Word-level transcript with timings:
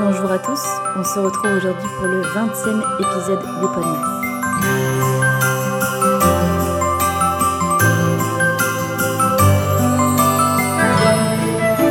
Bonjour 0.00 0.30
à 0.30 0.38
tous, 0.38 0.64
on 0.96 1.02
se 1.02 1.18
retrouve 1.18 1.56
aujourd'hui 1.56 1.88
pour 1.96 2.06
le 2.06 2.22
20e 2.22 2.82
épisode 3.00 3.40
de 3.40 3.66
Podmas. 3.66 4.18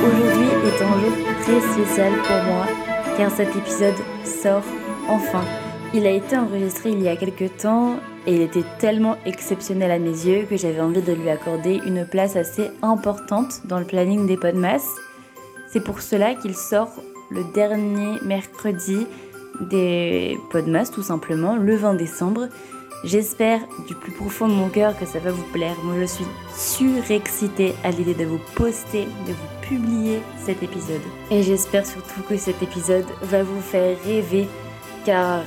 Aujourd'hui 0.08 0.48
est 0.68 0.82
un 0.82 1.00
jour 1.02 1.14
très 1.42 1.60
spécial 1.74 2.14
pour 2.24 2.44
moi 2.44 2.66
car 3.18 3.30
cet 3.30 3.54
épisode 3.54 3.96
sort 4.24 4.64
enfin. 5.10 5.44
Il 5.94 6.08
a 6.08 6.12
été 6.12 6.38
enregistré 6.38 6.92
il 6.92 7.02
y 7.02 7.10
a 7.10 7.18
quelques 7.18 7.58
temps 7.58 7.98
et 8.26 8.36
il 8.36 8.42
était 8.42 8.64
tellement 8.80 9.18
exceptionnel 9.26 9.92
à 9.92 10.00
mes 10.00 10.12
yeux 10.12 10.46
que 10.50 10.56
j'avais 10.56 10.80
envie 10.80 11.02
de 11.02 11.12
lui 11.12 11.30
accorder 11.30 11.82
une 11.86 12.06
place 12.06 12.38
assez 12.38 12.72
importante 12.82 13.64
dans 13.66 13.80
le 13.80 13.86
planning 13.86 14.28
des 14.28 14.38
Podmas. 14.38 14.86
C'est 15.70 15.84
pour 15.84 16.02
cela 16.02 16.34
qu'il 16.36 16.56
sort 16.56 16.94
le 17.30 17.44
dernier 17.54 18.20
mercredi 18.24 19.08
des 19.60 20.38
Podmas 20.52 20.92
tout 20.94 21.04
simplement, 21.04 21.56
le 21.56 21.76
20 21.76 21.96
décembre. 21.96 22.48
J'espère 23.04 23.62
du 23.88 23.94
plus 23.94 24.12
profond 24.12 24.48
de 24.48 24.54
mon 24.54 24.70
cœur 24.70 24.98
que 24.98 25.06
ça 25.06 25.20
va 25.20 25.32
vous 25.32 25.46
plaire. 25.54 25.76
Moi 25.84 25.96
je 26.00 26.06
suis 26.06 26.26
surexcitée 26.56 27.74
à 27.84 27.92
l'idée 27.92 28.16
de 28.16 28.26
vous 28.26 28.40
poster, 28.56 29.06
de 29.06 29.34
vous 29.34 29.62
publier 29.62 30.20
cet 30.38 30.64
épisode. 30.64 31.02
Et 31.30 31.44
j'espère 31.44 31.86
surtout 31.86 32.22
que 32.28 32.38
cet 32.38 32.62
épisode 32.64 33.06
va 33.22 33.44
vous 33.44 33.62
faire 33.62 33.98
rêver 34.04 34.48
car 35.06 35.44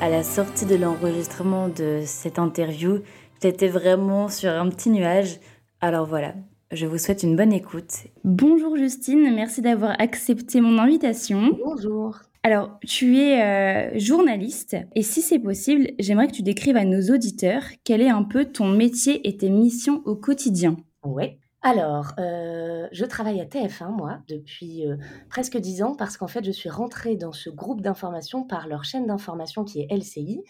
à 0.00 0.08
la 0.08 0.24
sortie 0.24 0.66
de 0.66 0.74
l'enregistrement 0.74 1.68
de 1.68 2.02
cette 2.04 2.40
interview, 2.40 2.98
j'étais 3.40 3.68
vraiment 3.68 4.28
sur 4.28 4.50
un 4.50 4.68
petit 4.68 4.90
nuage. 4.90 5.38
Alors 5.80 6.06
voilà, 6.06 6.34
je 6.72 6.86
vous 6.86 6.98
souhaite 6.98 7.22
une 7.22 7.36
bonne 7.36 7.52
écoute. 7.52 8.06
Bonjour 8.24 8.76
Justine, 8.76 9.34
merci 9.34 9.60
d'avoir 9.60 10.00
accepté 10.00 10.60
mon 10.60 10.78
invitation. 10.78 11.58
Bonjour. 11.64 12.18
Alors, 12.44 12.78
tu 12.84 13.18
es 13.18 13.40
euh, 13.40 13.98
journaliste 13.98 14.76
et 14.96 15.02
si 15.02 15.22
c'est 15.22 15.38
possible, 15.38 15.90
j'aimerais 16.00 16.26
que 16.26 16.32
tu 16.32 16.42
décrives 16.42 16.76
à 16.76 16.84
nos 16.84 17.14
auditeurs 17.14 17.62
quel 17.84 18.00
est 18.00 18.08
un 18.08 18.24
peu 18.24 18.46
ton 18.46 18.68
métier 18.68 19.28
et 19.28 19.36
tes 19.36 19.50
missions 19.50 20.02
au 20.06 20.16
quotidien. 20.16 20.76
Oui. 21.04 21.38
Alors, 21.64 22.12
euh, 22.18 22.88
je 22.90 23.04
travaille 23.04 23.40
à 23.40 23.44
TF1, 23.44 23.92
moi, 23.92 24.18
depuis 24.26 24.84
euh, 24.84 24.96
presque 25.30 25.56
dix 25.58 25.84
ans, 25.84 25.94
parce 25.94 26.16
qu'en 26.16 26.26
fait, 26.26 26.44
je 26.44 26.50
suis 26.50 26.68
rentrée 26.68 27.14
dans 27.14 27.30
ce 27.30 27.50
groupe 27.50 27.80
d'information 27.80 28.42
par 28.42 28.66
leur 28.66 28.82
chaîne 28.82 29.06
d'information 29.06 29.62
qui 29.62 29.80
est 29.80 29.86
LCI. 29.96 30.42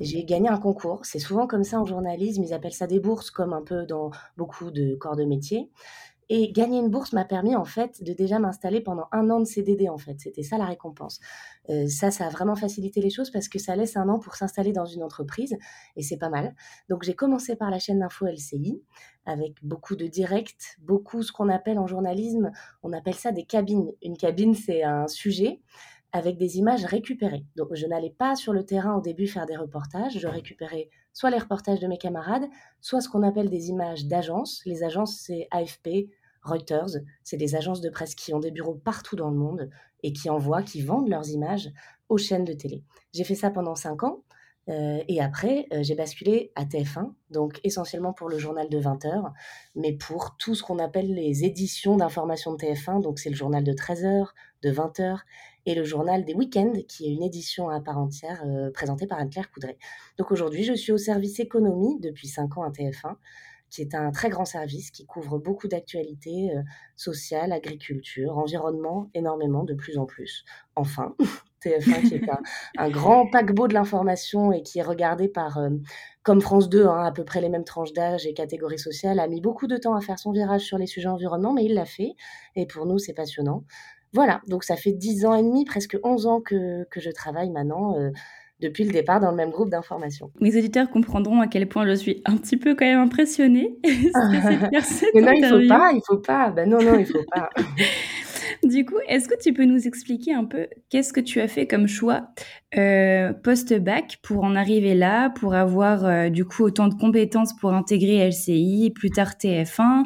J'ai 0.00 0.24
gagné 0.24 0.50
un 0.50 0.58
concours. 0.58 1.00
C'est 1.04 1.18
souvent 1.18 1.46
comme 1.46 1.64
ça 1.64 1.80
en 1.80 1.86
journalisme, 1.86 2.42
ils 2.42 2.52
appellent 2.52 2.74
ça 2.74 2.86
des 2.86 3.00
bourses, 3.00 3.30
comme 3.30 3.54
un 3.54 3.62
peu 3.62 3.86
dans 3.86 4.10
beaucoup 4.36 4.70
de 4.70 4.96
corps 4.96 5.16
de 5.16 5.24
métier. 5.24 5.70
Et 6.32 6.52
gagner 6.52 6.78
une 6.78 6.90
bourse 6.90 7.12
m'a 7.12 7.24
permis 7.24 7.56
en 7.56 7.64
fait 7.64 8.04
de 8.04 8.12
déjà 8.12 8.38
m'installer 8.38 8.80
pendant 8.80 9.08
un 9.10 9.28
an 9.30 9.40
de 9.40 9.44
CDD 9.44 9.88
en 9.88 9.98
fait. 9.98 10.20
C'était 10.20 10.44
ça 10.44 10.58
la 10.58 10.64
récompense. 10.64 11.18
Euh, 11.70 11.88
ça, 11.88 12.12
ça 12.12 12.26
a 12.26 12.28
vraiment 12.28 12.54
facilité 12.54 13.00
les 13.00 13.10
choses 13.10 13.30
parce 13.30 13.48
que 13.48 13.58
ça 13.58 13.74
laisse 13.74 13.96
un 13.96 14.08
an 14.08 14.20
pour 14.20 14.36
s'installer 14.36 14.72
dans 14.72 14.84
une 14.84 15.02
entreprise 15.02 15.56
et 15.96 16.02
c'est 16.02 16.18
pas 16.18 16.28
mal. 16.28 16.54
Donc 16.88 17.02
j'ai 17.02 17.14
commencé 17.14 17.56
par 17.56 17.68
la 17.68 17.80
chaîne 17.80 17.98
d'info 17.98 18.26
LCI 18.26 18.80
avec 19.26 19.56
beaucoup 19.64 19.96
de 19.96 20.06
directs, 20.06 20.76
beaucoup 20.78 21.24
ce 21.24 21.32
qu'on 21.32 21.48
appelle 21.48 21.80
en 21.80 21.88
journalisme, 21.88 22.52
on 22.84 22.92
appelle 22.92 23.16
ça 23.16 23.32
des 23.32 23.44
cabines. 23.44 23.90
Une 24.00 24.16
cabine, 24.16 24.54
c'est 24.54 24.84
un 24.84 25.08
sujet 25.08 25.60
avec 26.12 26.38
des 26.38 26.58
images 26.58 26.84
récupérées. 26.84 27.44
Donc 27.56 27.74
je 27.74 27.86
n'allais 27.86 28.14
pas 28.16 28.36
sur 28.36 28.52
le 28.52 28.64
terrain 28.64 28.94
au 28.96 29.00
début 29.00 29.26
faire 29.26 29.46
des 29.46 29.56
reportages, 29.56 30.16
je 30.18 30.28
récupérais 30.28 30.90
soit 31.12 31.30
les 31.30 31.38
reportages 31.38 31.80
de 31.80 31.88
mes 31.88 31.98
camarades, 31.98 32.48
soit 32.80 33.00
ce 33.00 33.08
qu'on 33.08 33.22
appelle 33.22 33.50
des 33.50 33.68
images 33.68 34.06
d'agence. 34.06 34.62
Les 34.64 34.84
agences, 34.84 35.20
c'est 35.20 35.48
AFP, 35.50 36.08
Reuters, 36.42 36.96
c'est 37.22 37.36
des 37.36 37.54
agences 37.54 37.80
de 37.80 37.90
presse 37.90 38.14
qui 38.14 38.32
ont 38.32 38.40
des 38.40 38.50
bureaux 38.50 38.74
partout 38.74 39.16
dans 39.16 39.30
le 39.30 39.36
monde 39.36 39.70
et 40.02 40.12
qui 40.12 40.30
envoient, 40.30 40.62
qui 40.62 40.82
vendent 40.82 41.08
leurs 41.08 41.28
images 41.28 41.70
aux 42.08 42.18
chaînes 42.18 42.44
de 42.44 42.52
télé. 42.52 42.82
J'ai 43.12 43.24
fait 43.24 43.34
ça 43.34 43.50
pendant 43.50 43.74
cinq 43.74 44.02
ans. 44.02 44.22
Euh, 44.68 45.02
et 45.08 45.20
après, 45.20 45.66
euh, 45.72 45.82
j'ai 45.82 45.94
basculé 45.94 46.52
à 46.54 46.64
TF1, 46.64 47.12
donc 47.30 47.58
essentiellement 47.64 48.12
pour 48.12 48.28
le 48.28 48.38
journal 48.38 48.68
de 48.68 48.78
20 48.78 49.04
heures, 49.06 49.32
mais 49.74 49.92
pour 49.92 50.36
tout 50.36 50.54
ce 50.54 50.62
qu'on 50.62 50.78
appelle 50.78 51.12
les 51.12 51.44
éditions 51.44 51.96
d'information 51.96 52.52
de 52.52 52.58
TF1, 52.58 53.00
donc 53.00 53.18
c'est 53.18 53.30
le 53.30 53.36
journal 53.36 53.64
de 53.64 53.72
13 53.72 54.04
heures, 54.04 54.34
de 54.62 54.70
20 54.70 55.00
heures, 55.00 55.24
et 55.66 55.74
le 55.74 55.82
journal 55.82 56.24
des 56.24 56.34
week-ends, 56.34 56.74
qui 56.86 57.06
est 57.06 57.12
une 57.12 57.22
édition 57.22 57.68
à 57.68 57.80
part 57.80 57.98
entière 57.98 58.42
euh, 58.46 58.70
présentée 58.70 59.06
par 59.06 59.18
Anne-Claire 59.18 59.50
Coudray. 59.50 59.76
Donc 60.18 60.30
aujourd'hui, 60.30 60.62
je 60.62 60.74
suis 60.74 60.92
au 60.92 60.98
service 60.98 61.40
économie 61.40 61.98
depuis 62.00 62.28
5 62.28 62.58
ans 62.58 62.62
à 62.62 62.70
TF1, 62.70 63.16
qui 63.70 63.82
est 63.82 63.94
un 63.94 64.10
très 64.10 64.28
grand 64.28 64.44
service 64.44 64.90
qui 64.90 65.06
couvre 65.06 65.38
beaucoup 65.38 65.68
d'actualités 65.68 66.50
euh, 66.54 66.62
sociales, 66.96 67.52
agriculture, 67.52 68.36
environnement, 68.36 69.08
énormément, 69.14 69.64
de 69.64 69.74
plus 69.74 69.96
en 69.98 70.06
plus. 70.06 70.44
Enfin, 70.76 71.14
TF1 71.64 72.08
qui 72.08 72.14
est 72.14 72.28
un, 72.78 72.90
grand 72.90 73.26
paquebot 73.30 73.68
de 73.68 73.74
l'information 73.74 74.52
et 74.52 74.62
qui 74.62 74.78
est 74.78 74.82
regardé 74.82 75.28
par, 75.28 75.58
euh, 75.58 75.70
comme 76.22 76.40
France 76.40 76.68
2, 76.68 76.86
hein, 76.86 77.04
à 77.04 77.12
peu 77.12 77.24
près 77.24 77.40
les 77.40 77.48
mêmes 77.48 77.64
tranches 77.64 77.92
d'âge 77.92 78.26
et 78.26 78.34
catégories 78.34 78.78
sociales, 78.78 79.20
a 79.20 79.28
mis 79.28 79.40
beaucoup 79.40 79.66
de 79.66 79.76
temps 79.76 79.94
à 79.94 80.00
faire 80.00 80.18
son 80.18 80.32
virage 80.32 80.62
sur 80.62 80.78
les 80.78 80.86
sujets 80.86 81.08
environnement, 81.08 81.52
mais 81.52 81.64
il 81.64 81.74
l'a 81.74 81.86
fait. 81.86 82.14
Et 82.56 82.66
pour 82.66 82.86
nous, 82.86 82.98
c'est 82.98 83.14
passionnant. 83.14 83.64
Voilà, 84.12 84.40
donc 84.48 84.64
ça 84.64 84.76
fait 84.76 84.92
10 84.92 85.26
ans 85.26 85.34
et 85.34 85.42
demi, 85.42 85.64
presque 85.64 85.96
11 86.02 86.26
ans 86.26 86.40
que, 86.40 86.84
que 86.90 87.00
je 87.00 87.10
travaille 87.10 87.50
maintenant. 87.50 87.96
Euh, 87.96 88.10
depuis 88.60 88.84
le 88.84 88.92
départ 88.92 89.20
dans 89.20 89.30
le 89.30 89.36
même 89.36 89.50
groupe 89.50 89.70
d'information. 89.70 90.30
Mes 90.40 90.56
auditeurs 90.56 90.90
comprendront 90.90 91.40
à 91.40 91.46
quel 91.46 91.68
point 91.68 91.86
je 91.86 91.94
suis 91.94 92.22
un 92.24 92.36
petit 92.36 92.56
peu 92.56 92.74
quand 92.74 92.84
même 92.84 93.00
impressionnée. 93.00 93.78
Mais 95.14 95.20
non, 95.20 95.32
il 95.32 95.46
faut 95.46 95.68
pas, 95.68 95.92
il 95.92 96.02
faut 96.06 96.18
pas. 96.18 96.50
Ben 96.50 96.68
non, 96.68 96.82
non, 96.82 96.98
il 96.98 97.06
faut 97.06 97.24
pas. 97.32 97.48
Du 98.64 98.84
coup, 98.84 98.96
est-ce 99.08 99.26
que 99.26 99.38
tu 99.40 99.54
peux 99.54 99.64
nous 99.64 99.86
expliquer 99.86 100.34
un 100.34 100.44
peu 100.44 100.68
qu'est-ce 100.90 101.12
que 101.12 101.20
tu 101.20 101.40
as 101.40 101.48
fait 101.48 101.66
comme 101.66 101.86
choix 101.86 102.28
euh, 102.76 103.32
post-bac 103.32 104.18
pour 104.22 104.44
en 104.44 104.54
arriver 104.54 104.94
là, 104.94 105.30
pour 105.30 105.54
avoir 105.54 106.04
euh, 106.04 106.28
du 106.28 106.44
coup 106.44 106.64
autant 106.64 106.88
de 106.88 106.94
compétences 106.94 107.54
pour 107.56 107.72
intégrer 107.72 108.28
LCI, 108.28 108.92
plus 108.94 109.10
tard 109.10 109.32
TF1 109.40 110.04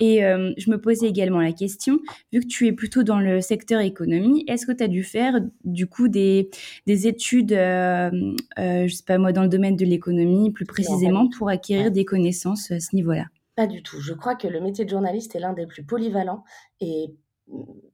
Et 0.00 0.24
euh, 0.24 0.52
je 0.58 0.70
me 0.70 0.80
posais 0.80 1.06
également 1.06 1.40
la 1.40 1.52
question, 1.52 2.00
vu 2.32 2.40
que 2.40 2.46
tu 2.46 2.66
es 2.66 2.72
plutôt 2.72 3.04
dans 3.04 3.20
le 3.20 3.40
secteur 3.40 3.80
économie, 3.80 4.44
est-ce 4.48 4.66
que 4.66 4.72
tu 4.72 4.82
as 4.82 4.88
dû 4.88 5.04
faire 5.04 5.40
du 5.64 5.86
coup 5.86 6.08
des, 6.08 6.50
des 6.86 7.06
études, 7.06 7.52
je 7.52 8.88
sais 8.88 9.04
pas 9.06 9.18
moi, 9.18 9.32
dans 9.32 9.42
le 9.42 9.48
domaine 9.48 9.76
de 9.76 9.84
l'économie 9.84 10.50
plus 10.50 10.66
précisément 10.66 11.28
pour 11.28 11.48
acquérir 11.48 11.92
des 11.92 12.04
connaissances 12.04 12.70
à 12.72 12.80
ce 12.80 12.96
niveau-là? 12.96 13.26
Pas 13.54 13.66
du 13.66 13.82
tout. 13.82 14.00
Je 14.00 14.14
crois 14.14 14.34
que 14.34 14.48
le 14.48 14.60
métier 14.60 14.86
de 14.86 14.90
journaliste 14.90 15.36
est 15.36 15.40
l'un 15.40 15.52
des 15.52 15.66
plus 15.66 15.84
polyvalents 15.84 16.42
et 16.80 17.14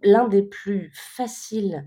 l'un 0.02 0.28
des 0.28 0.42
plus 0.42 0.90
faciles 0.94 1.84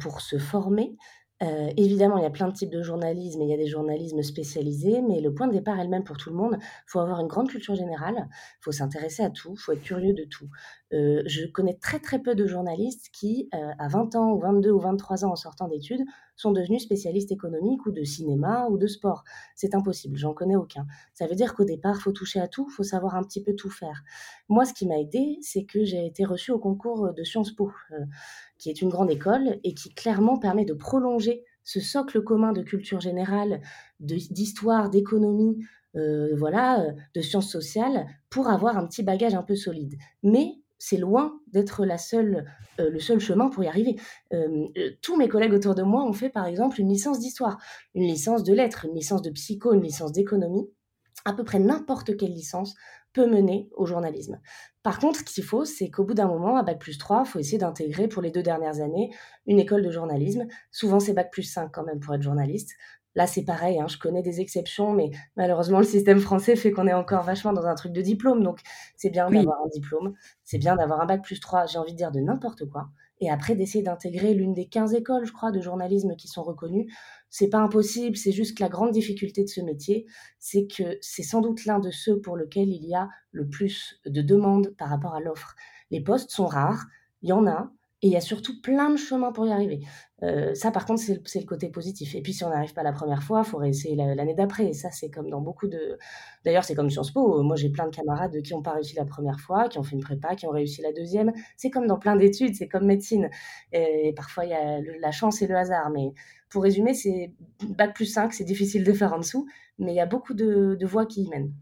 pour 0.00 0.20
se 0.20 0.38
former. 0.38 0.96
Évidemment, 1.40 2.16
il 2.18 2.22
y 2.22 2.26
a 2.26 2.30
plein 2.30 2.48
de 2.48 2.54
types 2.54 2.70
de 2.70 2.82
journalisme 2.82 3.40
et 3.42 3.44
il 3.44 3.50
y 3.50 3.54
a 3.54 3.58
des 3.58 3.66
journalismes 3.66 4.22
spécialisés, 4.22 5.02
mais 5.02 5.20
le 5.20 5.34
point 5.34 5.46
de 5.48 5.52
départ 5.52 5.78
est 5.78 5.84
le 5.84 5.90
même 5.90 6.04
pour 6.04 6.16
tout 6.16 6.30
le 6.30 6.36
monde. 6.36 6.56
Il 6.60 6.84
faut 6.86 7.00
avoir 7.00 7.20
une 7.20 7.26
grande 7.26 7.48
culture 7.48 7.74
générale, 7.74 8.28
il 8.30 8.62
faut 8.62 8.72
s'intéresser 8.72 9.22
à 9.22 9.30
tout, 9.30 9.52
il 9.52 9.60
faut 9.60 9.72
être 9.72 9.82
curieux 9.82 10.14
de 10.14 10.24
tout. 10.24 10.48
je 10.90 11.46
connais 11.52 11.74
très 11.74 11.98
très 11.98 12.20
peu 12.20 12.34
de 12.34 12.46
journalistes 12.46 13.10
qui, 13.12 13.48
à 13.52 13.88
20 13.88 14.14
ans 14.16 14.32
ou 14.32 14.38
22 14.40 14.70
ou 14.70 14.80
23 14.80 15.24
ans 15.24 15.32
en 15.32 15.36
sortant 15.36 15.68
d'études, 15.68 16.04
sont 16.36 16.52
devenus 16.52 16.82
spécialistes 16.82 17.32
économiques 17.32 17.84
ou 17.86 17.92
de 17.92 18.04
cinéma 18.04 18.66
ou 18.70 18.78
de 18.78 18.86
sport. 18.86 19.24
C'est 19.54 19.74
impossible, 19.74 20.16
j'en 20.16 20.34
connais 20.34 20.56
aucun. 20.56 20.86
Ça 21.14 21.26
veut 21.26 21.34
dire 21.34 21.54
qu'au 21.54 21.64
départ, 21.64 22.00
faut 22.00 22.12
toucher 22.12 22.40
à 22.40 22.48
tout, 22.48 22.68
faut 22.68 22.82
savoir 22.82 23.16
un 23.16 23.22
petit 23.22 23.42
peu 23.42 23.54
tout 23.54 23.70
faire. 23.70 24.02
Moi, 24.48 24.64
ce 24.64 24.74
qui 24.74 24.86
m'a 24.86 24.98
aidé, 24.98 25.38
c'est 25.40 25.64
que 25.64 25.84
j'ai 25.84 26.06
été 26.06 26.24
reçue 26.24 26.52
au 26.52 26.58
concours 26.58 27.12
de 27.12 27.24
Sciences 27.24 27.52
Po, 27.52 27.72
euh, 27.92 28.04
qui 28.58 28.70
est 28.70 28.80
une 28.80 28.88
grande 28.88 29.10
école 29.10 29.58
et 29.64 29.74
qui 29.74 29.92
clairement 29.94 30.38
permet 30.38 30.64
de 30.64 30.74
prolonger 30.74 31.44
ce 31.62 31.80
socle 31.80 32.22
commun 32.22 32.52
de 32.52 32.62
culture 32.62 33.00
générale, 33.00 33.60
d'histoire, 34.00 34.88
d'économie, 34.88 35.58
euh, 35.96 36.34
voilà, 36.36 36.80
euh, 36.80 36.92
de 37.14 37.20
sciences 37.20 37.50
sociales, 37.50 38.06
pour 38.28 38.48
avoir 38.48 38.76
un 38.76 38.86
petit 38.86 39.02
bagage 39.02 39.34
un 39.34 39.42
peu 39.42 39.56
solide. 39.56 39.94
Mais 40.22 40.54
c'est 40.78 40.98
loin 40.98 41.40
d'être 41.52 41.82
euh, 41.82 42.90
le 42.90 43.00
seul 43.00 43.18
chemin 43.18 43.48
pour 43.48 43.64
y 43.64 43.66
arriver. 43.66 43.96
Tous 45.00 45.16
mes 45.16 45.28
collègues 45.28 45.54
autour 45.54 45.74
de 45.74 45.82
moi 45.82 46.04
ont 46.04 46.12
fait, 46.12 46.28
par 46.28 46.46
exemple, 46.46 46.80
une 46.80 46.90
licence 46.90 47.18
d'histoire, 47.18 47.58
une 47.94 48.06
licence 48.06 48.44
de 48.44 48.52
lettres, 48.52 48.84
une 48.84 48.94
licence 48.94 49.22
de 49.22 49.30
psycho, 49.30 49.72
une 49.72 49.82
licence 49.82 50.12
d'économie. 50.12 50.70
À 51.24 51.32
peu 51.32 51.44
près 51.44 51.58
n'importe 51.58 52.16
quelle 52.16 52.32
licence 52.32 52.74
peut 53.16 53.26
mener 53.26 53.70
au 53.74 53.86
journalisme. 53.86 54.38
Par 54.82 54.98
contre, 54.98 55.20
ce 55.20 55.24
qu'il 55.24 55.42
faut, 55.42 55.64
c'est 55.64 55.88
qu'au 55.90 56.04
bout 56.04 56.12
d'un 56.12 56.28
moment, 56.28 56.58
à 56.58 56.62
Bac 56.62 56.78
plus 56.78 56.98
3, 56.98 57.22
il 57.24 57.28
faut 57.30 57.38
essayer 57.38 57.56
d'intégrer 57.56 58.08
pour 58.08 58.20
les 58.20 58.30
deux 58.30 58.42
dernières 58.42 58.82
années 58.82 59.10
une 59.46 59.58
école 59.58 59.82
de 59.82 59.90
journalisme. 59.90 60.46
Souvent, 60.70 61.00
c'est 61.00 61.14
Bac 61.14 61.32
plus 61.32 61.42
5 61.42 61.70
quand 61.72 61.82
même 61.82 61.98
pour 61.98 62.14
être 62.14 62.20
journaliste. 62.20 62.74
Là, 63.14 63.26
c'est 63.26 63.44
pareil, 63.44 63.80
hein, 63.80 63.86
je 63.88 63.96
connais 63.96 64.20
des 64.20 64.42
exceptions, 64.42 64.92
mais 64.92 65.08
malheureusement, 65.34 65.78
le 65.78 65.86
système 65.86 66.20
français 66.20 66.56
fait 66.56 66.72
qu'on 66.72 66.86
est 66.86 66.92
encore 66.92 67.22
vachement 67.22 67.54
dans 67.54 67.64
un 67.64 67.74
truc 67.74 67.92
de 67.92 68.02
diplôme. 68.02 68.42
Donc, 68.42 68.60
c'est 68.98 69.08
bien 69.08 69.30
d'avoir 69.30 69.56
un 69.64 69.68
diplôme, 69.68 70.12
c'est 70.44 70.58
bien 70.58 70.76
d'avoir 70.76 71.00
un 71.00 71.06
bac 71.06 71.22
plus 71.22 71.40
3, 71.40 71.64
j'ai 71.64 71.78
envie 71.78 71.92
de 71.92 71.96
dire 71.96 72.12
de 72.12 72.20
n'importe 72.20 72.68
quoi. 72.68 72.90
Et 73.20 73.30
après, 73.30 73.54
d'essayer 73.54 73.82
d'intégrer 73.82 74.34
l'une 74.34 74.52
des 74.52 74.66
15 74.66 74.92
écoles, 74.92 75.24
je 75.24 75.32
crois, 75.32 75.50
de 75.50 75.62
journalisme 75.62 76.16
qui 76.16 76.28
sont 76.28 76.42
reconnues. 76.42 76.92
C'est 77.30 77.48
pas 77.48 77.58
impossible, 77.58 78.16
c'est 78.16 78.32
juste 78.32 78.56
que 78.56 78.62
la 78.62 78.68
grande 78.68 78.92
difficulté 78.92 79.42
de 79.44 79.48
ce 79.48 79.60
métier, 79.60 80.06
c'est 80.38 80.66
que 80.66 80.96
c'est 81.00 81.22
sans 81.22 81.40
doute 81.40 81.64
l'un 81.66 81.78
de 81.78 81.90
ceux 81.90 82.20
pour 82.20 82.36
lesquels 82.36 82.68
il 82.68 82.84
y 82.84 82.94
a 82.94 83.08
le 83.32 83.48
plus 83.48 84.00
de 84.06 84.22
demandes 84.22 84.74
par 84.78 84.88
rapport 84.88 85.14
à 85.14 85.20
l'offre. 85.20 85.54
Les 85.90 86.00
postes 86.00 86.30
sont 86.30 86.46
rares, 86.46 86.86
il 87.22 87.28
y 87.30 87.32
en 87.32 87.46
a, 87.46 87.72
Et 88.02 88.08
il 88.08 88.12
y 88.12 88.16
a 88.16 88.20
surtout 88.20 88.60
plein 88.60 88.90
de 88.90 88.96
chemins 88.96 89.32
pour 89.32 89.46
y 89.46 89.52
arriver. 89.52 89.80
Euh, 90.22 90.54
ça, 90.54 90.70
par 90.70 90.86
contre, 90.86 91.02
c'est 91.02 91.40
le, 91.40 91.46
côté 91.46 91.68
positif. 91.68 92.14
Et 92.14 92.22
puis, 92.22 92.32
si 92.32 92.44
on 92.44 92.48
n'arrive 92.48 92.72
pas 92.72 92.82
la 92.82 92.92
première 92.92 93.22
fois, 93.22 93.42
il 93.44 93.48
faut 93.48 93.58
réessayer 93.58 93.96
l'année 93.96 94.34
d'après. 94.34 94.66
Et 94.66 94.72
ça, 94.72 94.90
c'est 94.90 95.10
comme 95.10 95.28
dans 95.28 95.40
beaucoup 95.40 95.68
de. 95.68 95.98
D'ailleurs, 96.44 96.64
c'est 96.64 96.74
comme 96.74 96.90
Sciences 96.90 97.10
Po. 97.10 97.42
Moi, 97.42 97.56
j'ai 97.56 97.70
plein 97.70 97.86
de 97.86 97.94
camarades 97.94 98.40
qui 98.42 98.52
n'ont 98.54 98.62
pas 98.62 98.72
réussi 98.72 98.94
la 98.96 99.04
première 99.04 99.40
fois, 99.40 99.68
qui 99.68 99.78
ont 99.78 99.82
fait 99.82 99.94
une 99.94 100.02
prépa, 100.02 100.34
qui 100.34 100.46
ont 100.46 100.50
réussi 100.50 100.80
la 100.82 100.92
deuxième. 100.92 101.32
C'est 101.56 101.70
comme 101.70 101.86
dans 101.86 101.98
plein 101.98 102.16
d'études, 102.16 102.54
c'est 102.54 102.68
comme 102.68 102.86
médecine. 102.86 103.28
Et 103.72 104.12
parfois, 104.16 104.44
il 104.46 104.50
y 104.50 104.54
a 104.54 104.80
la 105.00 105.10
chance 105.12 105.42
et 105.42 105.46
le 105.46 105.56
hasard. 105.56 105.90
Mais 105.90 106.12
pour 106.50 106.62
résumer, 106.62 106.94
c'est 106.94 107.32
bac 107.68 107.94
plus 107.94 108.06
5, 108.06 108.32
c'est 108.32 108.44
difficile 108.44 108.84
de 108.84 108.92
faire 108.92 109.12
en 109.12 109.18
dessous, 109.18 109.46
mais 109.78 109.92
il 109.92 109.96
y 109.96 110.00
a 110.00 110.06
beaucoup 110.06 110.34
de, 110.34 110.76
de 110.78 110.86
voies 110.86 111.06
qui 111.06 111.24
y 111.24 111.28
mènent. 111.28 111.52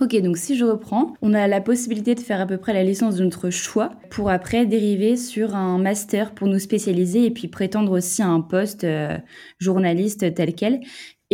Ok, 0.00 0.20
donc 0.22 0.36
si 0.36 0.56
je 0.56 0.64
reprends, 0.64 1.14
on 1.22 1.34
a 1.34 1.46
la 1.46 1.60
possibilité 1.60 2.16
de 2.16 2.20
faire 2.20 2.40
à 2.40 2.46
peu 2.46 2.56
près 2.56 2.72
la 2.72 2.82
licence 2.82 3.14
de 3.14 3.22
notre 3.22 3.50
choix 3.50 3.90
pour 4.10 4.28
après 4.28 4.66
dériver 4.66 5.16
sur 5.16 5.54
un 5.54 5.78
master 5.78 6.32
pour 6.34 6.48
nous 6.48 6.58
spécialiser 6.58 7.26
et 7.26 7.30
puis 7.30 7.46
prétendre 7.46 7.92
aussi 7.92 8.20
à 8.20 8.26
un 8.26 8.40
poste 8.40 8.82
euh, 8.82 9.16
journaliste 9.60 10.34
tel 10.34 10.54
quel. 10.56 10.80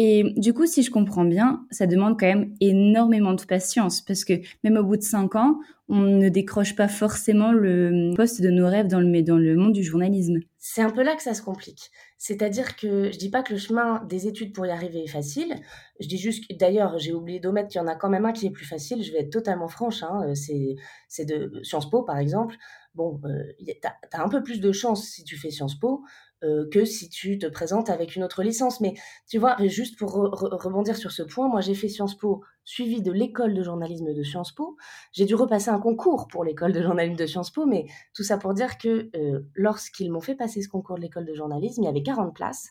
Et 0.03 0.33
du 0.39 0.55
coup, 0.55 0.65
si 0.65 0.83
je 0.83 0.91
comprends 0.91 1.27
bien, 1.27 1.67
ça 1.71 1.87
demande 1.87 2.19
quand 2.19 2.25
même 2.25 2.55
énormément 2.63 3.35
de 3.35 3.43
patience 3.43 4.01
parce 4.01 4.25
que 4.25 4.33
même 4.65 4.79
au 4.79 4.83
bout 4.83 4.97
de 4.97 5.03
cinq 5.03 5.35
ans, 5.35 5.61
on 5.91 6.01
ne 6.01 6.31
décroche 6.31 6.75
pas 6.75 6.89
forcément 6.89 7.53
le 7.53 8.15
poste 8.17 8.41
de 8.41 8.49
nos 8.49 8.67
rêves 8.67 8.87
dans 8.87 9.01
le, 9.01 9.23
dans 9.23 9.37
le 9.37 9.57
monde 9.57 9.75
du 9.75 9.83
journalisme. 9.83 10.41
C'est 10.57 10.81
un 10.81 10.89
peu 10.89 11.03
là 11.03 11.17
que 11.17 11.23
ça 11.23 11.35
se 11.35 11.43
complique. 11.43 11.91
C'est-à-dire 12.17 12.77
que 12.77 13.13
je 13.13 13.19
dis 13.19 13.29
pas 13.29 13.43
que 13.43 13.53
le 13.53 13.59
chemin 13.59 14.03
des 14.09 14.27
études 14.27 14.55
pour 14.55 14.65
y 14.65 14.71
arriver 14.71 15.05
est 15.05 15.07
facile. 15.07 15.55
Je 16.01 16.09
dis 16.09 16.17
juste 16.17 16.49
que, 16.49 16.57
d'ailleurs, 16.57 16.99
j'ai 16.99 17.13
oublié 17.13 17.39
d'omettre 17.39 17.69
qu'il 17.69 17.83
y 17.83 17.85
en 17.85 17.87
a 17.87 17.95
quand 17.95 18.09
même 18.09 18.25
un 18.25 18.33
qui 18.33 18.47
est 18.47 18.51
plus 18.51 18.65
facile. 18.65 19.03
Je 19.03 19.13
vais 19.13 19.19
être 19.19 19.31
totalement 19.31 19.69
franche. 19.69 20.03
Hein. 20.03 20.23
Euh, 20.29 20.35
c'est, 20.35 21.27
de 21.27 21.61
Sciences 21.63 21.91
Po, 21.91 22.05
par 22.05 22.17
exemple. 22.17 22.57
Bon, 22.95 23.21
euh, 23.27 23.53
tu 23.59 23.75
as, 24.15 24.23
un 24.23 24.31
peu 24.31 24.43
plus 24.43 24.61
de 24.61 24.73
chance 24.73 25.05
si 25.09 25.25
tu 25.25 25.37
fais 25.37 25.51
Sciences 25.51 25.79
Po. 25.79 26.05
Euh, 26.43 26.67
que 26.71 26.87
si 26.87 27.11
tu 27.11 27.39
te 27.39 27.47
présentes 27.47 27.91
avec 27.91 28.17
une 28.17 28.25
autre 28.25 28.43
licence. 28.43 28.81
Mais 28.81 28.95
tu 29.29 29.37
vois, 29.37 29.57
juste 29.67 29.99
pour 29.99 30.13
rebondir 30.13 30.97
sur 30.97 31.13
ce 31.13 31.23
point, 31.23 31.49
moi 31.49 31.61
j'ai 31.61 31.75
fait 31.75 31.89
Sciences 31.89 32.17
Po 32.17 32.43
suivi 32.65 33.03
de 33.03 33.13
l'école 33.13 33.53
de 33.53 33.63
journalisme 33.63 34.15
de 34.15 34.23
Sciences 34.23 34.53
Po. 34.53 34.77
J'ai 35.13 35.27
dû 35.27 35.35
repasser 35.35 35.69
un 35.69 35.79
concours 35.79 36.29
pour 36.29 36.43
l'école 36.43 36.73
de 36.73 36.81
journalisme 36.81 37.17
de 37.17 37.27
Sciences 37.27 37.51
Po, 37.51 37.67
mais 37.67 37.85
tout 38.15 38.23
ça 38.23 38.39
pour 38.39 38.55
dire 38.55 38.79
que 38.79 39.11
euh, 39.17 39.41
lorsqu'ils 39.55 40.11
m'ont 40.11 40.23
fait 40.23 40.35
passer 40.35 40.63
ce 40.63 40.69
concours 40.69 40.97
de 40.97 41.03
l'école 41.03 41.27
de 41.27 41.35
journalisme, 41.35 41.83
il 41.83 41.85
y 41.85 41.89
avait 41.89 42.03
40 42.03 42.35
places 42.35 42.71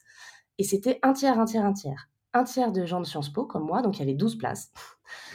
et 0.58 0.64
c'était 0.64 0.98
un 1.04 1.14
tiers, 1.14 1.40
un 1.40 1.46
tiers, 1.46 1.66
un 1.66 1.74
tiers. 1.74 2.10
Un 2.34 2.46
tiers 2.46 2.72
de 2.72 2.86
gens 2.88 3.02
de 3.02 3.06
Sciences 3.06 3.32
Po, 3.32 3.46
comme 3.46 3.66
moi, 3.66 3.84
donc 3.84 3.98
il 3.98 4.00
y 4.00 4.04
avait 4.04 4.16
12 4.16 4.38
places. 4.40 4.72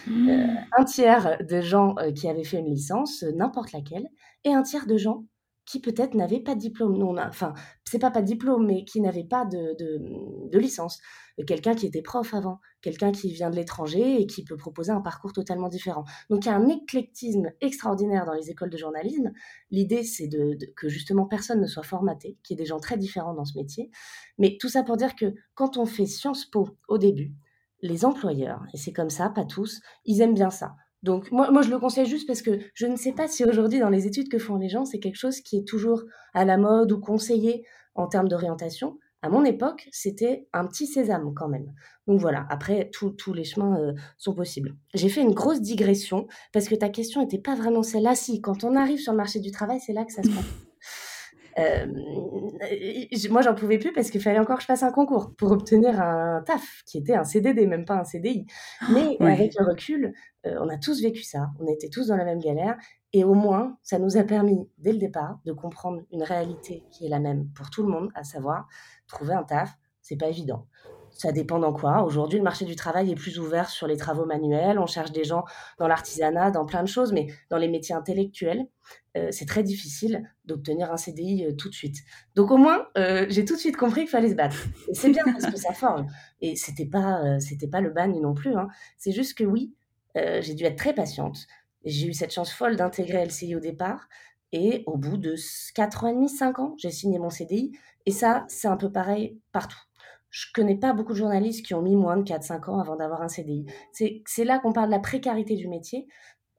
Mmh. 0.08 0.28
Euh, 0.28 0.46
un 0.76 0.84
tiers 0.84 1.38
de 1.44 1.60
gens 1.60 1.94
qui 2.16 2.28
avaient 2.28 2.44
fait 2.44 2.58
une 2.58 2.70
licence, 2.70 3.22
n'importe 3.22 3.72
laquelle, 3.72 4.08
et 4.44 4.52
un 4.52 4.62
tiers 4.62 4.86
de 4.86 4.96
gens 4.96 5.24
qui 5.66 5.80
peut-être 5.80 6.14
n'avaient 6.14 6.40
pas 6.40 6.54
de 6.54 6.60
diplôme. 6.60 6.96
Non, 6.98 7.16
enfin, 7.18 7.54
c'est 7.84 7.98
pas 7.98 8.10
pas 8.10 8.22
de 8.22 8.26
diplôme, 8.26 8.66
mais 8.66 8.84
qui 8.84 9.00
n'avaient 9.00 9.24
pas 9.24 9.44
de, 9.44 9.74
de, 9.78 10.58
licence. 10.58 11.00
Quelqu'un 11.46 11.74
qui 11.74 11.86
était 11.86 12.02
prof 12.02 12.32
avant, 12.34 12.60
quelqu'un 12.80 13.10
qui 13.12 13.32
vient 13.32 13.50
de 13.50 13.56
l'étranger 13.56 14.20
et 14.20 14.26
qui 14.26 14.44
peut 14.44 14.56
proposer 14.56 14.92
un 14.92 15.00
parcours 15.00 15.32
totalement 15.32 15.68
différent. 15.68 16.04
Donc 16.30 16.44
il 16.44 16.48
y 16.48 16.50
a 16.50 16.54
un 16.54 16.68
éclectisme 16.68 17.50
extraordinaire 17.60 18.24
dans 18.24 18.34
les 18.34 18.50
écoles 18.50 18.70
de 18.70 18.76
journalisme. 18.76 19.32
L'idée, 19.70 20.04
c'est 20.04 20.28
de, 20.28 20.56
que 20.76 20.88
justement 20.88 21.26
personne 21.26 21.60
ne 21.60 21.66
soit 21.66 21.82
formaté, 21.82 22.38
qu'il 22.42 22.56
y 22.56 22.60
ait 22.60 22.62
des 22.62 22.68
gens 22.68 22.78
très 22.78 22.96
différents 22.96 23.34
dans 23.34 23.44
ce 23.44 23.58
métier. 23.58 23.90
Mais 24.38 24.56
tout 24.60 24.68
ça 24.68 24.82
pour 24.82 24.96
dire 24.96 25.16
que 25.16 25.34
quand 25.54 25.76
on 25.76 25.86
fait 25.86 26.06
Sciences 26.06 26.44
Po 26.46 26.68
au 26.88 26.98
début, 26.98 27.34
les 27.80 28.04
employeurs, 28.04 28.64
et 28.72 28.78
c'est 28.78 28.92
comme 28.92 29.10
ça, 29.10 29.28
pas 29.28 29.44
tous, 29.44 29.80
ils 30.04 30.20
aiment 30.20 30.34
bien 30.34 30.50
ça. 30.50 30.76
Donc 31.04 31.30
moi, 31.30 31.50
moi, 31.50 31.60
je 31.60 31.68
le 31.68 31.78
conseille 31.78 32.06
juste 32.06 32.26
parce 32.26 32.40
que 32.40 32.58
je 32.72 32.86
ne 32.86 32.96
sais 32.96 33.12
pas 33.12 33.28
si 33.28 33.44
aujourd'hui, 33.44 33.78
dans 33.78 33.90
les 33.90 34.06
études 34.06 34.30
que 34.30 34.38
font 34.38 34.56
les 34.56 34.70
gens, 34.70 34.86
c'est 34.86 34.98
quelque 34.98 35.18
chose 35.18 35.42
qui 35.42 35.58
est 35.58 35.68
toujours 35.68 36.02
à 36.32 36.46
la 36.46 36.56
mode 36.56 36.90
ou 36.92 36.98
conseillé 36.98 37.66
en 37.94 38.06
termes 38.06 38.26
d'orientation. 38.26 38.98
À 39.20 39.28
mon 39.28 39.44
époque, 39.44 39.86
c'était 39.92 40.48
un 40.54 40.66
petit 40.66 40.86
sésame 40.86 41.34
quand 41.34 41.48
même. 41.48 41.72
Donc 42.06 42.20
voilà, 42.20 42.46
après, 42.48 42.90
tous 42.90 43.34
les 43.34 43.44
chemins 43.44 43.78
euh, 43.78 43.92
sont 44.16 44.34
possibles. 44.34 44.76
J'ai 44.94 45.10
fait 45.10 45.20
une 45.20 45.34
grosse 45.34 45.60
digression 45.60 46.26
parce 46.54 46.68
que 46.68 46.74
ta 46.74 46.88
question 46.88 47.20
n'était 47.20 47.38
pas 47.38 47.54
vraiment 47.54 47.82
celle-là. 47.82 48.14
Si, 48.14 48.40
quand 48.40 48.64
on 48.64 48.74
arrive 48.74 48.98
sur 48.98 49.12
le 49.12 49.18
marché 49.18 49.40
du 49.40 49.50
travail, 49.50 49.80
c'est 49.80 49.92
là 49.92 50.06
que 50.06 50.12
ça 50.12 50.22
se 50.22 50.28
passe. 50.28 50.44
Euh, 51.58 51.86
moi, 53.30 53.42
j'en 53.42 53.54
pouvais 53.54 53.78
plus 53.78 53.92
parce 53.92 54.10
qu'il 54.10 54.20
fallait 54.20 54.38
encore 54.38 54.56
que 54.56 54.62
je 54.62 54.66
fasse 54.66 54.82
un 54.82 54.92
concours 54.92 55.34
pour 55.36 55.52
obtenir 55.52 56.00
un 56.00 56.42
taf 56.42 56.82
qui 56.86 56.98
était 56.98 57.14
un 57.14 57.24
CDD, 57.24 57.66
même 57.66 57.84
pas 57.84 57.94
un 57.94 58.04
CDI. 58.04 58.46
Mais 58.92 59.16
avec 59.20 59.54
le 59.58 59.64
recul, 59.66 60.14
euh, 60.46 60.58
on 60.60 60.68
a 60.68 60.78
tous 60.78 61.00
vécu 61.02 61.22
ça, 61.22 61.50
on 61.60 61.66
était 61.66 61.88
tous 61.88 62.08
dans 62.08 62.16
la 62.16 62.24
même 62.24 62.40
galère. 62.40 62.76
Et 63.12 63.22
au 63.24 63.34
moins, 63.34 63.78
ça 63.82 63.98
nous 63.98 64.16
a 64.16 64.24
permis, 64.24 64.68
dès 64.78 64.92
le 64.92 64.98
départ, 64.98 65.38
de 65.44 65.52
comprendre 65.52 66.02
une 66.10 66.22
réalité 66.22 66.82
qui 66.90 67.06
est 67.06 67.08
la 67.08 67.20
même 67.20 67.48
pour 67.54 67.70
tout 67.70 67.82
le 67.82 67.88
monde, 67.88 68.10
à 68.14 68.24
savoir, 68.24 68.66
trouver 69.06 69.34
un 69.34 69.44
taf, 69.44 69.72
c'est 70.02 70.16
pas 70.16 70.28
évident. 70.28 70.66
Ça 71.24 71.32
dépend 71.32 71.58
dans 71.58 71.72
quoi. 71.72 72.04
Aujourd'hui, 72.04 72.36
le 72.36 72.44
marché 72.44 72.66
du 72.66 72.76
travail 72.76 73.10
est 73.10 73.14
plus 73.14 73.38
ouvert 73.38 73.70
sur 73.70 73.86
les 73.86 73.96
travaux 73.96 74.26
manuels. 74.26 74.78
On 74.78 74.84
cherche 74.84 75.10
des 75.10 75.24
gens 75.24 75.46
dans 75.78 75.88
l'artisanat, 75.88 76.50
dans 76.50 76.66
plein 76.66 76.82
de 76.82 76.86
choses, 76.86 77.14
mais 77.14 77.28
dans 77.48 77.56
les 77.56 77.68
métiers 77.68 77.94
intellectuels, 77.94 78.66
euh, 79.16 79.28
c'est 79.30 79.46
très 79.46 79.62
difficile 79.62 80.30
d'obtenir 80.44 80.92
un 80.92 80.98
CDI 80.98 81.46
euh, 81.46 81.52
tout 81.52 81.70
de 81.70 81.74
suite. 81.74 81.96
Donc 82.34 82.50
au 82.50 82.58
moins, 82.58 82.88
euh, 82.98 83.24
j'ai 83.30 83.46
tout 83.46 83.54
de 83.54 83.58
suite 83.58 83.78
compris 83.78 84.02
qu'il 84.02 84.10
fallait 84.10 84.28
se 84.28 84.34
battre. 84.34 84.66
C'est 84.92 85.08
bien 85.08 85.22
parce 85.24 85.46
que 85.46 85.56
ça 85.56 85.72
forme. 85.72 86.08
Et 86.42 86.56
c'était 86.56 86.84
pas, 86.84 87.40
c'était 87.40 87.68
pas 87.68 87.80
le 87.80 87.88
bagne 87.88 88.20
non 88.20 88.34
plus. 88.34 88.54
Hein. 88.54 88.68
C'est 88.98 89.12
juste 89.12 89.38
que 89.38 89.44
oui, 89.44 89.72
j'ai 90.14 90.52
dû 90.52 90.64
être 90.64 90.76
très 90.76 90.92
patiente. 90.92 91.38
J'ai 91.86 92.08
eu 92.08 92.12
cette 92.12 92.34
chance 92.34 92.52
folle 92.52 92.76
d'intégrer 92.76 93.24
LCI 93.24 93.56
au 93.56 93.60
départ. 93.60 94.10
Et 94.52 94.84
au 94.86 94.98
bout 94.98 95.16
de 95.16 95.36
4 95.74 96.04
ans 96.04 96.08
et 96.08 96.12
demi, 96.12 96.28
5 96.28 96.58
ans, 96.58 96.74
j'ai 96.76 96.90
signé 96.90 97.18
mon 97.18 97.30
CDI. 97.30 97.72
Et 98.04 98.10
ça, 98.10 98.44
c'est 98.48 98.68
un 98.68 98.76
peu 98.76 98.92
pareil 98.92 99.40
partout. 99.52 99.80
Je 100.34 100.46
connais 100.52 100.74
pas 100.74 100.92
beaucoup 100.92 101.12
de 101.12 101.18
journalistes 101.18 101.64
qui 101.64 101.74
ont 101.74 101.80
mis 101.80 101.94
moins 101.94 102.16
de 102.16 102.24
4-5 102.24 102.68
ans 102.68 102.80
avant 102.80 102.96
d'avoir 102.96 103.22
un 103.22 103.28
CDI. 103.28 103.66
C'est 103.92 104.44
là 104.44 104.58
qu'on 104.58 104.72
parle 104.72 104.88
de 104.88 104.90
la 104.90 104.98
précarité 104.98 105.54
du 105.54 105.68
métier. 105.68 106.08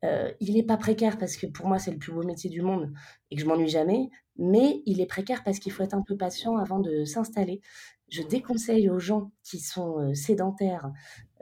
Euh, 0.06 0.31
il 0.39 0.54
n'est 0.54 0.63
pas 0.63 0.77
précaire 0.77 1.18
parce 1.18 1.36
que 1.36 1.45
pour 1.45 1.68
moi 1.68 1.77
c'est 1.77 1.92
le 1.92 1.98
plus 1.98 2.13
beau 2.13 2.24
métier 2.24 2.50
du 2.50 2.62
monde 2.62 2.94
et 3.30 3.36
que 3.36 3.42
je 3.42 3.45
m'ennuie 3.45 3.68
jamais, 3.68 4.10
mais 4.38 4.81
il 4.86 5.01
est 5.01 5.06
précaire 5.06 5.44
parce 5.44 5.60
qu'il 5.60 5.74
faut 5.74 5.83
être 5.83 5.94
un 5.94 6.04
peu 6.04 6.16
patient 6.16 6.56
avant 6.56 6.80
de 6.80 7.04
s'installer. 7.04 7.60
Je 8.07 8.22
déconseille 8.22 8.89
aux 8.89 9.00
gens 9.00 9.33
qui 9.44 9.60
sont 9.60 10.00
euh, 10.00 10.13
sédentaires 10.13 10.89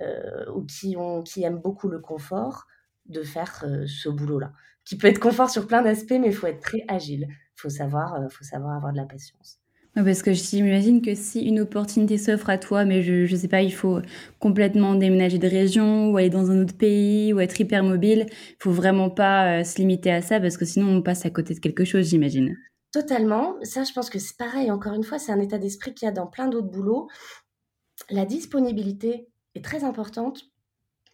euh, 0.01 0.51
ou 0.55 0.65
qui, 0.65 0.97
ont, 0.97 1.21
qui 1.21 1.43
aiment 1.43 1.61
beaucoup 1.61 1.87
le 1.87 1.99
confort 1.99 2.65
de 3.05 3.21
faire 3.21 3.63
ce 3.85 4.09
boulot-là, 4.09 4.53
qui 4.85 4.97
peut 4.97 5.07
être 5.07 5.19
confort 5.19 5.51
sur 5.51 5.67
plein 5.67 5.83
d'aspects, 5.83 6.17
mais 6.19 6.29
il 6.29 6.33
faut 6.33 6.47
être 6.47 6.61
très 6.61 6.83
agile. 6.87 7.27
Il 7.29 7.61
faut 7.61 7.69
savoir, 7.69 8.17
faut 8.31 8.43
savoir 8.43 8.75
avoir 8.75 8.91
de 8.91 8.97
la 8.97 9.05
patience. 9.05 9.62
Parce 9.95 10.23
que 10.23 10.33
j'imagine 10.33 11.03
que 11.03 11.13
si 11.13 11.41
une 11.41 11.59
opportunité 11.59 12.17
s'offre 12.17 12.49
à 12.49 12.57
toi, 12.57 12.83
mais 12.83 13.03
je 13.03 13.31
ne 13.31 13.39
sais 13.39 13.47
pas, 13.47 13.61
il 13.61 13.73
faut 13.73 13.99
complètement 14.39 14.95
déménager 14.95 15.37
de 15.37 15.47
région 15.47 16.09
ou 16.09 16.17
aller 16.17 16.31
dans 16.31 16.49
un 16.49 16.63
autre 16.63 16.75
pays 16.75 17.31
ou 17.31 17.39
être 17.39 17.59
hyper 17.61 17.83
mobile, 17.83 18.25
il 18.29 18.55
faut 18.59 18.71
vraiment 18.71 19.11
pas 19.11 19.59
euh, 19.59 19.63
se 19.63 19.77
limiter 19.77 20.11
à 20.11 20.23
ça 20.23 20.39
parce 20.39 20.57
que 20.57 20.65
sinon 20.65 20.87
on 20.87 21.01
passe 21.03 21.25
à 21.27 21.29
côté 21.29 21.53
de 21.53 21.59
quelque 21.59 21.85
chose, 21.85 22.07
j'imagine. 22.09 22.57
Totalement. 22.91 23.55
Ça, 23.61 23.83
je 23.83 23.93
pense 23.93 24.09
que 24.09 24.19
c'est 24.19 24.37
pareil. 24.37 24.71
Encore 24.71 24.93
une 24.93 25.03
fois, 25.03 25.19
c'est 25.19 25.31
un 25.31 25.39
état 25.39 25.59
d'esprit 25.59 25.93
qu'il 25.93 26.07
y 26.07 26.09
a 26.09 26.11
dans 26.13 26.27
plein 26.27 26.47
d'autres 26.47 26.69
boulots. 26.69 27.07
La 28.09 28.25
disponibilité 28.25 29.27
est 29.55 29.63
très 29.63 29.83
importante. 29.83 30.41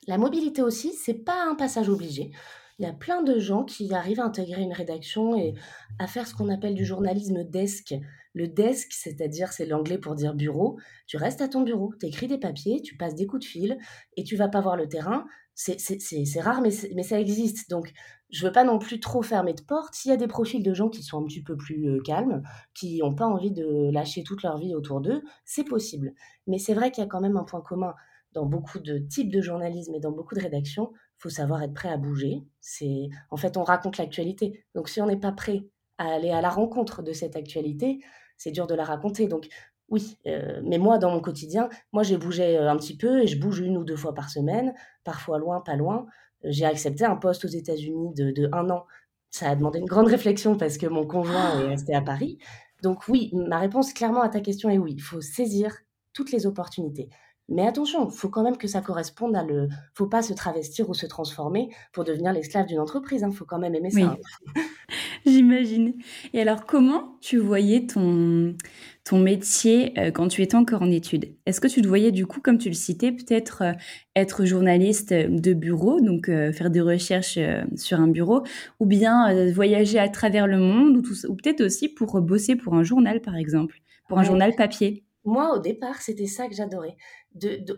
La 0.07 0.17
mobilité 0.17 0.62
aussi, 0.62 0.93
c'est 0.93 1.25
pas 1.25 1.45
un 1.50 1.55
passage 1.55 1.89
obligé. 1.89 2.31
Il 2.79 2.86
y 2.86 2.88
a 2.88 2.93
plein 2.93 3.24
de 3.24 3.39
gens 3.39 3.65
qui 3.65 3.93
arrivent 3.93 4.21
à 4.21 4.25
intégrer 4.25 4.62
une 4.62 4.74
rédaction 4.74 5.36
et 5.36 5.53
à 6.00 6.07
faire 6.07 6.27
ce 6.27 6.33
qu'on 6.33 6.50
appelle 6.50 6.75
du 6.75 6.86
journalisme 6.86 7.43
desk. 7.43 7.93
Le 8.33 8.48
desk, 8.48 8.91
c'est-à-dire, 8.91 9.51
c'est 9.51 9.65
l'anglais 9.65 9.98
pour 9.98 10.15
dire 10.15 10.33
bureau. 10.33 10.77
Tu 11.07 11.17
restes 11.17 11.41
à 11.41 11.48
ton 11.48 11.62
bureau, 11.62 11.93
tu 12.00 12.05
écris 12.05 12.27
des 12.27 12.38
papiers, 12.38 12.81
tu 12.81 12.95
passes 12.95 13.15
des 13.15 13.25
coups 13.25 13.45
de 13.45 13.50
fil 13.50 13.77
et 14.17 14.24
tu 14.24 14.36
vas 14.36 14.50
pas 14.50 14.62
voir 14.62 14.75
le 14.75 14.88
terrain. 14.88 15.25
C'est 15.55 16.39
rare, 16.39 16.62
mais, 16.62 16.71
ça 16.71 17.19
existe. 17.19 17.69
Donc, 17.69 17.91
je 18.29 18.45
veux 18.45 18.51
pas 18.51 18.63
non 18.63 18.79
plus 18.79 19.00
trop 19.00 19.21
fermer 19.21 19.53
de 19.53 19.62
porte. 19.62 19.93
S'il 19.95 20.09
y 20.09 20.13
a 20.13 20.17
des 20.17 20.27
profils 20.27 20.63
de 20.63 20.74
gens 20.74 20.89
qui 20.89 21.03
sont 21.03 21.21
un 21.21 21.25
petit 21.25 21.43
peu 21.43 21.57
plus 21.57 21.89
euh, 21.89 22.01
calmes, 22.01 22.43
qui 22.74 23.00
n'ont 23.00 23.13
pas 23.13 23.25
envie 23.25 23.51
de 23.51 23.91
lâcher 23.91 24.24
toute 24.24 24.43
leur 24.43 24.57
vie 24.57 24.74
autour 24.74 25.01
d'eux, 25.01 25.21
c'est 25.43 25.65
possible. 25.65 26.13
Mais 26.48 26.59
c'est 26.59 26.74
vrai 26.74 26.91
qu'il 26.91 27.03
y 27.03 27.05
a 27.05 27.09
quand 27.09 27.19
même 27.19 27.36
un 27.36 27.43
point 27.43 27.62
commun 27.62 27.93
dans 28.33 28.45
beaucoup 28.45 28.79
de 28.79 29.00
types 29.00 29.31
de 29.31 29.41
journalisme 29.41 29.95
et 29.95 30.00
dans 30.00 30.12
beaucoup 30.12 30.36
de 30.36 30.41
rédactions, 30.41 30.91
faut 31.17 31.29
savoir 31.29 31.62
être 31.63 31.74
prêt 31.74 31.89
à 31.89 31.98
bouger. 31.98 32.43
C'est 32.62 33.09
en 33.29 33.38
fait 33.38 33.57
on 33.57 33.63
raconte 33.63 33.98
l'actualité. 33.98 34.65
Donc 34.75 34.88
si 34.89 35.01
on 35.01 35.07
n'est 35.07 35.19
pas 35.19 35.31
prêt 35.31 35.65
à 36.00 36.08
aller 36.13 36.32
à 36.32 36.41
la 36.41 36.50
rencontre 36.50 37.03
de 37.03 37.13
cette 37.13 37.36
actualité, 37.36 38.00
c'est 38.38 38.51
dur 38.51 38.65
de 38.65 38.74
la 38.74 38.86
raconter. 38.86 39.27
Donc 39.27 39.50
oui, 39.89 40.18
euh, 40.25 40.62
mais 40.63 40.79
moi 40.79 40.98
dans 40.98 41.12
mon 41.12 41.20
quotidien, 41.20 41.70
moi 41.91 42.01
j'ai 42.03 42.18
bougé 42.18 42.58
euh, 42.58 42.72
un 42.72 42.77
petit 42.77 42.98
peu 42.98 43.22
et 43.22 43.27
je 43.27 43.39
bouge 43.39 43.60
une 43.60 43.77
ou 43.77 43.84
deux 43.84 43.98
fois 43.98 44.15
par 44.15 44.29
semaine, 44.29 44.74
parfois 45.03 45.38
loin, 45.38 45.62
pas 45.62 45.75
loin. 45.75 46.08
Euh, 46.46 46.50
j'ai 46.51 46.65
accepté 46.65 47.06
un 47.06 47.18
poste 47.18 47.46
aux 47.46 47.50
États-Unis 47.50 48.13
de, 48.15 48.32
de 48.32 48.50
un 48.53 48.70
an. 48.70 48.86
Ça 49.29 49.50
a 49.50 49.56
demandé 49.56 49.79
une 49.79 49.86
grande 49.86 50.08
réflexion 50.08 50.58
parce 50.58 50.77
que 50.77 50.88
mon 50.88 51.06
conjoint 51.06 51.62
est 51.62 51.68
resté 51.68 51.94
à 51.94 52.01
Paris. 52.01 52.39
Donc 52.82 53.08
oui, 53.08 53.29
ma 53.34 53.60
réponse 53.60 53.94
clairement 53.94 54.22
à 54.22 54.29
ta 54.29 54.39
question 54.39 54.70
est 54.70 54.77
oui. 54.77 54.94
Il 54.96 55.01
faut 55.01 55.22
saisir 55.22 55.75
toutes 56.13 56.32
les 56.32 56.48
opportunités 56.48 57.10
Mais 57.50 57.65
attention, 57.65 58.08
il 58.08 58.15
faut 58.15 58.29
quand 58.29 58.44
même 58.44 58.58
que 58.58 58.68
ça 58.68 58.82
corresponde 58.82 59.36
à 59.36 59.44
le. 59.44 59.70
faut 59.94 60.08
pas 60.08 60.22
se 60.22 60.34
travestir 60.34 60.89
ou 60.89 60.94
se 60.94 61.08
transformer 61.08 61.70
pour 61.91 62.03
devenir 62.03 62.32
l'esclave 62.32 62.68
d'une 62.68 62.79
entreprise. 62.79 63.22
Il 63.22 63.25
hein. 63.25 63.32
faut 63.32 63.46
quand 63.46 63.60
même 63.60 63.74
aimer 63.74 63.89
ça. 63.89 64.18
Hein. 64.56 64.62
J'imagine. 65.25 65.94
Et 66.34 66.41
alors, 66.41 66.65
comment 66.65 67.18
tu 67.22 67.38
voyais 67.38 67.88
ton, 67.88 68.56
ton 69.03 69.20
métier 69.20 69.94
euh, 69.98 70.12
quand 70.12 70.27
tu 70.27 70.44
étais 70.44 70.56
encore 70.56 70.84
en 70.84 70.91
études? 70.91 71.36
Est-ce 71.46 71.60
que 71.60 71.68
tu 71.68 71.82
te 71.82 71.88
voyais 71.88 72.12
du 72.12 72.27
coup, 72.27 72.39
comme 72.39 72.60
tu 72.60 72.70
le 72.70 72.75
citais, 72.75 73.12
peut-être 73.12 73.63
euh, 73.63 73.74
être 74.15 74.46
journaliste 74.46 75.12
de 75.13 75.53
bureau, 75.53 76.01
donc 76.01 76.29
euh, 76.29 76.51
faire 76.51 76.70
des 76.70 76.82
recherches 76.82 77.39
sur 77.75 78.00
un 78.00 78.08
bureau, 78.08 78.44
ou 78.79 78.86
bien 78.86 79.51
voyager 79.51 79.98
à 79.98 80.10
travers 80.10 80.46
le 80.46 80.58
monde, 80.58 80.98
ou, 80.98 81.27
ou 81.27 81.36
peut-être 81.36 81.62
aussi 81.62 81.89
pour 81.89 82.22
bosser 82.22 82.56
pour 82.56 82.75
un 82.75 82.84
journal, 82.84 83.22
par 83.22 83.36
exemple, 83.36 83.82
pour 84.08 84.20
un 84.20 84.24
journal 84.24 84.56
papier? 84.56 85.03
Moi, 85.29 85.55
au 85.55 85.59
départ, 85.59 86.01
c'était 86.01 86.27
ça 86.27 86.48
que 86.48 86.55
j'adorais. 86.55 86.98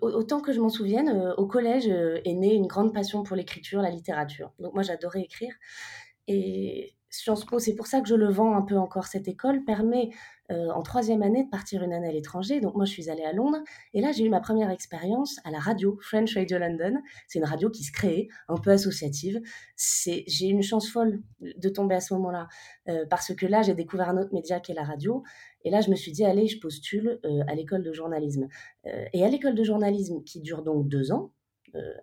Autant 0.02 0.42
que 0.42 0.54
je 0.54 0.60
m'en 0.60 0.70
souvienne, 0.70 1.34
au 1.38 1.46
collège 1.48 1.88
est 1.88 2.34
née 2.34 2.54
une 2.54 2.68
grande 2.68 2.94
passion 2.94 3.24
pour 3.24 3.36
l'écriture, 3.36 3.82
la 3.82 3.90
littérature. 3.90 4.52
Donc 4.60 4.74
moi, 4.74 4.84
j'adorais 4.84 5.22
écrire. 5.22 5.54
Et 6.28 6.96
Sciences 7.12 7.46
Po, 7.46 7.60
c'est 7.60 7.76
pour 7.76 7.88
ça 7.88 8.00
que 8.00 8.08
je 8.08 8.16
le 8.16 8.30
vends 8.30 8.56
un 8.56 8.62
peu 8.62 8.78
encore. 8.78 9.06
Cette 9.06 9.28
école 9.28 9.66
permet 9.66 10.12
euh, 10.50 10.70
en 10.70 10.82
troisième 10.82 11.22
année 11.24 11.44
de 11.44 11.50
partir 11.50 11.84
une 11.84 11.92
année 11.92 12.08
à 12.08 12.12
l'étranger. 12.12 12.62
Donc 12.62 12.76
moi, 12.76 12.86
je 12.86 12.92
suis 12.92 13.10
allée 13.10 13.24
à 13.24 13.34
Londres 13.34 13.60
et 13.94 14.02
là, 14.02 14.14
j'ai 14.14 14.24
eu 14.24 14.30
ma 14.30 14.40
première 14.40 14.70
expérience 14.70 15.36
à 15.44 15.52
la 15.52 15.60
radio, 15.60 16.00
French 16.02 16.36
Radio 16.36 16.58
London. 16.58 17.02
C'est 17.28 17.40
une 17.40 17.46
radio 17.46 17.70
qui 17.70 17.84
se 17.84 17.92
crée, 17.92 18.30
un 18.48 18.56
peu 18.56 18.72
associative. 18.72 19.42
C'est, 19.76 20.24
j'ai 20.28 20.48
eu 20.48 20.52
une 20.52 20.64
chance 20.64 20.90
folle 20.90 21.22
de 21.42 21.70
tomber 21.70 21.96
à 21.96 22.00
ce 22.00 22.14
moment-là 22.14 22.48
euh, 22.88 23.06
parce 23.10 23.36
que 23.36 23.46
là, 23.46 23.62
j'ai 23.62 23.74
découvert 23.74 24.10
un 24.10 24.18
autre 24.18 24.34
média 24.34 24.62
qui 24.62 24.72
est 24.72 24.76
la 24.76 24.86
radio. 24.86 25.22
Et 25.64 25.70
là, 25.70 25.82
je 25.82 25.90
me 25.90 25.96
suis 25.96 26.12
dit, 26.12 26.26
allez, 26.26 26.48
je 26.48 26.60
postule 26.60 27.20
euh, 27.26 27.44
à 27.48 27.56
l'école 27.56 27.84
de 27.84 27.94
journalisme. 27.94 28.48
et 29.14 29.24
à 29.24 29.30
l'école 29.30 29.56
de 29.56 29.64
journalisme, 29.64 30.24
qui 30.24 30.42
dure 30.42 30.64
donc 30.64 30.88
deux 30.88 31.12
ans, 31.12 31.32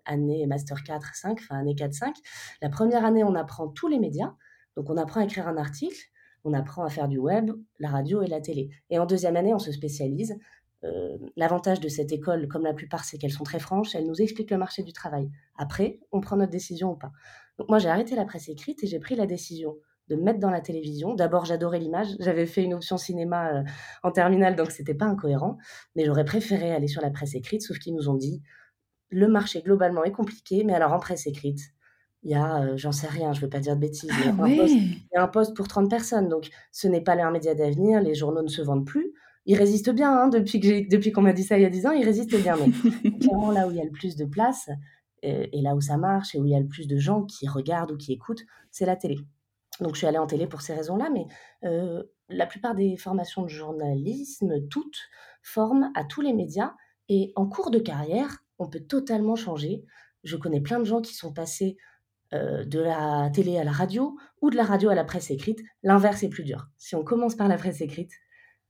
année 0.07 0.47
master 0.47 0.83
4, 0.83 1.15
5, 1.15 1.39
enfin 1.41 1.59
année 1.59 1.75
4, 1.75 1.93
5, 1.93 2.17
la 2.63 2.71
première 2.71 3.05
année, 3.05 3.25
on 3.25 3.35
apprend 3.35 3.69
tous 3.69 3.89
les 3.89 3.99
médias. 3.99 4.35
Donc 4.77 4.89
on 4.91 4.97
apprend 4.97 5.21
à 5.21 5.25
écrire 5.25 5.49
un 5.49 5.57
article, 5.57 5.99
on 6.45 6.53
apprend 6.53 6.85
à 6.85 6.89
faire 6.89 7.09
du 7.09 7.19
web, 7.19 7.51
la 7.79 7.91
radio 7.91 8.23
et 8.23 8.27
la 8.27 8.41
télé. 8.41 8.71
Et 8.91 8.99
en 8.99 9.07
deuxième 9.07 9.37
année, 9.37 9.53
on 9.53 9.59
se 9.59 9.73
spécialise. 9.73 10.39
Euh, 10.85 11.19
l'avantage 11.37 11.81
de 11.81 11.89
cette 11.89 12.13
école, 12.13 12.47
comme 12.47 12.63
la 12.63 12.73
plupart, 12.73 13.05
c'est 13.05 13.19
qu'elles 13.19 13.33
sont 13.33 13.45
très 13.45 13.59
franches, 13.59 13.95
elles 13.95 14.07
nous 14.07 14.23
expliquent 14.23 14.53
le 14.53 14.59
marché 14.59 14.83
du 14.83 14.93
travail. 14.93 15.31
Après, 15.57 15.99
on 16.13 16.21
prend 16.21 16.37
notre 16.37 16.53
décision 16.53 16.93
ou 16.93 16.97
pas. 16.97 17.13
Donc 17.59 17.69
moi, 17.69 17.79
j'ai 17.79 17.89
arrêté 17.89 18.15
la 18.15 18.25
presse 18.25 18.49
écrite 18.49 18.83
et 18.85 18.87
j'ai 18.87 19.01
pris 19.01 19.17
la 19.17 19.27
décision 19.27 19.77
de 20.09 20.17
me 20.17 20.23
mettre 20.23 20.41
dans 20.41 20.51
la 20.51 20.61
télévision. 20.61 21.15
D'abord, 21.15 21.45
j'adorais 21.45 21.79
l'image. 21.79 22.09
J'avais 22.19 22.47
fait 22.47 22.63
une 22.63 22.75
option 22.75 22.97
cinéma 22.97 23.53
euh, 23.53 23.63
en 24.03 24.11
terminale, 24.11 24.57
donc 24.57 24.71
c'était 24.71 24.95
pas 24.95 25.07
incohérent. 25.07 25.59
Mais 25.97 26.05
j'aurais 26.05 26.25
préféré 26.25 26.73
aller 26.73 26.89
sur 26.89 27.03
la 27.03 27.11
presse 27.11 27.35
écrite, 27.35 27.63
sauf 27.63 27.79
qu'ils 27.79 27.95
nous 27.95 28.09
ont 28.09 28.15
dit 28.15 28.43
le 29.11 29.29
marché 29.29 29.63
globalement 29.63 30.05
est 30.05 30.13
compliqué, 30.13 30.65
mais 30.65 30.75
alors 30.75 30.93
en 30.93 30.99
presse 30.99 31.27
écrite, 31.27 31.61
il 32.23 32.33
y 32.33 32.35
a, 32.35 32.63
euh, 32.63 32.77
j'en 32.77 32.93
sais 32.93 33.07
rien, 33.07 33.33
je 33.33 33.41
ne 33.41 33.45
veux 33.45 33.51
pas 33.51 33.61
dire 33.61 33.75
de 33.75 33.81
bêtises, 33.81 34.11
ah 34.13 34.47
il, 34.47 34.57
y 35.13 35.17
a 35.17 35.23
un 35.23 35.29
poste, 35.29 35.57
pour 35.57 35.69
30 35.69 35.89
personnes. 35.89 36.29
Donc, 36.29 36.49
ce 36.73 36.89
n'est 36.89 37.01
pas 37.01 37.15
un 37.15 37.31
média 37.31 37.55
d'avenir, 37.55 38.01
les 38.01 38.15
journaux 38.15 38.43
ne 38.43 38.49
se 38.49 38.61
vendent 38.61 38.87
plus. 38.87 39.13
Ils 39.47 39.57
résistent 39.57 39.93
bien, 39.93 40.13
hein, 40.13 40.29
depuis, 40.29 40.61
que 40.61 40.91
depuis 40.91 41.11
qu'on 41.13 41.23
m'a 41.23 41.33
dit 41.33 41.45
ça 41.45 41.59
il 41.59 41.63
y 41.63 41.65
a 41.65 41.71
10 41.71 41.87
ans, 41.87 41.93
ils 41.93 42.05
résistent 42.05 42.41
bien. 42.43 42.57
Mais 42.57 43.13
clairement, 43.19 43.51
là 43.51 43.67
où 43.67 43.71
il 43.71 43.79
y 43.79 43.81
a 43.81 43.85
le 43.85 43.91
plus 43.91 44.17
de 44.17 44.25
place, 44.25 44.69
euh, 45.25 45.47
et, 45.53 45.63
là 45.63 45.75
où 45.75 45.81
ça 45.81 45.97
marche, 45.97 46.35
et 46.35 46.39
où 46.39 46.45
il 46.45 46.51
y 46.51 46.55
a 46.55 46.61
le 46.61 46.67
plus 46.67 46.87
de 46.87 46.99
gens 46.99 47.25
qui 47.25 47.49
regardent 47.49 47.93
ou 47.93 47.97
qui 47.97 48.13
écoutent, 48.13 48.45
c'est 48.71 48.85
la 48.85 48.97
télé. 48.97 49.17
Donc, 49.81 49.95
je 49.95 49.99
suis 49.99 50.07
allée 50.07 50.19
en 50.19 50.27
télé 50.27 50.47
pour 50.47 50.61
ces 50.61 50.75
raisons-là, 50.75 51.11
mais 51.11 51.27
euh, 51.65 52.03
la 52.29 52.47
plupart 52.47 52.75
des 52.75 52.97
formations 52.97 53.43
de 53.43 53.49
journalisme, 53.49 54.67
toutes, 54.69 54.99
forment 55.43 55.91
à 55.95 56.05
tous 56.05 56.21
les 56.21 56.33
médias. 56.33 56.75
Et 57.09 57.33
en 57.37 57.47
cours 57.47 57.71
de 57.71 57.79
carrière, 57.79 58.45
on 58.59 58.69
peut 58.69 58.81
totalement 58.81 59.37
changer. 59.37 59.85
Je 60.25 60.37
connais 60.37 60.61
plein 60.61 60.79
de 60.79 60.85
gens 60.85 61.01
qui 61.01 61.15
sont 61.15 61.33
passés 61.33 61.77
euh, 62.35 62.63
de 62.65 62.79
la 62.79 63.31
télé 63.33 63.57
à 63.57 63.65
la 63.65 63.73
radio 63.73 64.15
ou 64.43 64.51
de 64.51 64.57
la 64.57 64.65
radio 64.65 64.91
à 64.91 64.95
la 64.95 65.05
presse 65.05 65.31
écrite, 65.31 65.63
l'inverse 65.83 66.23
est 66.23 66.29
plus 66.29 66.45
dur. 66.45 66.69
Si 66.77 66.95
on 66.95 67.03
commence 67.03 67.35
par 67.35 67.49
la 67.49 67.57
presse 67.57 67.81
écrite, 67.81 68.13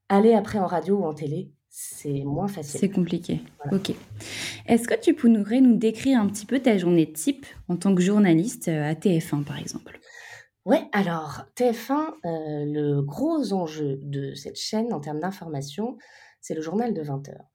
aller 0.08 0.32
après 0.32 0.60
en 0.60 0.66
radio 0.66 0.98
ou 0.98 1.04
en 1.04 1.12
télé, 1.12 1.50
c'est 1.68 2.22
moins 2.22 2.46
facile. 2.46 2.78
C'est 2.78 2.88
compliqué. 2.88 3.40
Ok. 3.72 3.90
Est-ce 4.66 4.86
que 4.86 4.94
tu 4.94 5.12
pourrais 5.12 5.60
nous 5.60 5.76
décrire 5.76 6.20
un 6.20 6.28
petit 6.28 6.46
peu 6.46 6.60
ta 6.60 6.78
journée 6.78 7.12
type 7.12 7.46
en 7.68 7.76
tant 7.76 7.96
que 7.96 8.00
journaliste 8.00 8.68
euh, 8.68 8.90
à 8.90 8.94
TF1 8.94 9.42
par 9.42 9.58
exemple? 9.58 9.98
Ouais, 10.68 10.87
alors 10.92 11.46
TF1, 11.56 11.92
euh, 12.26 12.64
le 12.66 13.00
gros 13.00 13.54
enjeu 13.54 13.98
de 14.02 14.34
cette 14.34 14.58
chaîne 14.58 14.92
en 14.92 15.00
termes 15.00 15.18
d'information, 15.18 15.96
c'est 16.42 16.54
le 16.54 16.60
journal 16.60 16.92
de 16.92 17.00
20 17.00 17.30
heures. 17.30 17.46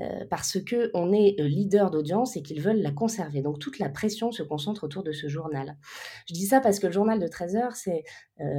Euh, 0.00 0.26
parce 0.28 0.58
qu'on 0.62 1.14
est 1.14 1.40
euh, 1.40 1.48
leader 1.48 1.90
d'audience 1.90 2.36
et 2.36 2.42
qu'ils 2.42 2.60
veulent 2.60 2.82
la 2.82 2.90
conserver. 2.90 3.40
Donc 3.40 3.58
toute 3.58 3.78
la 3.78 3.88
pression 3.88 4.32
se 4.32 4.42
concentre 4.42 4.84
autour 4.84 5.02
de 5.02 5.12
ce 5.12 5.28
journal. 5.28 5.78
Je 6.28 6.34
dis 6.34 6.44
ça 6.44 6.60
parce 6.60 6.78
que 6.78 6.88
le 6.88 6.92
journal 6.92 7.18
de 7.18 7.26
13 7.26 7.56
heures, 7.56 7.74
c'est 7.74 8.04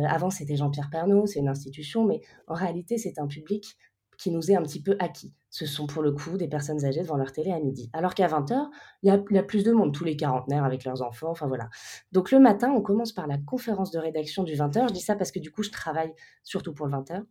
avant 0.07 0.31
c'était 0.31 0.55
Jean-Pierre 0.55 0.89
Pernaud, 0.89 1.27
c'est 1.27 1.39
une 1.39 1.47
institution, 1.47 2.03
mais 2.03 2.21
en 2.47 2.55
réalité 2.55 2.97
c'est 2.97 3.19
un 3.19 3.27
public 3.27 3.77
qui 4.19 4.31
nous 4.31 4.51
est 4.51 4.55
un 4.55 4.61
petit 4.61 4.83
peu 4.83 4.95
acquis. 4.99 5.33
Ce 5.49 5.65
sont 5.65 5.87
pour 5.87 6.03
le 6.03 6.11
coup 6.11 6.37
des 6.37 6.47
personnes 6.47 6.85
âgées 6.85 7.01
devant 7.01 7.15
leur 7.15 7.31
télé 7.31 7.51
à 7.51 7.59
midi. 7.59 7.89
Alors 7.93 8.13
qu'à 8.13 8.27
20h, 8.27 8.69
il 9.01 9.07
y, 9.31 9.37
a 9.37 9.43
plus 9.43 9.63
de 9.63 9.71
monde, 9.71 9.93
tous 9.93 10.03
les 10.03 10.15
quarantenaires 10.15 10.65
avec 10.65 10.83
leurs 10.83 11.01
enfants, 11.01 11.31
enfin 11.31 11.47
voilà. 11.47 11.69
Donc 12.11 12.29
le 12.31 12.39
matin, 12.39 12.71
on 12.71 12.81
commence 12.81 13.13
par 13.13 13.25
la 13.25 13.37
conférence 13.37 13.91
de 13.91 13.97
rédaction 13.97 14.43
du 14.43 14.53
20h. 14.53 14.89
Je 14.89 14.93
dis 14.93 14.99
ça 14.99 15.15
parce 15.15 15.31
que 15.31 15.39
du 15.39 15.51
coup, 15.51 15.63
je 15.63 15.71
travaille 15.71 16.13
surtout 16.43 16.73
pour 16.73 16.85
le 16.85 16.93
20h. 16.93 17.23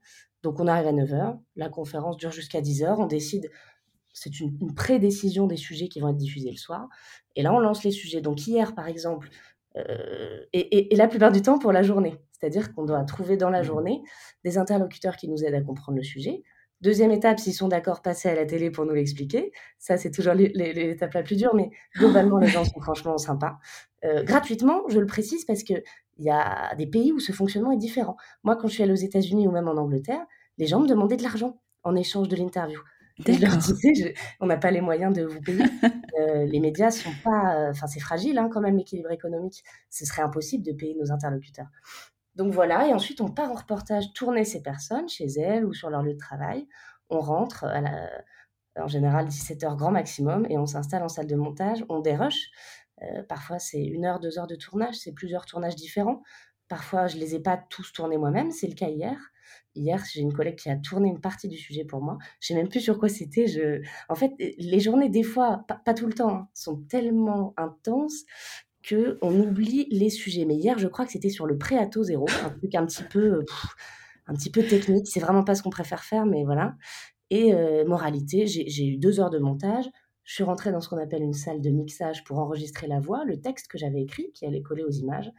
Donc 0.42 0.58
on 0.58 0.66
arrive 0.66 0.86
à 0.88 0.92
9h, 0.92 1.38
la 1.56 1.68
conférence 1.68 2.16
dure 2.16 2.32
jusqu'à 2.32 2.60
10h, 2.60 2.96
on 2.98 3.06
décide 3.06 3.50
c'est 4.14 4.40
une, 4.40 4.56
une 4.60 4.74
pré-décision 4.74 5.46
des 5.46 5.56
sujets 5.56 5.88
qui 5.88 6.00
vont 6.00 6.08
être 6.08 6.16
diffusés 6.16 6.50
le 6.50 6.56
soir. 6.56 6.88
Et 7.36 7.42
là, 7.42 7.52
on 7.52 7.60
lance 7.60 7.84
les 7.84 7.92
sujets. 7.92 8.20
Donc 8.20 8.48
hier, 8.48 8.74
par 8.74 8.88
exemple, 8.88 9.30
euh, 9.76 10.44
et, 10.52 10.88
la 10.96 11.08
plupart 11.08 11.32
du 11.32 11.42
temps 11.42 11.58
pour 11.58 11.72
la 11.72 11.82
journée. 11.82 12.16
C'est-à-dire 12.32 12.74
qu'on 12.74 12.84
doit 12.84 13.02
trouver 13.04 13.36
dans 13.36 13.50
la 13.50 13.60
mmh. 13.60 13.64
journée 13.64 14.02
des 14.44 14.58
interlocuteurs 14.58 15.16
qui 15.16 15.28
nous 15.28 15.44
aident 15.44 15.54
à 15.54 15.60
comprendre 15.60 15.98
le 15.98 16.04
sujet. 16.04 16.42
Deuxième 16.80 17.10
étape, 17.10 17.40
s'ils 17.40 17.54
sont 17.54 17.68
d'accord, 17.68 18.02
passer 18.02 18.28
à 18.28 18.34
la 18.34 18.46
télé 18.46 18.70
pour 18.70 18.84
nous 18.86 18.94
l'expliquer. 18.94 19.52
Ça, 19.78 19.96
c'est 19.96 20.10
toujours 20.10 20.34
l'étape 20.34 21.12
la 21.12 21.22
plus 21.22 21.36
dure, 21.36 21.54
mais 21.54 21.70
globalement, 21.96 22.38
les 22.38 22.48
gens 22.48 22.64
sont 22.64 22.80
franchement 22.80 23.18
sympas. 23.18 23.58
Euh, 24.04 24.22
gratuitement, 24.22 24.82
je 24.88 25.00
le 25.00 25.06
précise 25.06 25.44
parce 25.44 25.62
qu'il 25.62 25.82
y 26.18 26.30
a 26.30 26.74
des 26.76 26.86
pays 26.86 27.12
où 27.12 27.18
ce 27.18 27.32
fonctionnement 27.32 27.72
est 27.72 27.78
différent. 27.78 28.16
Moi, 28.44 28.56
quand 28.56 28.68
je 28.68 28.74
suis 28.74 28.82
allée 28.82 28.92
aux 28.92 28.96
États-Unis 28.96 29.48
ou 29.48 29.50
même 29.50 29.68
en 29.68 29.76
Angleterre, 29.76 30.24
les 30.56 30.66
gens 30.66 30.80
me 30.80 30.86
demandaient 30.86 31.16
de 31.16 31.22
l'argent 31.22 31.60
en 31.82 31.96
échange 31.96 32.28
de 32.28 32.36
l'interview 32.36 32.80
je 33.26 33.40
leur 33.40 33.56
disais, 33.56 34.14
on 34.40 34.46
n'a 34.46 34.56
pas 34.56 34.70
les 34.70 34.80
moyens 34.80 35.14
de 35.14 35.22
vous 35.22 35.40
payer. 35.40 35.64
Euh, 36.18 36.46
les 36.46 36.58
médias 36.58 36.90
sont 36.90 37.12
pas, 37.22 37.54
euh, 37.54 37.70
enfin 37.70 37.86
c'est 37.86 38.00
fragile 38.00 38.38
hein, 38.38 38.48
quand 38.52 38.60
même 38.60 38.76
l'équilibre 38.76 39.12
économique. 39.12 39.62
Ce 39.88 40.04
serait 40.04 40.22
impossible 40.22 40.64
de 40.64 40.72
payer 40.72 40.96
nos 40.96 41.12
interlocuteurs. 41.12 41.68
Donc 42.38 42.52
voilà, 42.52 42.86
et 42.86 42.94
ensuite 42.94 43.20
on 43.20 43.28
part 43.28 43.50
en 43.50 43.56
reportage 43.56 44.12
tourner 44.12 44.44
ces 44.44 44.62
personnes 44.62 45.08
chez 45.08 45.26
elles 45.26 45.64
ou 45.64 45.74
sur 45.74 45.90
leur 45.90 46.02
lieu 46.02 46.14
de 46.14 46.18
travail. 46.18 46.68
On 47.10 47.18
rentre 47.18 47.64
à 47.64 47.80
la, 47.80 48.08
en 48.76 48.86
général 48.86 49.26
17 49.26 49.64
heures 49.64 49.76
grand 49.76 49.90
maximum 49.90 50.46
et 50.48 50.56
on 50.56 50.64
s'installe 50.64 51.02
en 51.02 51.08
salle 51.08 51.26
de 51.26 51.34
montage. 51.34 51.84
On 51.88 51.98
dérush. 51.98 52.50
Euh, 53.02 53.24
parfois 53.24 53.58
c'est 53.58 53.82
une 53.82 54.04
heure, 54.04 54.20
deux 54.20 54.38
heures 54.38 54.46
de 54.46 54.54
tournage, 54.54 54.94
c'est 54.94 55.12
plusieurs 55.12 55.46
tournages 55.46 55.74
différents. 55.74 56.22
Parfois 56.68 57.08
je 57.08 57.16
les 57.16 57.34
ai 57.34 57.40
pas 57.40 57.56
tous 57.56 57.92
tournés 57.92 58.18
moi-même, 58.18 58.52
c'est 58.52 58.68
le 58.68 58.74
cas 58.74 58.88
hier. 58.88 59.18
Hier, 59.74 60.04
j'ai 60.12 60.20
une 60.20 60.32
collègue 60.32 60.56
qui 60.56 60.70
a 60.70 60.76
tourné 60.76 61.08
une 61.08 61.20
partie 61.20 61.48
du 61.48 61.56
sujet 61.56 61.84
pour 61.84 62.02
moi. 62.02 62.18
Je 62.40 62.48
sais 62.48 62.54
même 62.54 62.68
plus 62.68 62.80
sur 62.80 62.98
quoi 62.98 63.08
c'était. 63.08 63.46
En 64.08 64.14
fait, 64.14 64.32
les 64.38 64.80
journées, 64.80 65.08
des 65.08 65.22
fois, 65.22 65.64
pas, 65.66 65.94
tout 65.94 66.06
le 66.06 66.12
temps, 66.12 66.34
hein, 66.34 66.48
sont 66.52 66.82
tellement 66.82 67.54
intenses 67.56 68.24
que 68.88 69.18
on 69.22 69.38
oublie 69.40 69.86
les 69.90 70.10
sujets. 70.10 70.44
Mais 70.44 70.54
hier, 70.54 70.78
je 70.78 70.88
crois 70.88 71.04
que 71.04 71.12
c'était 71.12 71.30
sur 71.30 71.46
le 71.46 71.58
préato 71.58 72.02
zéro, 72.02 72.26
un 72.44 72.50
truc 72.50 72.74
un 72.74 72.86
petit 72.86 73.02
peu, 73.02 73.44
un 74.26 74.34
petit 74.34 74.50
peu 74.50 74.62
technique. 74.62 75.08
C'est 75.08 75.20
vraiment 75.20 75.44
pas 75.44 75.54
ce 75.54 75.62
qu'on 75.62 75.70
préfère 75.70 76.04
faire, 76.04 76.26
mais 76.26 76.44
voilà. 76.44 76.76
Et 77.30 77.54
euh, 77.54 77.84
moralité, 77.84 78.46
j'ai 78.46 78.86
eu 78.86 78.96
deux 78.96 79.20
heures 79.20 79.30
de 79.30 79.38
montage. 79.38 79.84
Je 80.24 80.34
suis 80.34 80.44
rentrée 80.44 80.72
dans 80.72 80.80
ce 80.80 80.88
qu'on 80.88 80.98
appelle 80.98 81.22
une 81.22 81.34
salle 81.34 81.60
de 81.60 81.70
mixage 81.70 82.24
pour 82.24 82.38
enregistrer 82.38 82.86
la 82.86 83.00
voix, 83.00 83.24
le 83.24 83.40
texte 83.40 83.68
que 83.68 83.78
j'avais 83.78 84.02
écrit, 84.02 84.30
qui 84.32 84.46
allait 84.46 84.62
coller 84.62 84.84
aux 84.84 84.90
images. 84.90 85.30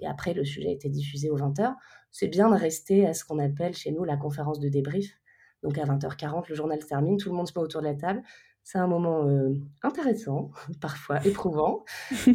Et 0.00 0.06
après, 0.06 0.34
le 0.34 0.44
sujet 0.44 0.68
a 0.68 0.72
été 0.72 0.88
diffusé 0.88 1.30
aux 1.30 1.38
20h 1.38 1.74
c'est 2.14 2.28
bien 2.28 2.48
de 2.48 2.54
rester 2.54 3.06
à 3.08 3.12
ce 3.12 3.24
qu'on 3.24 3.40
appelle 3.40 3.74
chez 3.74 3.90
nous 3.90 4.04
la 4.04 4.16
conférence 4.16 4.60
de 4.60 4.68
débrief. 4.68 5.18
Donc 5.64 5.78
à 5.78 5.84
20h40, 5.84 6.44
le 6.48 6.54
journal 6.54 6.80
se 6.80 6.86
termine, 6.86 7.16
tout 7.16 7.28
le 7.28 7.34
monde 7.34 7.48
se 7.48 7.52
met 7.58 7.64
autour 7.64 7.80
de 7.80 7.86
la 7.88 7.94
table. 7.94 8.22
C'est 8.64 8.78
un 8.78 8.86
moment 8.86 9.28
euh, 9.28 9.54
intéressant, 9.82 10.50
parfois 10.80 11.24
éprouvant, 11.26 11.84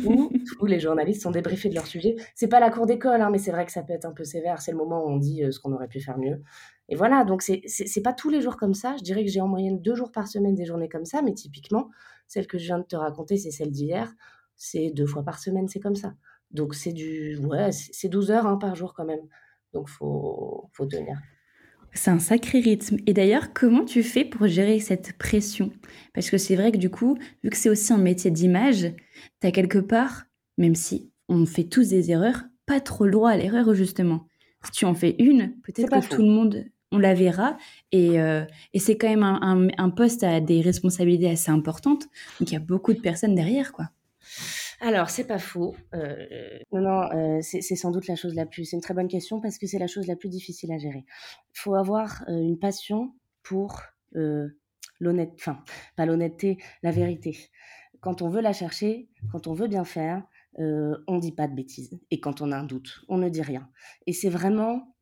où 0.05 0.31
tous 0.57 0.65
les 0.65 0.79
journalistes 0.79 1.24
sont 1.24 1.31
débriefés 1.31 1.69
de 1.69 1.75
leur 1.75 1.88
sujet. 1.88 2.15
C'est 2.36 2.48
pas 2.48 2.59
la 2.59 2.69
cour 2.69 2.86
d'école, 2.86 3.21
hein, 3.21 3.29
mais 3.31 3.39
c'est 3.39 3.51
vrai 3.51 3.65
que 3.65 3.71
ça 3.71 3.81
peut 3.81 3.93
être 3.93 4.05
un 4.05 4.13
peu 4.13 4.24
sévère. 4.24 4.62
C'est 4.62 4.71
le 4.71 4.77
moment 4.77 5.03
où 5.03 5.09
on 5.09 5.17
dit 5.17 5.43
euh, 5.43 5.51
ce 5.51 5.59
qu'on 5.59 5.74
aurait 5.74 5.88
pu 5.88 6.00
faire 6.00 6.19
mieux. 6.19 6.41
Et 6.88 6.95
voilà, 6.95 7.25
donc 7.25 7.41
c'est 7.41 8.01
pas 8.03 8.13
tous 8.13 8.29
les 8.29 8.41
jours 8.41 8.57
comme 8.57 8.74
ça. 8.74 8.95
Je 8.98 9.03
dirais 9.03 9.25
que 9.25 9.31
j'ai 9.31 9.41
en 9.41 9.48
moyenne 9.48 9.81
deux 9.81 9.95
jours 9.95 10.12
par 10.12 10.27
semaine 10.27 10.55
des 10.55 10.65
journées 10.65 10.89
comme 10.89 11.05
ça, 11.05 11.21
mais 11.21 11.33
typiquement, 11.33 11.89
celle 12.27 12.48
que 12.48 12.57
je 12.57 12.65
viens 12.65 12.79
de 12.79 12.86
te 12.86 12.95
raconter, 12.95 13.38
c'est 13.38 13.51
celle 13.51 13.71
d'hier. 13.71 14.13
C'est 14.55 14.91
deux 14.91 15.05
fois 15.05 15.24
par 15.24 15.39
semaine, 15.39 15.67
c'est 15.67 15.79
comme 15.79 15.95
ça. 15.95 16.13
Donc 16.51 16.75
c'est 16.75 16.93
du, 16.93 17.38
ouais, 17.38 17.71
c'est 17.71 18.09
12 18.09 18.31
heures 18.31 18.48
hein, 18.48 18.57
par 18.57 18.75
jour 18.75 18.93
quand 18.93 19.05
même. 19.05 19.21
Donc, 19.74 19.89
faut, 19.89 20.69
faut 20.74 20.86
tenir. 20.86 21.17
C'est 21.93 22.12
un 22.12 22.19
sacré 22.19 22.60
rythme. 22.60 22.98
Et 23.08 23.13
d'ailleurs, 23.13 23.53
comment 23.53 23.84
tu 23.84 24.03
fais 24.03 24.25
pour 24.25 24.48
gérer 24.48 24.79
cette 24.79 25.17
pression? 25.17 25.72
Parce 26.13 26.29
que 26.29 26.38
c'est 26.38 26.55
vrai 26.55 26.72
que 26.72 26.77
du 26.77 26.89
coup, 26.89 27.17
vu 27.43 27.50
que 27.50 27.58
c'est 27.58 27.69
aussi 27.69 27.93
un 27.93 27.98
métier 27.98 28.31
d'image, 28.31 28.93
tu 29.41 29.48
as 29.48 29.51
quelque 29.51 29.79
part, 29.79 30.25
même 30.58 30.75
si 30.75 31.12
on 31.27 31.46
fait 31.46 31.63
tous 31.63 31.89
des 31.89 32.12
erreurs, 32.12 32.43
pas 32.65 32.79
trop 32.79 33.05
le 33.05 33.12
droit 33.12 33.31
à 33.31 33.38
l'erreur 33.38 33.74
justement. 33.74 34.27
Si 34.63 34.72
tu 34.72 34.86
en 34.86 34.93
fais 34.93 35.15
une, 35.19 35.55
peut-être 35.63 35.89
que 35.89 36.15
tout 36.15 36.22
le 36.22 36.29
monde, 36.29 36.65
on 36.91 36.98
la 36.98 37.13
verra. 37.13 37.58
Et, 37.91 38.19
euh, 38.19 38.43
c'est 38.75 38.98
quand 38.98 39.10
même 39.10 39.24
un, 39.24 39.69
un, 39.77 39.89
poste 39.89 40.24
à 40.24 40.41
des 40.41 40.62
responsabilités 40.62 41.29
assez 41.29 41.51
importantes. 41.51 42.03
Donc 42.39 42.51
il 42.51 42.53
y 42.53 42.58
a 42.58 42.60
beaucoup 42.60 42.93
de 42.93 43.00
personnes 43.00 43.36
derrière, 43.36 43.72
quoi. 43.72 43.89
Alors, 44.81 45.09
c'est 45.09 45.27
pas 45.27 45.39
faux. 45.39 45.75
Euh, 45.93 46.59
non, 46.71 46.81
non, 46.81 47.12
euh, 47.12 47.39
c'est 47.41 47.62
sans 47.75 47.91
doute 47.91 48.07
la 48.07 48.15
chose 48.15 48.33
la 48.33 48.45
plus. 48.45 48.65
C'est 48.65 48.77
une 48.77 48.81
très 48.81 48.93
bonne 48.93 49.09
question 49.09 49.41
parce 49.41 49.57
que 49.57 49.67
c'est 49.67 49.79
la 49.79 49.88
chose 49.88 50.07
la 50.07 50.15
plus 50.15 50.29
difficile 50.29 50.71
à 50.71 50.77
gérer. 50.77 51.05
Il 51.53 51.59
faut 51.59 51.75
avoir 51.75 52.24
une 52.27 52.57
passion 52.57 53.13
pour 53.43 53.81
l'honnêteté, 55.00 55.36
enfin, 55.38 55.63
pas 55.95 56.05
l'honnêteté, 56.05 56.57
la 56.81 56.91
vérité. 56.91 57.38
Quand 58.00 58.21
on 58.21 58.29
veut 58.29 58.41
la 58.41 58.53
chercher, 58.53 59.09
quand 59.31 59.48
on 59.48 59.53
veut 59.53 59.67
bien 59.67 59.83
faire, 59.83 60.24
on 60.57 60.95
on 61.07 61.17
dit 61.17 61.33
pas 61.33 61.48
de 61.48 61.55
bêtises. 61.55 62.00
Et 62.09 62.19
quand 62.19 62.41
on 62.41 62.51
a 62.51 62.57
un 62.57 62.63
doute, 62.63 63.01
on 63.09 63.17
ne 63.17 63.29
dit 63.29 63.41
rien. 63.41 63.69
Et 64.07 64.13
c'est 64.13 64.29
vraiment 64.29 64.95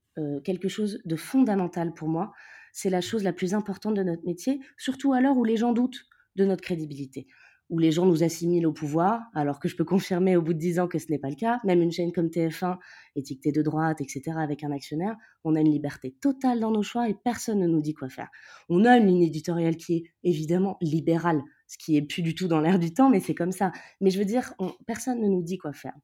quelque 0.43 0.67
chose 0.67 1.01
de 1.05 1.15
fondamental 1.15 1.93
pour 1.93 2.07
moi. 2.07 2.34
C'est 2.74 2.89
la 2.89 3.01
chose 3.01 3.24
la 3.24 3.34
plus 3.34 3.53
importante 3.53 3.93
de 3.93 4.03
notre 4.03 4.25
métier, 4.25 4.60
surtout 4.77 5.13
à 5.13 5.22
l'heure 5.22 5.38
où 5.38 5.43
les 5.43 5.57
gens 5.57 5.74
doutent 5.74 6.07
de 6.36 6.46
notre 6.46 6.62
crédibilité 6.62 7.27
où 7.69 7.79
les 7.79 7.91
gens 7.91 8.05
nous 8.05 8.24
assimilent 8.24 8.65
au 8.65 8.71
pouvoir, 8.71 9.24
alors 9.33 9.59
que 9.59 9.67
je 9.67 9.75
peux 9.75 9.83
confirmer 9.83 10.38
au 10.38 10.41
bout 10.41 10.53
de 10.53 10.59
dix 10.59 10.79
ans 10.79 10.88
que 10.88 11.00
ce 11.00 11.07
n'est 11.09 11.19
pas 11.19 11.29
le 11.29 11.36
cas. 11.36 11.59
Même 11.65 11.81
une 11.81 11.91
chaîne 11.91 12.13
comme 12.13 12.27
TF1, 12.27 12.77
étiquetée 13.15 13.51
de 13.51 13.62
droite, 13.62 14.00
etc., 14.00 14.38
avec 14.38 14.63
un 14.63 14.71
actionnaire, 14.71 15.15
on 15.43 15.55
a 15.55 15.59
une 15.59 15.71
liberté 15.71 16.15
totale 16.21 16.62
dans 16.62 16.71
nos 16.71 16.83
choix 16.83 17.09
et 17.09 17.13
personne 17.13 17.59
ne 17.59 17.67
nous 17.67 17.81
dit 17.81 17.93
quoi 17.93 18.09
faire. 18.09 18.29
On 18.69 18.86
a 18.86 18.97
une 18.97 19.07
ligne 19.07 19.24
éditoriale 19.24 19.75
qui 19.75 19.95
est 19.97 20.03
évidemment 20.24 20.77
libérale, 20.81 21.41
ce 21.67 21.77
qui 21.77 21.97
est 21.97 22.01
plus 22.01 22.21
du 22.21 22.36
tout 22.36 22.47
dans 22.47 22.62
l'air 22.62 22.79
du 22.79 22.93
temps, 22.93 23.09
mais 23.09 23.19
c'est 23.19 23.36
comme 23.36 23.51
ça. 23.51 23.71
Mais 24.00 24.12
je 24.12 24.19
veux 24.19 24.25
dire, 24.25 24.53
personne 24.86 25.19
ne 25.19 25.27
nous 25.27 25.43
dit 25.43 25.57
quoi 25.57 25.74
faire. 25.74 25.95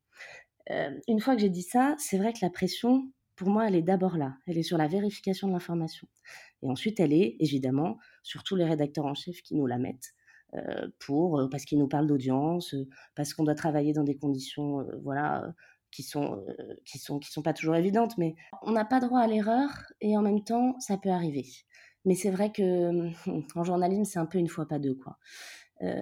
Euh, 0.69 0.91
une 1.07 1.19
fois 1.21 1.35
que 1.35 1.41
j'ai 1.41 1.49
dit 1.49 1.63
ça, 1.63 1.95
c'est 1.97 2.17
vrai 2.17 2.33
que 2.33 2.39
la 2.41 2.49
pression, 2.49 3.09
pour 3.35 3.49
moi, 3.49 3.67
elle 3.67 3.75
est 3.75 3.81
d'abord 3.81 4.17
là. 4.17 4.35
Elle 4.47 4.57
est 4.57 4.63
sur 4.63 4.77
la 4.77 4.87
vérification 4.87 5.47
de 5.47 5.53
l'information. 5.53 6.07
Et 6.61 6.67
ensuite, 6.67 6.99
elle 6.99 7.13
est 7.13 7.37
évidemment 7.39 7.97
sur 8.21 8.43
tous 8.43 8.55
les 8.57 8.65
rédacteurs 8.65 9.05
en 9.05 9.13
chef 9.13 9.41
qui 9.41 9.55
nous 9.55 9.65
la 9.65 9.77
mettent 9.77 10.13
pour, 10.99 11.39
euh, 11.39 11.49
parce 11.49 11.65
qu'ils 11.65 11.79
nous 11.79 11.87
parlent 11.87 12.07
d'audience, 12.07 12.73
euh, 12.73 12.87
parce 13.15 13.33
qu'on 13.33 13.43
doit 13.43 13.55
travailler 13.55 13.93
dans 13.93 14.03
des 14.03 14.15
conditions 14.15 14.85
voilà, 15.03 15.53
qui 15.91 16.03
sont, 16.03 16.45
qui, 16.85 16.97
sont, 16.97 17.19
qui 17.19 17.31
sont 17.31 17.41
pas 17.41 17.53
toujours 17.53 17.75
évidentes, 17.75 18.17
mais 18.17 18.35
on 18.61 18.71
n'a 18.71 18.85
pas 18.85 18.99
droit 18.99 19.19
à 19.19 19.27
l'erreur 19.27 19.69
et 20.01 20.17
en 20.17 20.21
même 20.21 20.43
temps, 20.43 20.75
ça 20.79 20.97
peut 20.97 21.09
arriver. 21.09 21.45
Mais 22.05 22.15
c'est 22.15 22.31
vrai 22.31 22.51
que 22.51 23.09
en 23.55 23.63
journalisme, 23.63 24.05
c'est 24.05 24.19
un 24.19 24.25
peu 24.25 24.37
une 24.37 24.47
fois 24.47 24.67
pas 24.67 24.79
deux. 24.79 24.95
Quoi. 24.95 25.17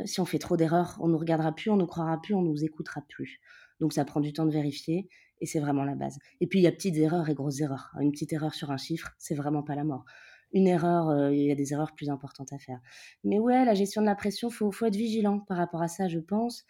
si 0.05 0.19
on 0.19 0.25
fait 0.25 0.39
trop 0.39 0.57
d'erreurs, 0.57 0.97
on 0.99 1.07
nous 1.07 1.17
regardera 1.17 1.53
plus, 1.53 1.69
on 1.69 1.77
nous 1.77 1.87
croira 1.87 2.19
plus, 2.21 2.33
on 2.33 2.41
nous 2.41 2.63
écoutera 2.63 3.01
plus. 3.07 3.39
Donc 3.79 3.93
ça 3.93 4.05
prend 4.05 4.19
du 4.19 4.33
temps 4.33 4.45
de 4.45 4.51
vérifier 4.51 5.09
et 5.39 5.45
c'est 5.45 5.59
vraiment 5.59 5.83
la 5.83 5.95
base. 5.95 6.19
Et 6.39 6.47
puis 6.47 6.59
il 6.59 6.63
y 6.63 6.67
a 6.67 6.71
petites 6.71 6.97
erreurs 6.97 7.29
et 7.29 7.33
grosses 7.33 7.61
erreurs. 7.61 7.91
Une 7.99 8.11
petite 8.11 8.31
erreur 8.31 8.53
sur 8.53 8.71
un 8.71 8.77
chiffre, 8.77 9.11
c'est 9.17 9.35
vraiment 9.35 9.63
pas 9.63 9.75
la 9.75 9.83
mort 9.83 10.05
une 10.53 10.67
erreur, 10.67 11.09
euh, 11.09 11.33
il 11.33 11.43
y 11.43 11.51
a 11.51 11.55
des 11.55 11.73
erreurs 11.73 11.93
plus 11.93 12.09
importantes 12.09 12.53
à 12.53 12.57
faire. 12.57 12.79
Mais 13.23 13.39
ouais, 13.39 13.65
la 13.65 13.73
gestion 13.73 14.01
de 14.01 14.07
la 14.07 14.15
pression, 14.15 14.49
faut, 14.49 14.71
faut 14.71 14.85
être 14.85 14.95
vigilant 14.95 15.39
par 15.39 15.57
rapport 15.57 15.81
à 15.81 15.87
ça, 15.87 16.07
je 16.07 16.19
pense, 16.19 16.65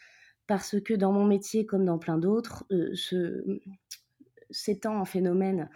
parce 0.48 0.80
que 0.82 0.94
dans 0.94 1.12
mon 1.12 1.26
métier, 1.26 1.66
comme 1.66 1.86
dans 1.86 1.98
plein 1.98 2.18
d'autres, 2.18 2.66
euh, 2.72 2.94
s'étend 4.50 5.00
un 5.00 5.06
phénomène 5.06 5.70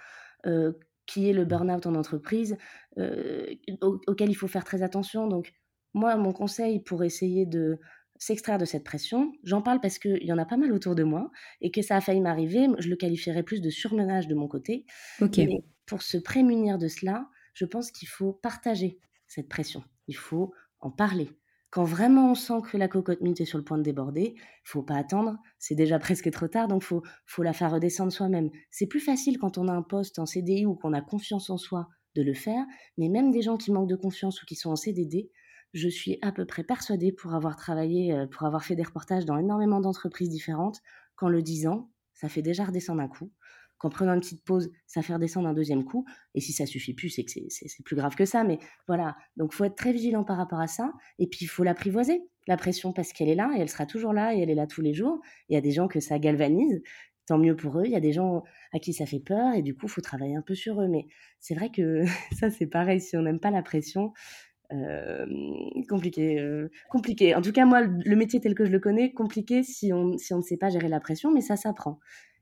euh, 0.45 0.74
qui 1.05 1.29
est 1.29 1.33
le 1.33 1.45
burn-out 1.45 1.85
en 1.85 1.95
entreprise, 1.95 2.57
auquel 2.97 4.29
il 4.29 4.33
faut 4.33 4.47
faire 4.47 4.63
très 4.63 4.81
attention. 4.81 5.27
Donc, 5.27 5.53
moi, 5.93 6.15
mon 6.17 6.33
conseil 6.33 6.79
pour 6.81 7.03
essayer 7.03 7.45
de 7.45 7.79
s'extraire 8.17 8.57
de 8.57 8.65
cette 8.65 8.83
pression, 8.83 9.33
j'en 9.43 9.62
parle 9.62 9.81
parce 9.81 10.00
qu'il 10.00 10.24
y 10.24 10.31
en 10.31 10.38
a 10.38 10.45
pas 10.45 10.57
mal 10.57 10.71
autour 10.71 10.95
de 10.95 11.03
moi 11.03 11.31
et 11.62 11.71
que 11.71 11.81
ça 11.81 11.97
a 11.97 12.01
failli 12.01 12.21
m'arriver, 12.21 12.67
je 12.79 12.89
le 12.89 12.95
qualifierais 12.95 13.43
plus 13.43 13.62
de 13.62 13.69
surmenage 13.69 14.27
de 14.27 14.35
mon 14.35 14.47
côté. 14.47 14.85
Ok. 15.21 15.38
Mais 15.38 15.63
pour 15.85 16.01
se 16.01 16.17
prémunir 16.17 16.77
de 16.77 16.88
cela, 16.88 17.27
je 17.55 17.65
pense 17.65 17.89
qu'il 17.89 18.07
faut 18.07 18.33
partager 18.33 19.00
cette 19.27 19.50
pression. 19.50 19.83
Il 20.07 20.15
faut 20.15 20.53
en 20.81 20.91
parler. 20.91 21.32
Quand 21.71 21.84
vraiment 21.84 22.32
on 22.32 22.36
sent 22.36 22.62
que 22.71 22.77
la 22.77 22.88
cocotte 22.88 23.21
minute 23.21 23.41
est 23.41 23.45
sur 23.45 23.58
le 23.58 23.63
point 23.63 23.77
de 23.77 23.84
déborder, 23.84 24.36
faut 24.63 24.84
pas 24.84 24.95
attendre, 24.95 25.38
c'est 25.58 25.75
déjà 25.75 25.99
presque 25.99 26.30
trop 26.32 26.47
tard, 26.47 26.67
donc 26.67 26.84
faut, 26.84 27.01
faut 27.25 27.43
la 27.43 27.53
faire 27.53 27.71
redescendre 27.71 28.13
soi-même. 28.13 28.49
C'est 28.71 28.88
plus 28.88 28.99
facile 28.99 29.39
quand 29.39 29.58
on 29.58 29.67
a 29.67 29.73
un 29.73 29.82
poste 29.82 30.19
en 30.19 30.25
CDI 30.25 30.65
ou 30.65 30.75
qu'on 30.75 30.93
a 30.93 31.01
confiance 31.01 31.49
en 31.49 31.58
soi 31.58 31.89
de 32.15 32.21
le 32.21 32.34
faire, 32.34 32.63
mais 32.97 33.10
même 33.10 33.32
des 33.32 33.41
gens 33.41 33.58
qui 33.58 33.71
manquent 33.71 33.89
de 33.89 33.95
confiance 33.95 34.41
ou 34.41 34.45
qui 34.45 34.56
sont 34.56 34.69
en 34.69 34.77
CDD, 34.77 35.32
je 35.73 35.89
suis 35.89 36.17
à 36.21 36.32
peu 36.32 36.45
près 36.45 36.63
persuadée 36.63 37.12
pour 37.12 37.34
avoir 37.34 37.58
travaillé, 37.58 38.13
euh, 38.13 38.27
pour 38.27 38.43
avoir 38.47 38.63
fait 38.63 38.75
des 38.75 38.84
reportages 38.84 39.25
dans 39.25 39.38
énormément 39.38 39.82
d'entreprises 39.82 40.30
différentes, 40.30 40.80
qu'en 41.17 41.27
le 41.27 41.41
disant, 41.41 41.89
ça 42.13 42.30
fait 42.30 42.41
déjà 42.41 42.63
redescendre 42.63 43.01
un 43.01 43.10
coup 43.10 43.32
qu'en 43.77 43.89
prenant 43.89 44.13
une 44.13 44.21
petite 44.21 44.43
pause, 44.43 44.71
ça 44.88 45.01
fait 45.01 45.13
redescendre 45.13 45.47
un 45.47 45.53
deuxième 45.53 45.83
coup. 45.83 46.05
Et 46.33 46.41
si 46.41 46.53
ça 46.53 46.65
suffit 46.65 46.93
plus, 46.93 47.09
c'est 47.09 47.23
que 47.23 47.31
c'est 47.31 47.83
plus 47.83 47.95
grave 47.95 48.15
que 48.15 48.25
ça. 48.25 48.43
Mais 48.43 48.59
voilà, 48.88 49.15
donc 49.38 49.53
faut 49.53 49.63
être 49.63 49.75
très 49.75 49.91
vigilant 49.91 50.23
par 50.23 50.38
rapport 50.38 50.59
à 50.59 50.67
ça. 50.67 50.93
Et 51.19 51.27
puis 51.27 51.39
il 51.41 51.47
faut 51.47 51.63
l'apprivoiser, 51.63 52.21
la 52.47 52.57
pression, 52.57 52.93
parce 52.93 53.13
qu'elle 53.13 53.29
est 53.29 53.35
là 53.35 53.51
et 53.57 53.61
elle 53.61 53.69
sera 53.69 53.85
toujours 53.85 54.13
là 54.13 54.33
et 54.35 54.39
elle 54.39 54.49
est 54.49 54.55
là 54.55 54.67
tous 54.67 54.81
les 54.81 54.93
jours. 54.93 55.19
Il 55.49 55.55
y 55.55 55.57
a 55.57 55.61
des 55.61 55.71
gens 55.71 55.88
que 55.88 55.99
ça 55.99 56.19
galvanise, 56.19 56.81
tant 57.25 57.38
mieux 57.38 57.55
pour 57.55 57.79
eux. 57.79 57.83
Il 57.85 57.91
y 57.91 57.95
a 57.95 58.01
des 58.01 58.13
gens 58.13 58.43
à 58.73 58.79
qui 58.79 58.93
ça 58.93 59.05
fait 59.05 59.19
peur 59.19 59.53
et 59.55 59.61
du 59.61 59.75
coup, 59.75 59.88
faut 59.88 60.01
travailler 60.01 60.35
un 60.35 60.41
peu 60.41 60.55
sur 60.55 60.81
eux. 60.81 60.88
Mais 60.88 61.07
c'est 61.39 61.55
vrai 61.55 61.69
que 61.69 62.03
ça, 62.39 62.49
c'est 62.49 62.67
pareil. 62.67 63.01
Si 63.01 63.17
on 63.17 63.23
n'aime 63.23 63.39
pas 63.39 63.51
la 63.51 63.61
pression, 63.61 64.13
euh, 64.73 65.25
compliqué, 65.88 66.39
euh, 66.39 66.69
compliqué. 66.89 67.35
En 67.35 67.41
tout 67.41 67.51
cas, 67.51 67.65
moi, 67.65 67.81
le 67.81 68.15
métier 68.15 68.39
tel 68.39 68.55
que 68.55 68.65
je 68.65 68.71
le 68.71 68.79
connais, 68.79 69.13
compliqué 69.13 69.63
si 69.63 69.93
on, 69.93 70.17
si 70.17 70.33
on 70.33 70.38
ne 70.38 70.43
sait 70.43 70.57
pas 70.57 70.69
gérer 70.69 70.89
la 70.89 70.99
pression, 70.99 71.31
mais 71.31 71.41
ça 71.41 71.55
s'apprend. 71.55 71.99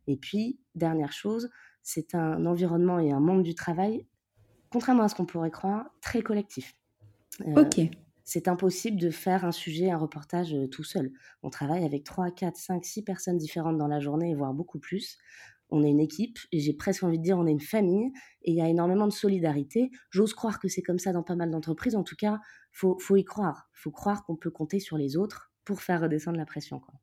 Et 0.08 0.18
puis, 0.18 0.60
dernière 0.76 1.12
chose, 1.12 1.50
c'est 1.82 2.16
un 2.16 2.46
environnement 2.46 3.00
et 3.00 3.12
un 3.12 3.20
monde 3.20 3.44
du 3.44 3.56
travail, 3.56 4.06
contrairement 4.72 5.04
à 5.04 5.10
ce 5.10 5.16
qu'on 5.16 5.26
pourrait 5.26 5.52
croire, 5.52 5.86
très 6.02 6.22
collectif. 6.22 6.76
Euh, 7.48 7.64
ok. 7.64 7.90
C'est 8.26 8.48
impossible 8.48 8.98
de 8.98 9.10
faire 9.10 9.44
un 9.44 9.52
sujet, 9.52 9.92
un 9.92 9.98
reportage 9.98 10.54
euh, 10.54 10.68
tout 10.68 10.84
seul. 10.84 11.12
On 11.42 11.50
travaille 11.50 11.84
avec 11.84 12.06
3, 12.06 12.32
4, 12.32 12.56
5, 12.56 12.86
6 12.86 13.04
personnes 13.04 13.38
différentes 13.38 13.78
dans 13.78 13.88
la 13.88 14.00
journée, 14.00 14.34
voire 14.34 14.54
beaucoup 14.54 14.80
plus. 14.80 15.18
On 15.70 15.84
est 15.84 15.90
une 15.90 16.00
équipe, 16.00 16.38
et 16.52 16.60
j'ai 16.60 16.74
presque 16.74 17.04
envie 17.04 17.18
de 17.18 17.24
dire 17.24 17.38
on 17.38 17.48
est 17.48 17.52
une 17.52 17.60
famille, 17.60 18.12
et 18.44 18.52
il 18.52 18.56
y 18.56 18.62
a 18.62 18.70
énormément 18.70 19.08
de 19.08 19.14
solidarité. 19.14 19.92
J'ose 20.12 20.34
croire 20.34 20.60
que 20.60 20.68
c'est 20.68 20.84
comme 20.84 21.00
ça 21.00 21.12
dans 21.12 21.24
pas 21.24 21.36
mal 21.36 21.50
d'entreprises. 21.50 21.96
En 21.96 22.04
tout 22.04 22.16
cas, 22.16 22.40
faut, 22.72 22.98
faut 23.00 23.16
y 23.16 23.26
croire. 23.26 23.70
Il 23.74 23.80
faut 23.80 23.92
croire 23.92 24.24
qu'on 24.24 24.36
peut 24.36 24.52
compter 24.52 24.80
sur 24.80 24.98
les 24.98 25.18
autres 25.18 25.52
pour 25.66 25.82
faire 25.82 26.02
redescendre 26.02 26.38
la 26.38 26.46
pression. 26.46 26.80
Quoi. 26.80 26.94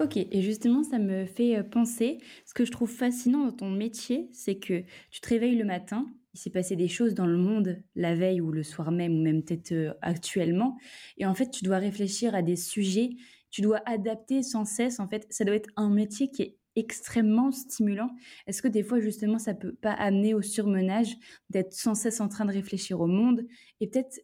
Ok, 0.00 0.16
et 0.16 0.42
justement, 0.42 0.82
ça 0.82 0.98
me 0.98 1.24
fait 1.24 1.56
euh, 1.56 1.62
penser, 1.62 2.18
ce 2.44 2.54
que 2.54 2.64
je 2.64 2.70
trouve 2.70 2.90
fascinant 2.90 3.44
dans 3.46 3.52
ton 3.52 3.70
métier, 3.70 4.28
c'est 4.32 4.56
que 4.56 4.82
tu 5.10 5.20
te 5.20 5.28
réveilles 5.28 5.56
le 5.56 5.64
matin, 5.64 6.06
il 6.34 6.38
s'est 6.38 6.50
passé 6.50 6.76
des 6.76 6.88
choses 6.88 7.14
dans 7.14 7.26
le 7.26 7.38
monde 7.38 7.82
la 7.94 8.14
veille 8.14 8.42
ou 8.42 8.52
le 8.52 8.62
soir 8.62 8.90
même, 8.90 9.14
ou 9.14 9.22
même 9.22 9.42
peut-être 9.42 9.72
euh, 9.72 9.94
actuellement, 10.02 10.76
et 11.16 11.26
en 11.26 11.34
fait, 11.34 11.50
tu 11.50 11.64
dois 11.64 11.78
réfléchir 11.78 12.34
à 12.34 12.42
des 12.42 12.56
sujets, 12.56 13.10
tu 13.50 13.62
dois 13.62 13.80
adapter 13.86 14.42
sans 14.42 14.66
cesse, 14.66 15.00
en 15.00 15.08
fait, 15.08 15.26
ça 15.30 15.44
doit 15.44 15.54
être 15.54 15.70
un 15.76 15.88
métier 15.88 16.30
qui 16.30 16.42
est 16.42 16.58
extrêmement 16.76 17.50
stimulant. 17.52 18.10
Est-ce 18.46 18.60
que 18.60 18.68
des 18.68 18.82
fois, 18.82 19.00
justement, 19.00 19.38
ça 19.38 19.54
peut 19.54 19.72
pas 19.72 19.92
amener 19.92 20.34
au 20.34 20.42
surmenage 20.42 21.16
d'être 21.48 21.72
sans 21.72 21.94
cesse 21.94 22.20
en 22.20 22.28
train 22.28 22.44
de 22.44 22.52
réfléchir 22.52 23.00
au 23.00 23.06
monde 23.06 23.46
et 23.80 23.88
peut-être 23.88 24.20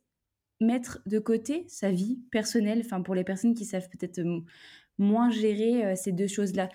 mettre 0.62 1.00
de 1.06 1.18
côté 1.18 1.64
sa 1.68 1.90
vie 1.90 2.20
personnelle, 2.30 2.82
enfin 2.84 3.02
pour 3.02 3.14
les 3.14 3.24
personnes 3.24 3.54
qui 3.54 3.64
savent 3.64 3.88
peut-être 3.88 4.20
euh, 4.20 4.40
moins 5.02 5.30
gérer 5.30 5.96
ces 5.96 6.12
deux 6.12 6.26
choses-là. 6.28 6.68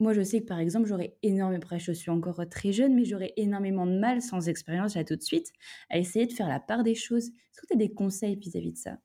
Moi, 0.00 0.12
je 0.12 0.22
sais 0.22 0.40
que 0.40 0.46
par 0.46 0.58
exemple, 0.60 0.86
j'aurais 0.88 1.16
énormément, 1.22 1.62
après 1.62 1.80
je 1.80 1.92
suis 1.92 2.10
encore 2.10 2.40
très 2.50 2.72
jeune, 2.72 2.94
mais 2.94 3.04
j'aurais 3.04 3.32
énormément 3.36 3.86
de 3.86 3.98
mal, 3.98 4.22
sans 4.22 4.48
expérience 4.48 4.94
là 4.94 5.04
tout 5.04 5.16
de 5.16 5.22
suite, 5.22 5.52
à 5.90 5.98
essayer 5.98 6.26
de 6.26 6.32
faire 6.32 6.48
la 6.48 6.60
part 6.60 6.84
des 6.84 6.94
choses. 6.94 7.28
Est-ce 7.28 7.60
que 7.62 7.66
tu 7.68 7.74
as 7.74 7.76
des 7.76 7.92
conseils 7.92 8.36
vis-à-vis 8.36 8.72
de 8.72 8.78
ça? 8.78 8.98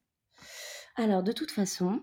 Alors, 0.96 1.22
de 1.24 1.32
toute 1.32 1.52
façon, 1.52 2.02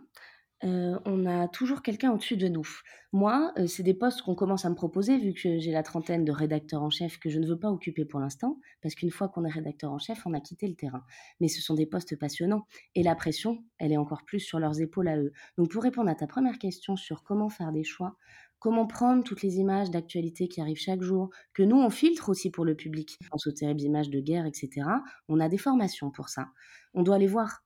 on 0.62 1.26
a 1.26 1.48
toujours 1.48 1.82
quelqu'un 1.82 2.12
au-dessus 2.12 2.36
de 2.36 2.48
nous. 2.48 2.68
Moi, 3.12 3.52
c'est 3.66 3.82
des 3.82 3.94
postes 3.94 4.22
qu'on 4.22 4.34
commence 4.34 4.64
à 4.64 4.70
me 4.70 4.74
proposer, 4.74 5.16
vu 5.18 5.32
que 5.32 5.58
j'ai 5.58 5.72
la 5.72 5.82
trentaine 5.82 6.24
de 6.24 6.32
rédacteurs 6.32 6.82
en 6.82 6.90
chef 6.90 7.18
que 7.18 7.30
je 7.30 7.38
ne 7.38 7.46
veux 7.46 7.58
pas 7.58 7.70
occuper 7.70 8.04
pour 8.04 8.20
l'instant, 8.20 8.58
parce 8.82 8.94
qu'une 8.94 9.10
fois 9.10 9.28
qu'on 9.28 9.44
est 9.44 9.50
rédacteur 9.50 9.90
en 9.90 9.98
chef, 9.98 10.26
on 10.26 10.34
a 10.34 10.40
quitté 10.40 10.68
le 10.68 10.74
terrain. 10.74 11.02
Mais 11.40 11.48
ce 11.48 11.60
sont 11.62 11.74
des 11.74 11.86
postes 11.86 12.18
passionnants, 12.18 12.66
et 12.94 13.02
la 13.02 13.14
pression, 13.14 13.64
elle 13.78 13.92
est 13.92 13.96
encore 13.96 14.24
plus 14.24 14.40
sur 14.40 14.58
leurs 14.58 14.80
épaules 14.80 15.08
à 15.08 15.16
eux. 15.18 15.32
Donc 15.56 15.70
pour 15.70 15.82
répondre 15.82 16.10
à 16.10 16.14
ta 16.14 16.26
première 16.26 16.58
question 16.58 16.96
sur 16.96 17.22
comment 17.22 17.48
faire 17.48 17.72
des 17.72 17.84
choix, 17.84 18.16
comment 18.58 18.86
prendre 18.86 19.24
toutes 19.24 19.42
les 19.42 19.56
images 19.56 19.90
d'actualité 19.90 20.46
qui 20.46 20.60
arrivent 20.60 20.76
chaque 20.76 21.02
jour, 21.02 21.30
que 21.54 21.62
nous, 21.62 21.80
on 21.80 21.88
filtre 21.90 22.28
aussi 22.28 22.50
pour 22.50 22.66
le 22.66 22.76
public, 22.76 23.18
aux 23.32 23.50
terribles 23.50 23.80
images 23.80 24.10
de 24.10 24.20
guerre, 24.20 24.44
etc., 24.44 24.86
on 25.28 25.40
a 25.40 25.48
des 25.48 25.58
formations 25.58 26.10
pour 26.10 26.28
ça. 26.28 26.48
On 26.92 27.02
doit 27.02 27.16
aller 27.16 27.26
voir 27.26 27.64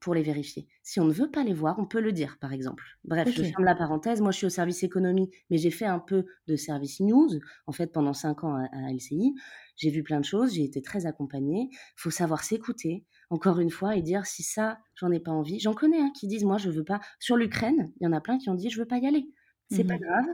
pour 0.00 0.14
les 0.14 0.22
vérifier. 0.22 0.66
Si 0.82 1.00
on 1.00 1.04
ne 1.04 1.12
veut 1.12 1.30
pas 1.30 1.42
les 1.42 1.54
voir, 1.54 1.78
on 1.78 1.86
peut 1.86 2.00
le 2.00 2.12
dire, 2.12 2.36
par 2.40 2.52
exemple. 2.52 2.84
Bref, 3.04 3.28
je 3.34 3.42
ferme 3.42 3.64
la 3.64 3.74
parenthèse. 3.74 4.20
Moi, 4.20 4.30
je 4.30 4.38
suis 4.38 4.46
au 4.46 4.50
service 4.50 4.82
économie, 4.82 5.30
mais 5.48 5.58
j'ai 5.58 5.70
fait 5.70 5.86
un 5.86 5.98
peu 5.98 6.26
de 6.46 6.56
service 6.56 7.00
news, 7.00 7.28
en 7.66 7.72
fait, 7.72 7.88
pendant 7.88 8.12
cinq 8.12 8.44
ans 8.44 8.56
à, 8.56 8.92
LCI. 8.92 9.34
J'ai 9.76 9.90
vu 9.90 10.02
plein 10.02 10.20
de 10.20 10.24
choses, 10.24 10.54
j'ai 10.54 10.64
été 10.64 10.82
très 10.82 11.06
accompagnée. 11.06 11.68
Il 11.70 12.00
faut 12.00 12.10
savoir 12.10 12.44
s'écouter, 12.44 13.04
encore 13.30 13.60
une 13.60 13.70
fois, 13.70 13.96
et 13.96 14.02
dire 14.02 14.26
si 14.26 14.42
ça, 14.42 14.78
j'en 14.94 15.10
ai 15.10 15.20
pas 15.20 15.32
envie. 15.32 15.60
J'en 15.60 15.74
connais 15.74 16.00
hein, 16.00 16.12
qui 16.14 16.26
disent, 16.26 16.44
moi, 16.44 16.58
je 16.58 16.70
veux 16.70 16.84
pas. 16.84 17.00
Sur 17.18 17.36
l'Ukraine, 17.36 17.90
il 18.00 18.04
y 18.04 18.06
en 18.06 18.12
a 18.12 18.20
plein 18.20 18.38
qui 18.38 18.50
ont 18.50 18.54
dit, 18.54 18.68
je 18.68 18.78
veux 18.78 18.86
pas 18.86 18.98
y 18.98 19.06
aller. 19.06 19.30
C'est 19.70 19.84
pas 19.84 19.94
mmh 19.94 20.00
grave. 20.00 20.26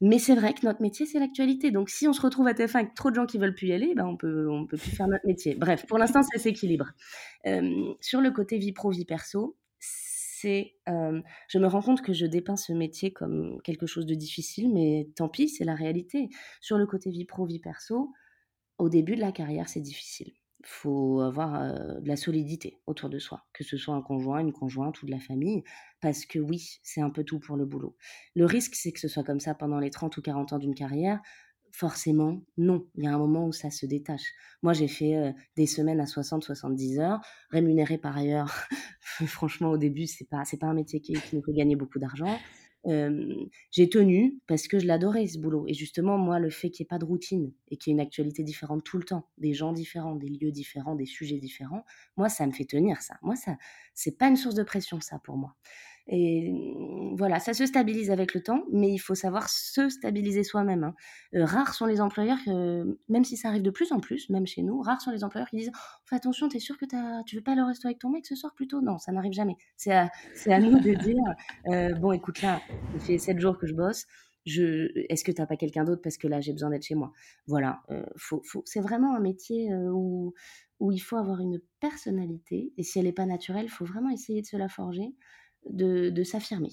Mais 0.00 0.18
c'est 0.18 0.34
vrai 0.34 0.54
que 0.54 0.64
notre 0.64 0.82
métier, 0.82 1.06
c'est 1.06 1.18
l'actualité. 1.18 1.70
Donc, 1.70 1.90
si 1.90 2.08
on 2.08 2.12
se 2.12 2.20
retrouve 2.20 2.46
à 2.46 2.52
TF1 2.54 2.76
avec 2.76 2.94
trop 2.94 3.10
de 3.10 3.14
gens 3.14 3.26
qui 3.26 3.38
veulent 3.38 3.54
plus 3.54 3.68
y 3.68 3.72
aller, 3.72 3.94
ben 3.94 4.06
on 4.06 4.16
peut, 4.16 4.48
on 4.50 4.66
peut 4.66 4.76
plus 4.76 4.90
faire 4.90 5.06
notre 5.08 5.26
métier. 5.26 5.54
Bref, 5.54 5.86
pour 5.86 5.98
l'instant, 5.98 6.22
ça 6.22 6.38
s'équilibre. 6.38 6.92
Euh, 7.46 7.94
sur 8.00 8.20
le 8.20 8.30
côté 8.30 8.58
vie 8.58 8.72
pro, 8.72 8.90
vie 8.90 9.04
perso, 9.04 9.56
c'est, 9.78 10.74
euh, 10.88 11.20
je 11.48 11.58
me 11.58 11.66
rends 11.66 11.82
compte 11.82 12.02
que 12.02 12.12
je 12.12 12.26
dépeins 12.26 12.56
ce 12.56 12.72
métier 12.72 13.12
comme 13.12 13.60
quelque 13.62 13.86
chose 13.86 14.06
de 14.06 14.14
difficile, 14.14 14.72
mais 14.72 15.08
tant 15.16 15.28
pis, 15.28 15.48
c'est 15.48 15.64
la 15.64 15.74
réalité. 15.74 16.28
Sur 16.60 16.78
le 16.78 16.86
côté 16.86 17.10
vie 17.10 17.24
pro, 17.24 17.46
vie 17.46 17.60
perso, 17.60 18.12
au 18.78 18.88
début 18.88 19.16
de 19.16 19.20
la 19.20 19.32
carrière, 19.32 19.68
c'est 19.68 19.80
difficile 19.80 20.32
faut 20.66 21.20
avoir 21.20 21.74
de 22.00 22.08
la 22.08 22.16
solidité 22.16 22.78
autour 22.86 23.08
de 23.08 23.18
soi, 23.18 23.46
que 23.52 23.64
ce 23.64 23.76
soit 23.76 23.94
un 23.94 24.02
conjoint, 24.02 24.40
une 24.40 24.52
conjointe 24.52 25.02
ou 25.02 25.06
de 25.06 25.10
la 25.10 25.20
famille, 25.20 25.62
parce 26.00 26.24
que 26.24 26.38
oui, 26.38 26.80
c'est 26.82 27.00
un 27.00 27.10
peu 27.10 27.24
tout 27.24 27.38
pour 27.38 27.56
le 27.56 27.64
boulot. 27.64 27.96
Le 28.34 28.44
risque, 28.44 28.74
c'est 28.74 28.92
que 28.92 29.00
ce 29.00 29.08
soit 29.08 29.24
comme 29.24 29.40
ça 29.40 29.54
pendant 29.54 29.78
les 29.78 29.90
30 29.90 30.16
ou 30.16 30.22
40 30.22 30.54
ans 30.54 30.58
d'une 30.58 30.74
carrière. 30.74 31.20
Forcément, 31.72 32.40
non. 32.56 32.86
Il 32.94 33.04
y 33.04 33.06
a 33.08 33.14
un 33.14 33.18
moment 33.18 33.46
où 33.46 33.52
ça 33.52 33.70
se 33.70 33.84
détache. 33.84 34.32
Moi, 34.62 34.74
j'ai 34.74 34.86
fait 34.86 35.34
des 35.56 35.66
semaines 35.66 36.00
à 36.00 36.04
60-70 36.04 37.00
heures, 37.00 37.20
rémunéré 37.50 37.98
par 37.98 38.16
ailleurs. 38.16 38.54
Franchement, 39.26 39.70
au 39.70 39.78
début, 39.78 40.06
c'est 40.06 40.28
pas, 40.28 40.44
pas 40.60 40.66
un 40.66 40.74
métier 40.74 41.00
qui, 41.00 41.14
qui 41.14 41.36
nous 41.36 41.42
fait 41.42 41.52
gagner 41.52 41.74
beaucoup 41.74 41.98
d'argent 41.98 42.38
j'ai 42.86 43.88
tenu 43.88 44.38
parce 44.46 44.68
que 44.68 44.78
je 44.78 44.86
l'adorais 44.86 45.26
ce 45.26 45.38
boulot. 45.38 45.64
Et 45.68 45.74
justement, 45.74 46.18
moi, 46.18 46.38
le 46.38 46.50
fait 46.50 46.70
qu'il 46.70 46.84
n'y 46.84 46.86
ait 46.86 46.88
pas 46.88 46.98
de 46.98 47.04
routine 47.04 47.52
et 47.70 47.76
qu'il 47.76 47.90
y 47.90 47.92
ait 47.92 47.96
une 47.96 48.00
actualité 48.00 48.42
différente 48.42 48.84
tout 48.84 48.98
le 48.98 49.04
temps, 49.04 49.28
des 49.38 49.54
gens 49.54 49.72
différents, 49.72 50.16
des 50.16 50.28
lieux 50.28 50.52
différents, 50.52 50.94
des 50.94 51.06
sujets 51.06 51.38
différents, 51.38 51.84
moi, 52.16 52.28
ça 52.28 52.46
me 52.46 52.52
fait 52.52 52.64
tenir 52.64 53.00
ça. 53.02 53.16
Moi, 53.22 53.36
ça, 53.36 53.56
c'est 53.94 54.18
pas 54.18 54.28
une 54.28 54.36
source 54.36 54.54
de 54.54 54.62
pression, 54.62 55.00
ça, 55.00 55.18
pour 55.18 55.36
moi. 55.36 55.56
Et 56.06 56.52
mmh, 56.52 57.16
voilà, 57.16 57.38
ça 57.38 57.54
se 57.54 57.64
stabilise 57.64 58.10
avec 58.10 58.34
le 58.34 58.42
temps, 58.42 58.64
mais 58.70 58.90
il 58.90 58.98
faut 58.98 59.14
savoir 59.14 59.48
se 59.48 59.88
stabiliser 59.88 60.44
soi-même. 60.44 60.84
Hein. 60.84 60.94
Euh, 61.34 61.44
rares 61.44 61.74
sont 61.74 61.86
les 61.86 62.00
employeurs, 62.00 62.38
même 63.08 63.24
si 63.24 63.36
ça 63.36 63.48
arrive 63.48 63.62
de 63.62 63.70
plus 63.70 63.92
en 63.92 64.00
plus, 64.00 64.28
même 64.28 64.46
chez 64.46 64.62
nous, 64.62 64.80
rares 64.82 65.00
sont 65.00 65.10
les 65.10 65.24
employeurs 65.24 65.48
qui 65.48 65.56
disent 65.56 65.72
Fais 66.04 66.16
attention, 66.16 66.48
t'es 66.48 66.58
sûr 66.58 66.76
que 66.76 66.84
tu 67.24 67.36
veux 67.36 67.42
pas 67.42 67.52
aller 67.52 67.62
au 67.62 67.66
resto 67.66 67.88
avec 67.88 67.98
ton 67.98 68.10
mec 68.10 68.26
ce 68.26 68.34
soir 68.34 68.52
plutôt 68.54 68.80
Non, 68.82 68.98
ça 68.98 69.12
n'arrive 69.12 69.32
jamais. 69.32 69.56
C'est 69.76 69.92
à, 69.92 70.10
à, 70.46 70.60
nous 70.60 70.78
de 70.78 70.94
dire 70.94 71.22
euh, 71.68 71.94
Bon, 71.94 72.12
écoute, 72.12 72.42
là, 72.42 72.60
ça 72.92 73.04
fait 73.04 73.18
sept 73.18 73.40
jours 73.40 73.58
que 73.58 73.66
je 73.66 73.74
bosse. 73.74 74.06
Je, 74.46 74.90
est-ce 75.08 75.24
que 75.24 75.32
tu 75.32 75.40
n'as 75.40 75.46
pas 75.46 75.56
quelqu'un 75.56 75.84
d'autre 75.84 76.02
parce 76.02 76.18
que 76.18 76.28
là 76.28 76.42
j'ai 76.42 76.52
besoin 76.52 76.68
d'être 76.68 76.84
chez 76.84 76.94
moi? 76.94 77.12
Voilà, 77.46 77.80
euh, 77.90 78.04
faut, 78.18 78.42
faut, 78.44 78.62
c'est 78.66 78.80
vraiment 78.80 79.16
un 79.16 79.20
métier 79.20 79.74
où, 79.74 80.34
où 80.80 80.92
il 80.92 80.98
faut 80.98 81.16
avoir 81.16 81.40
une 81.40 81.62
personnalité 81.80 82.70
et 82.76 82.82
si 82.82 82.98
elle 82.98 83.06
n'est 83.06 83.12
pas 83.12 83.24
naturelle, 83.24 83.64
il 83.64 83.70
faut 83.70 83.86
vraiment 83.86 84.10
essayer 84.10 84.42
de 84.42 84.46
se 84.46 84.58
la 84.58 84.68
forger 84.68 85.14
de, 85.70 86.22
s'affirmer. 86.22 86.70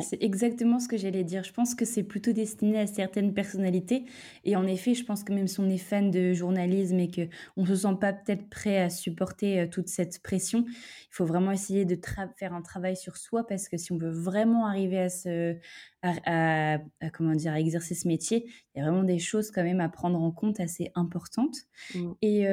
C'est 0.00 0.22
exactement 0.22 0.78
ce 0.78 0.86
que 0.86 0.96
j'allais 0.96 1.24
dire. 1.24 1.42
Je 1.42 1.52
pense 1.52 1.74
que 1.74 1.84
c'est 1.84 2.04
plutôt 2.04 2.32
destiné 2.32 2.78
à 2.78 2.86
certaines 2.86 3.34
personnalités. 3.34 4.04
Et 4.44 4.54
en 4.54 4.66
effet, 4.66 4.94
je 4.94 5.04
pense 5.04 5.24
que 5.24 5.32
même 5.32 5.48
si 5.48 5.58
on 5.58 5.68
est 5.68 5.78
fan 5.78 6.12
de 6.12 6.32
journalisme 6.32 7.00
et 7.00 7.10
qu'on 7.10 7.62
ne 7.62 7.66
se 7.66 7.74
sent 7.74 7.96
pas 8.00 8.12
peut-être 8.12 8.48
prêt 8.48 8.80
à 8.80 8.88
supporter 8.88 9.60
euh, 9.60 9.66
toute 9.66 9.88
cette 9.88 10.22
pression, 10.22 10.64
il 10.68 11.10
faut 11.10 11.24
vraiment 11.24 11.50
essayer 11.50 11.84
de 11.84 11.98
faire 12.36 12.54
un 12.54 12.62
travail 12.62 12.96
sur 12.96 13.16
soi 13.16 13.46
parce 13.46 13.68
que 13.68 13.76
si 13.76 13.90
on 13.90 13.98
veut 13.98 14.12
vraiment 14.12 14.66
arriver 14.66 14.98
à, 14.98 15.08
se, 15.08 15.56
à, 16.04 16.78
comment 17.12 17.34
dire, 17.34 17.52
à 17.52 17.60
exercer 17.60 17.94
ce 17.94 18.06
métier, 18.06 18.46
il 18.74 18.78
y 18.78 18.80
a 18.80 18.84
vraiment 18.84 19.04
des 19.04 19.18
choses 19.18 19.50
quand 19.50 19.62
même 19.62 19.80
à 19.80 19.88
prendre 19.88 20.20
en 20.20 20.30
compte 20.30 20.60
assez 20.60 20.90
importantes. 20.94 21.56
Mmh. 21.94 22.12
Et 22.22 22.46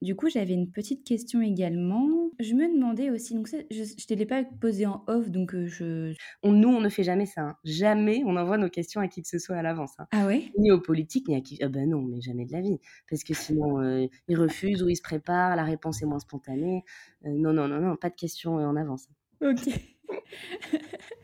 du 0.00 0.14
coup, 0.14 0.28
j'avais 0.28 0.54
une 0.54 0.70
petite 0.70 1.04
question 1.04 1.40
également. 1.40 2.30
Je 2.38 2.54
me 2.54 2.72
demandais 2.72 3.10
aussi, 3.10 3.34
donc 3.34 3.48
je 3.48 3.80
ne 3.80 4.06
te 4.06 4.14
l'ai 4.14 4.26
pas 4.26 4.44
posé 4.44 4.86
en 4.86 5.04
off, 5.06 5.30
donc 5.30 5.54
je... 5.66 6.14
nous, 6.44 6.68
on 6.68 6.80
ne 6.80 6.88
fait 6.88 7.02
jamais 7.02 7.26
ça. 7.26 7.42
Hein. 7.42 7.56
Jamais 7.64 8.22
on 8.24 8.36
envoie 8.36 8.58
nos 8.58 8.70
questions 8.70 9.00
à 9.00 9.08
qui 9.08 9.22
que 9.22 9.28
ce 9.28 9.38
soit 9.38 9.56
à 9.56 9.62
l'avance. 9.62 9.92
Hein. 9.98 10.06
Ah 10.12 10.26
ouais? 10.26 10.52
Ni 10.58 10.70
aux 10.70 10.80
politiques, 10.80 11.28
ni 11.28 11.36
à 11.36 11.40
qui... 11.40 11.58
Ah 11.62 11.68
ben 11.68 11.88
non, 11.88 12.02
mais 12.02 12.20
jamais 12.20 12.44
de 12.44 12.52
la 12.52 12.60
vie. 12.60 12.78
Parce 13.10 13.24
que 13.24 13.34
sinon, 13.34 14.08
ils 14.28 14.36
refusent 14.36 14.82
ou 14.82 14.88
ils 14.88 14.96
se 14.96 15.02
préparent, 15.02 15.56
la 15.56 15.64
réponse 15.64 16.02
est 16.02 16.06
moins 16.06 16.20
spontanée. 16.20 16.84
non, 17.24 17.52
non, 17.52 17.68
non, 17.68 17.80
non, 17.80 17.96
pas 17.96 18.10
de 18.10 18.16
questions 18.16 18.54
en 18.54 18.76
avance. 18.76 19.08
Ok. 19.40 19.68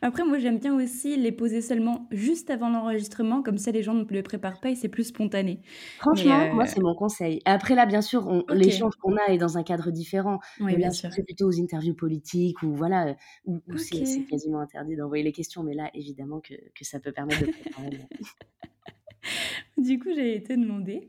Après, 0.00 0.24
moi, 0.24 0.38
j'aime 0.38 0.58
bien 0.58 0.74
aussi 0.74 1.16
les 1.16 1.32
poser 1.32 1.60
seulement 1.60 2.06
juste 2.10 2.50
avant 2.50 2.68
l'enregistrement, 2.68 3.42
comme 3.42 3.58
ça 3.58 3.70
les 3.70 3.82
gens 3.82 3.94
ne 3.94 4.04
le 4.04 4.22
préparent 4.22 4.60
pas 4.60 4.70
et 4.70 4.74
c'est 4.74 4.88
plus 4.88 5.04
spontané. 5.04 5.60
Franchement, 5.98 6.52
moi, 6.54 6.64
euh, 6.64 6.66
c'est 6.66 6.80
mon 6.80 6.94
conseil. 6.94 7.40
Après, 7.44 7.74
là, 7.74 7.86
bien 7.86 8.02
sûr, 8.02 8.44
l'échange 8.50 8.94
qu'on 8.96 9.16
a 9.16 9.32
est 9.32 9.38
dans 9.38 9.58
un 9.58 9.62
cadre 9.62 9.90
différent. 9.90 10.40
Oui, 10.60 10.76
bien 10.76 10.90
sûr. 10.90 11.12
C'est 11.12 11.22
plutôt 11.22 11.46
aux 11.46 11.60
interviews 11.60 11.94
politiques 11.94 12.62
ou 12.62 12.74
voilà, 12.74 13.08
euh, 13.08 13.14
où, 13.46 13.60
c'est 13.76 14.24
quasiment 14.28 14.60
interdit 14.60 14.96
d'envoyer 14.96 15.24
les 15.24 15.32
questions, 15.32 15.62
mais 15.62 15.74
là, 15.74 15.90
évidemment 15.94 16.40
que, 16.40 16.54
que 16.74 16.84
ça 16.84 17.00
peut 17.00 17.12
permettre 17.12 17.46
de 17.46 17.52
préparer. 17.52 17.90
du 19.76 19.98
coup, 19.98 20.08
j'ai 20.14 20.36
été 20.36 20.56
demandé. 20.56 21.08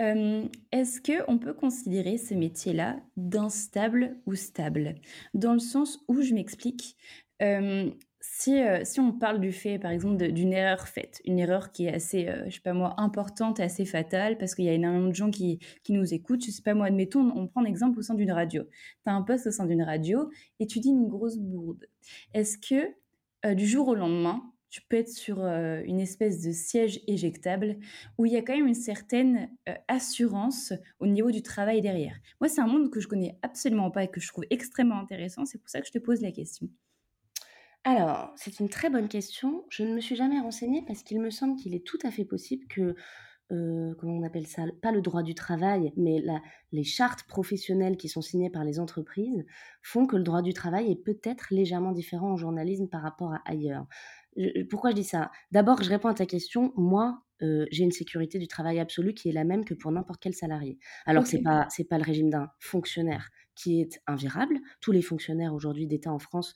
Euh, 0.00 0.44
est-ce 0.72 1.00
qu'on 1.00 1.38
peut 1.38 1.52
considérer 1.52 2.16
ce 2.16 2.34
métier-là 2.34 2.96
d'instable 3.16 4.16
ou 4.26 4.34
stable? 4.34 4.94
Dans 5.34 5.52
le 5.52 5.58
sens 5.58 6.02
où 6.08 6.22
je 6.22 6.32
m'explique, 6.32 6.96
si, 8.22 8.60
si 8.84 9.00
on 9.00 9.12
parle 9.12 9.40
du 9.40 9.50
fait, 9.50 9.78
par 9.78 9.90
exemple, 9.90 10.30
d'une 10.32 10.52
erreur 10.52 10.86
faite, 10.88 11.22
une 11.24 11.38
erreur 11.38 11.72
qui 11.72 11.86
est 11.86 11.94
assez, 11.94 12.28
je 12.46 12.54
sais 12.54 12.60
pas 12.60 12.74
moi, 12.74 12.94
importante 12.98 13.60
assez 13.60 13.86
fatale, 13.86 14.36
parce 14.36 14.54
qu'il 14.54 14.66
y 14.66 14.68
a 14.68 14.74
énormément 14.74 15.08
de 15.08 15.14
gens 15.14 15.30
qui, 15.30 15.58
nous 15.88 16.12
écoutent, 16.12 16.44
je 16.44 16.50
sais 16.50 16.62
pas 16.62 16.74
moi, 16.74 16.86
admettons, 16.86 17.32
on 17.34 17.46
prend 17.46 17.62
un 17.62 17.66
exemple 17.66 17.98
au 17.98 18.02
sein 18.02 18.14
d'une 18.14 18.32
radio. 18.32 18.64
Tu 18.64 19.10
as 19.10 19.14
un 19.14 19.22
poste 19.22 19.46
au 19.46 19.50
sein 19.50 19.66
d'une 19.66 19.82
radio 19.82 20.30
et 20.58 20.66
tu 20.66 20.80
dis 20.80 20.90
une 20.90 21.08
grosse 21.08 21.38
bourde. 21.38 21.86
Est-ce 22.34 22.58
que 22.58 23.54
du 23.54 23.66
jour 23.66 23.88
au 23.88 23.94
lendemain, 23.94 24.42
tu 24.68 24.82
peux 24.82 24.98
être 24.98 25.08
sur 25.08 25.40
une 25.40 25.98
espèce 25.98 26.42
de 26.42 26.52
siège 26.52 27.00
éjectable 27.08 27.78
où 28.18 28.26
il 28.26 28.32
y 28.32 28.36
a 28.36 28.42
quand 28.42 28.54
même 28.54 28.68
une 28.68 28.74
certaine 28.74 29.48
assurance 29.88 30.74
au 31.00 31.06
niveau 31.06 31.30
du 31.30 31.42
travail 31.42 31.80
derrière? 31.80 32.14
Moi, 32.40 32.48
c'est 32.48 32.60
un 32.60 32.66
monde 32.66 32.90
que 32.90 33.00
je 33.00 33.08
connais 33.08 33.38
absolument 33.42 33.90
pas 33.90 34.04
et 34.04 34.08
que 34.08 34.20
je 34.20 34.28
trouve 34.28 34.44
extrêmement 34.50 35.00
intéressant. 35.00 35.46
C'est 35.46 35.58
pour 35.58 35.70
ça 35.70 35.80
que 35.80 35.86
je 35.86 35.92
te 35.92 35.98
pose 35.98 36.20
la 36.20 36.32
question. 36.32 36.68
Alors, 37.84 38.32
c'est 38.36 38.60
une 38.60 38.68
très 38.68 38.90
bonne 38.90 39.08
question. 39.08 39.64
Je 39.70 39.84
ne 39.84 39.94
me 39.94 40.00
suis 40.00 40.16
jamais 40.16 40.38
renseignée 40.38 40.82
parce 40.86 41.02
qu'il 41.02 41.20
me 41.20 41.30
semble 41.30 41.56
qu'il 41.56 41.74
est 41.74 41.86
tout 41.86 41.98
à 42.02 42.10
fait 42.10 42.26
possible 42.26 42.66
que, 42.68 42.94
euh, 43.52 43.94
comment 43.98 44.18
on 44.18 44.22
appelle 44.22 44.46
ça, 44.46 44.64
pas 44.82 44.92
le 44.92 45.00
droit 45.00 45.22
du 45.22 45.34
travail, 45.34 45.92
mais 45.96 46.22
les 46.72 46.84
chartes 46.84 47.24
professionnelles 47.24 47.96
qui 47.96 48.08
sont 48.08 48.20
signées 48.22 48.50
par 48.50 48.64
les 48.64 48.78
entreprises 48.80 49.44
font 49.82 50.06
que 50.06 50.16
le 50.16 50.22
droit 50.22 50.42
du 50.42 50.52
travail 50.52 50.90
est 50.90 51.02
peut-être 51.02 51.46
légèrement 51.50 51.92
différent 51.92 52.32
en 52.32 52.36
journalisme 52.36 52.88
par 52.88 53.02
rapport 53.02 53.32
à 53.32 53.42
ailleurs. 53.46 53.86
pourquoi 54.68 54.90
je 54.90 54.96
dis 54.96 55.04
ça? 55.04 55.30
D'abord, 55.50 55.82
je 55.82 55.88
réponds 55.88 56.08
à 56.08 56.14
ta 56.14 56.26
question. 56.26 56.72
Moi, 56.76 57.22
euh, 57.42 57.66
j'ai 57.70 57.84
une 57.84 57.92
sécurité 57.92 58.38
du 58.38 58.46
travail 58.48 58.78
absolue 58.78 59.14
qui 59.14 59.28
est 59.30 59.32
la 59.32 59.44
même 59.44 59.64
que 59.64 59.74
pour 59.74 59.90
n'importe 59.90 60.20
quel 60.20 60.34
salarié. 60.34 60.78
Alors, 61.06 61.26
ce 61.26 61.32
c'est 61.32 61.42
pas 61.42 61.66
c'est 61.70 61.84
pas 61.88 61.98
le 61.98 62.04
régime 62.04 62.30
d'un 62.30 62.50
fonctionnaire 62.58 63.30
qui 63.54 63.80
est 63.80 64.00
invirable. 64.06 64.58
Tous 64.80 64.92
les 64.92 65.02
fonctionnaires 65.02 65.54
aujourd'hui 65.54 65.86
d'État 65.86 66.12
en 66.12 66.18
France 66.18 66.54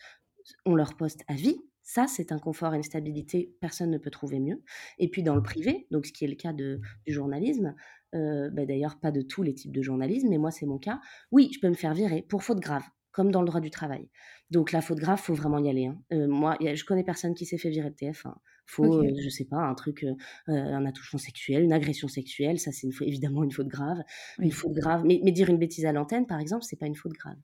ont 0.67 0.75
leur 0.75 0.97
poste 0.97 1.23
à 1.29 1.35
vie. 1.35 1.61
Ça, 1.83 2.07
c'est 2.07 2.33
un 2.33 2.39
confort 2.39 2.73
et 2.75 2.79
une 2.79 2.83
stabilité, 2.83 3.55
personne 3.61 3.91
ne 3.91 3.99
peut 3.99 4.11
trouver 4.11 4.41
mieux. 4.41 4.63
Et 4.99 5.11
puis 5.11 5.23
dans 5.23 5.35
le 5.35 5.43
privé, 5.43 5.87
donc 5.91 6.07
ce 6.07 6.13
qui 6.13 6.25
est 6.25 6.29
le 6.29 6.35
cas 6.35 6.55
du 6.55 6.81
journalisme, 7.07 7.75
euh, 8.15 8.49
bah, 8.51 8.65
d'ailleurs 8.65 8.99
pas 9.01 9.11
de 9.11 9.21
tous 9.21 9.43
les 9.43 9.55
types 9.55 9.73
de 9.73 9.83
journalisme, 9.83 10.29
mais 10.31 10.39
moi 10.39 10.51
c'est 10.51 10.67
mon 10.67 10.79
cas, 10.79 11.01
oui, 11.31 11.51
je 11.53 11.61
peux 11.61 11.69
me 11.69 11.75
faire 11.75 11.93
virer 11.93 12.23
pour 12.23 12.43
faute 12.43 12.61
grave, 12.61 12.85
comme 13.13 13.31
dans 13.31 13.43
le 13.43 13.47
droit 13.47 13.61
du 13.61 13.71
travail. 13.71 14.09
Donc 14.51 14.73
la 14.73 14.81
faute 14.81 14.99
grave, 14.99 15.19
faut 15.19 15.35
vraiment 15.35 15.59
y 15.59 15.69
aller. 15.69 15.87
Hein. 15.87 16.01
Euh, 16.13 16.27
moi, 16.27 16.57
je 16.61 16.85
connais 16.85 17.05
personne 17.05 17.35
qui 17.35 17.45
s'est 17.45 17.59
fait 17.59 17.71
virer 17.71 17.91
de 17.91 17.97
TF1. 17.97 18.35
Faut, 18.67 19.03
euh, 19.03 19.11
je 19.23 19.29
sais 19.29 19.45
pas, 19.45 19.59
un 19.59 19.75
truc, 19.75 20.05
euh, 20.05 20.15
un 20.49 20.87
attouchement 20.87 21.19
sexuel, 21.19 21.65
une 21.65 21.73
agression 21.73 22.09
sexuelle, 22.09 22.59
ça 22.59 22.73
c'est 22.73 22.89
évidemment 23.03 23.45
une 23.45 23.53
faute 23.53 23.69
grave, 23.69 23.99
une 24.39 24.53
faute 24.53 24.73
grave. 24.73 25.03
Mais, 25.05 25.21
mais, 25.23 25.33
dire 25.33 25.51
une 25.51 25.59
bêtise 25.59 25.87
à 25.87 25.93
l'antenne, 25.93 26.27
par 26.27 26.41
exemple, 26.41 26.65
c'est 26.65 26.79
pas 26.79 26.87
une 26.87 26.95
faute 26.95 27.13
grave. 27.13 27.37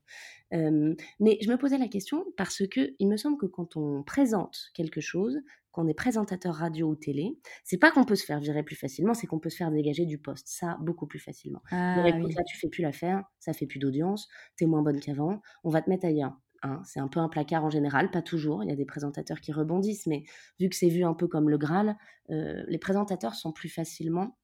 mais 0.51 1.37
je 1.41 1.49
me 1.49 1.57
posais 1.57 1.77
la 1.77 1.87
question 1.87 2.25
parce 2.37 2.67
que 2.67 2.93
il 2.99 3.07
me 3.07 3.17
semble 3.17 3.37
que 3.37 3.45
quand 3.45 3.77
on 3.77 4.03
présente 4.03 4.71
quelque 4.73 5.01
chose, 5.01 5.41
qu'on 5.71 5.87
est 5.87 5.93
présentateur 5.93 6.55
radio 6.55 6.89
ou 6.89 6.95
télé, 6.95 7.37
c'est 7.63 7.77
pas 7.77 7.91
qu'on 7.91 8.03
peut 8.03 8.15
se 8.15 8.25
faire 8.25 8.39
virer 8.39 8.63
plus 8.63 8.75
facilement, 8.75 9.13
c'est 9.13 9.27
qu'on 9.27 9.39
peut 9.39 9.49
se 9.49 9.57
faire 9.57 9.71
dégager 9.71 10.05
du 10.05 10.17
poste, 10.17 10.47
ça 10.47 10.77
beaucoup 10.81 11.07
plus 11.07 11.19
facilement. 11.19 11.61
Ah, 11.71 12.07
écoute, 12.07 12.33
là 12.35 12.43
tu 12.43 12.57
fais 12.57 12.67
plus 12.67 12.81
l'affaire, 12.81 13.23
ça 13.39 13.53
fait 13.53 13.65
plus 13.65 13.79
d'audience, 13.79 14.27
t'es 14.57 14.65
moins 14.65 14.81
bonne 14.81 14.99
qu'avant, 14.99 15.41
on 15.63 15.69
va 15.69 15.81
te 15.81 15.89
mettre 15.89 16.05
ailleurs. 16.05 16.37
Hein, 16.63 16.81
c'est 16.85 16.99
un 16.99 17.07
peu 17.07 17.19
un 17.19 17.29
placard 17.29 17.63
en 17.65 17.69
général, 17.69 18.11
pas 18.11 18.21
toujours. 18.21 18.63
Il 18.63 18.69
y 18.69 18.73
a 18.73 18.75
des 18.75 18.85
présentateurs 18.85 19.41
qui 19.41 19.51
rebondissent, 19.51 20.07
mais 20.07 20.23
vu 20.59 20.69
que 20.69 20.75
c'est 20.75 20.89
vu 20.89 21.03
un 21.03 21.13
peu 21.13 21.27
comme 21.27 21.49
le 21.49 21.57
Graal, 21.57 21.97
euh, 22.29 22.63
les 22.67 22.77
présentateurs 22.77 23.33
sont 23.35 23.51
plus 23.51 23.69
facilement 23.69 24.37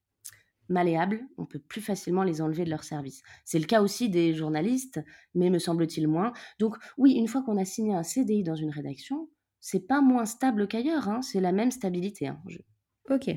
malléables, 0.68 1.26
on 1.38 1.46
peut 1.46 1.58
plus 1.60 1.80
facilement 1.80 2.22
les 2.24 2.42
enlever 2.42 2.64
de 2.64 2.70
leur 2.70 2.84
service. 2.84 3.22
C'est 3.44 3.58
le 3.58 3.64
cas 3.66 3.82
aussi 3.82 4.10
des 4.10 4.34
journalistes, 4.34 5.00
mais 5.34 5.50
me 5.50 5.58
semble-t-il 5.58 6.08
moins. 6.08 6.32
Donc 6.58 6.76
oui, 6.98 7.12
une 7.12 7.28
fois 7.28 7.42
qu'on 7.42 7.56
a 7.56 7.64
signé 7.64 7.94
un 7.94 8.02
CDI 8.02 8.42
dans 8.42 8.56
une 8.56 8.70
rédaction, 8.70 9.30
c'est 9.60 9.86
pas 9.86 10.00
moins 10.00 10.26
stable 10.26 10.68
qu'ailleurs, 10.68 11.08
hein, 11.08 11.22
c'est 11.22 11.40
la 11.40 11.52
même 11.52 11.70
stabilité. 11.70 12.28
Hein, 12.28 12.40
Ok. 13.10 13.30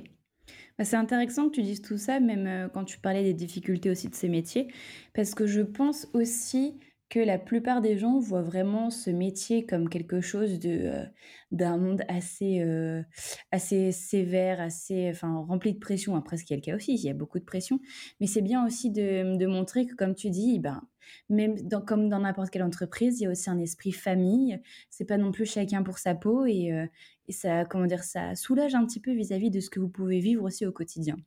Bah, 0.77 0.83
c'est 0.85 0.97
intéressant 0.97 1.47
que 1.47 1.55
tu 1.55 1.63
dises 1.63 1.81
tout 1.81 1.97
ça, 1.97 2.19
même 2.19 2.47
euh, 2.47 2.69
quand 2.69 2.83
tu 2.83 2.99
parlais 2.99 3.23
des 3.23 3.33
difficultés 3.33 3.89
aussi 3.89 4.09
de 4.09 4.15
ces 4.15 4.29
métiers, 4.29 4.67
parce 5.13 5.33
que 5.35 5.47
je 5.47 5.61
pense 5.61 6.07
aussi 6.13 6.79
que 7.11 7.19
la 7.19 7.37
plupart 7.37 7.81
des 7.81 7.97
gens 7.97 8.19
voient 8.19 8.41
vraiment 8.41 8.89
ce 8.89 9.09
métier 9.09 9.65
comme 9.65 9.89
quelque 9.89 10.21
chose 10.21 10.59
de, 10.59 10.69
euh, 10.85 11.05
d'un 11.51 11.77
monde 11.77 12.03
assez, 12.07 12.61
euh, 12.61 13.03
assez 13.51 13.91
sévère, 13.91 14.61
assez, 14.61 15.09
enfin, 15.11 15.45
rempli 15.45 15.73
de 15.73 15.79
pression. 15.79 16.15
Après, 16.15 16.37
ce 16.37 16.45
qui 16.45 16.53
est 16.53 16.55
le 16.55 16.61
cas 16.61 16.73
aussi, 16.73 16.93
il 16.95 17.01
y 17.01 17.09
a 17.09 17.13
beaucoup 17.13 17.37
de 17.37 17.43
pression. 17.43 17.81
Mais 18.21 18.27
c'est 18.27 18.41
bien 18.41 18.65
aussi 18.65 18.91
de, 18.91 19.37
de 19.37 19.45
montrer 19.45 19.85
que, 19.85 19.93
comme 19.93 20.15
tu 20.15 20.29
dis, 20.29 20.57
ben, 20.59 20.87
même 21.27 21.59
dans, 21.67 21.81
comme 21.81 22.07
dans 22.07 22.19
n'importe 22.19 22.49
quelle 22.49 22.63
entreprise, 22.63 23.19
il 23.19 23.25
y 23.25 23.27
a 23.27 23.31
aussi 23.31 23.49
un 23.49 23.59
esprit 23.59 23.91
famille. 23.91 24.61
C'est 24.89 25.05
pas 25.05 25.17
non 25.17 25.33
plus 25.33 25.45
chacun 25.45 25.83
pour 25.83 25.97
sa 25.97 26.15
peau 26.15 26.45
et, 26.45 26.71
euh, 26.71 26.87
ça, 27.27 27.65
comment 27.65 27.87
dire, 27.87 28.05
ça 28.05 28.35
soulage 28.35 28.73
un 28.73 28.85
petit 28.85 29.01
peu 29.01 29.11
vis-à-vis 29.11 29.51
de 29.51 29.59
ce 29.59 29.69
que 29.69 29.81
vous 29.81 29.89
pouvez 29.89 30.19
vivre 30.19 30.43
aussi 30.45 30.65
au 30.65 30.71
quotidien. 30.71 31.17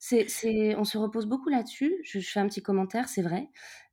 C'est, 0.00 0.28
c'est, 0.28 0.74
on 0.76 0.84
se 0.84 0.98
repose 0.98 1.26
beaucoup 1.26 1.48
là-dessus. 1.48 1.94
Je 2.04 2.18
fais 2.20 2.40
un 2.40 2.46
petit 2.46 2.62
commentaire, 2.62 3.08
c'est 3.08 3.22
vrai. 3.22 3.48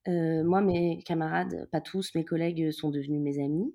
Euh, 0.07 0.43
moi, 0.43 0.61
mes 0.61 1.01
camarades, 1.03 1.67
pas 1.71 1.81
tous, 1.81 2.13
mes 2.15 2.25
collègues 2.25 2.71
sont 2.71 2.89
devenus 2.89 3.21
mes 3.21 3.43
amis. 3.43 3.73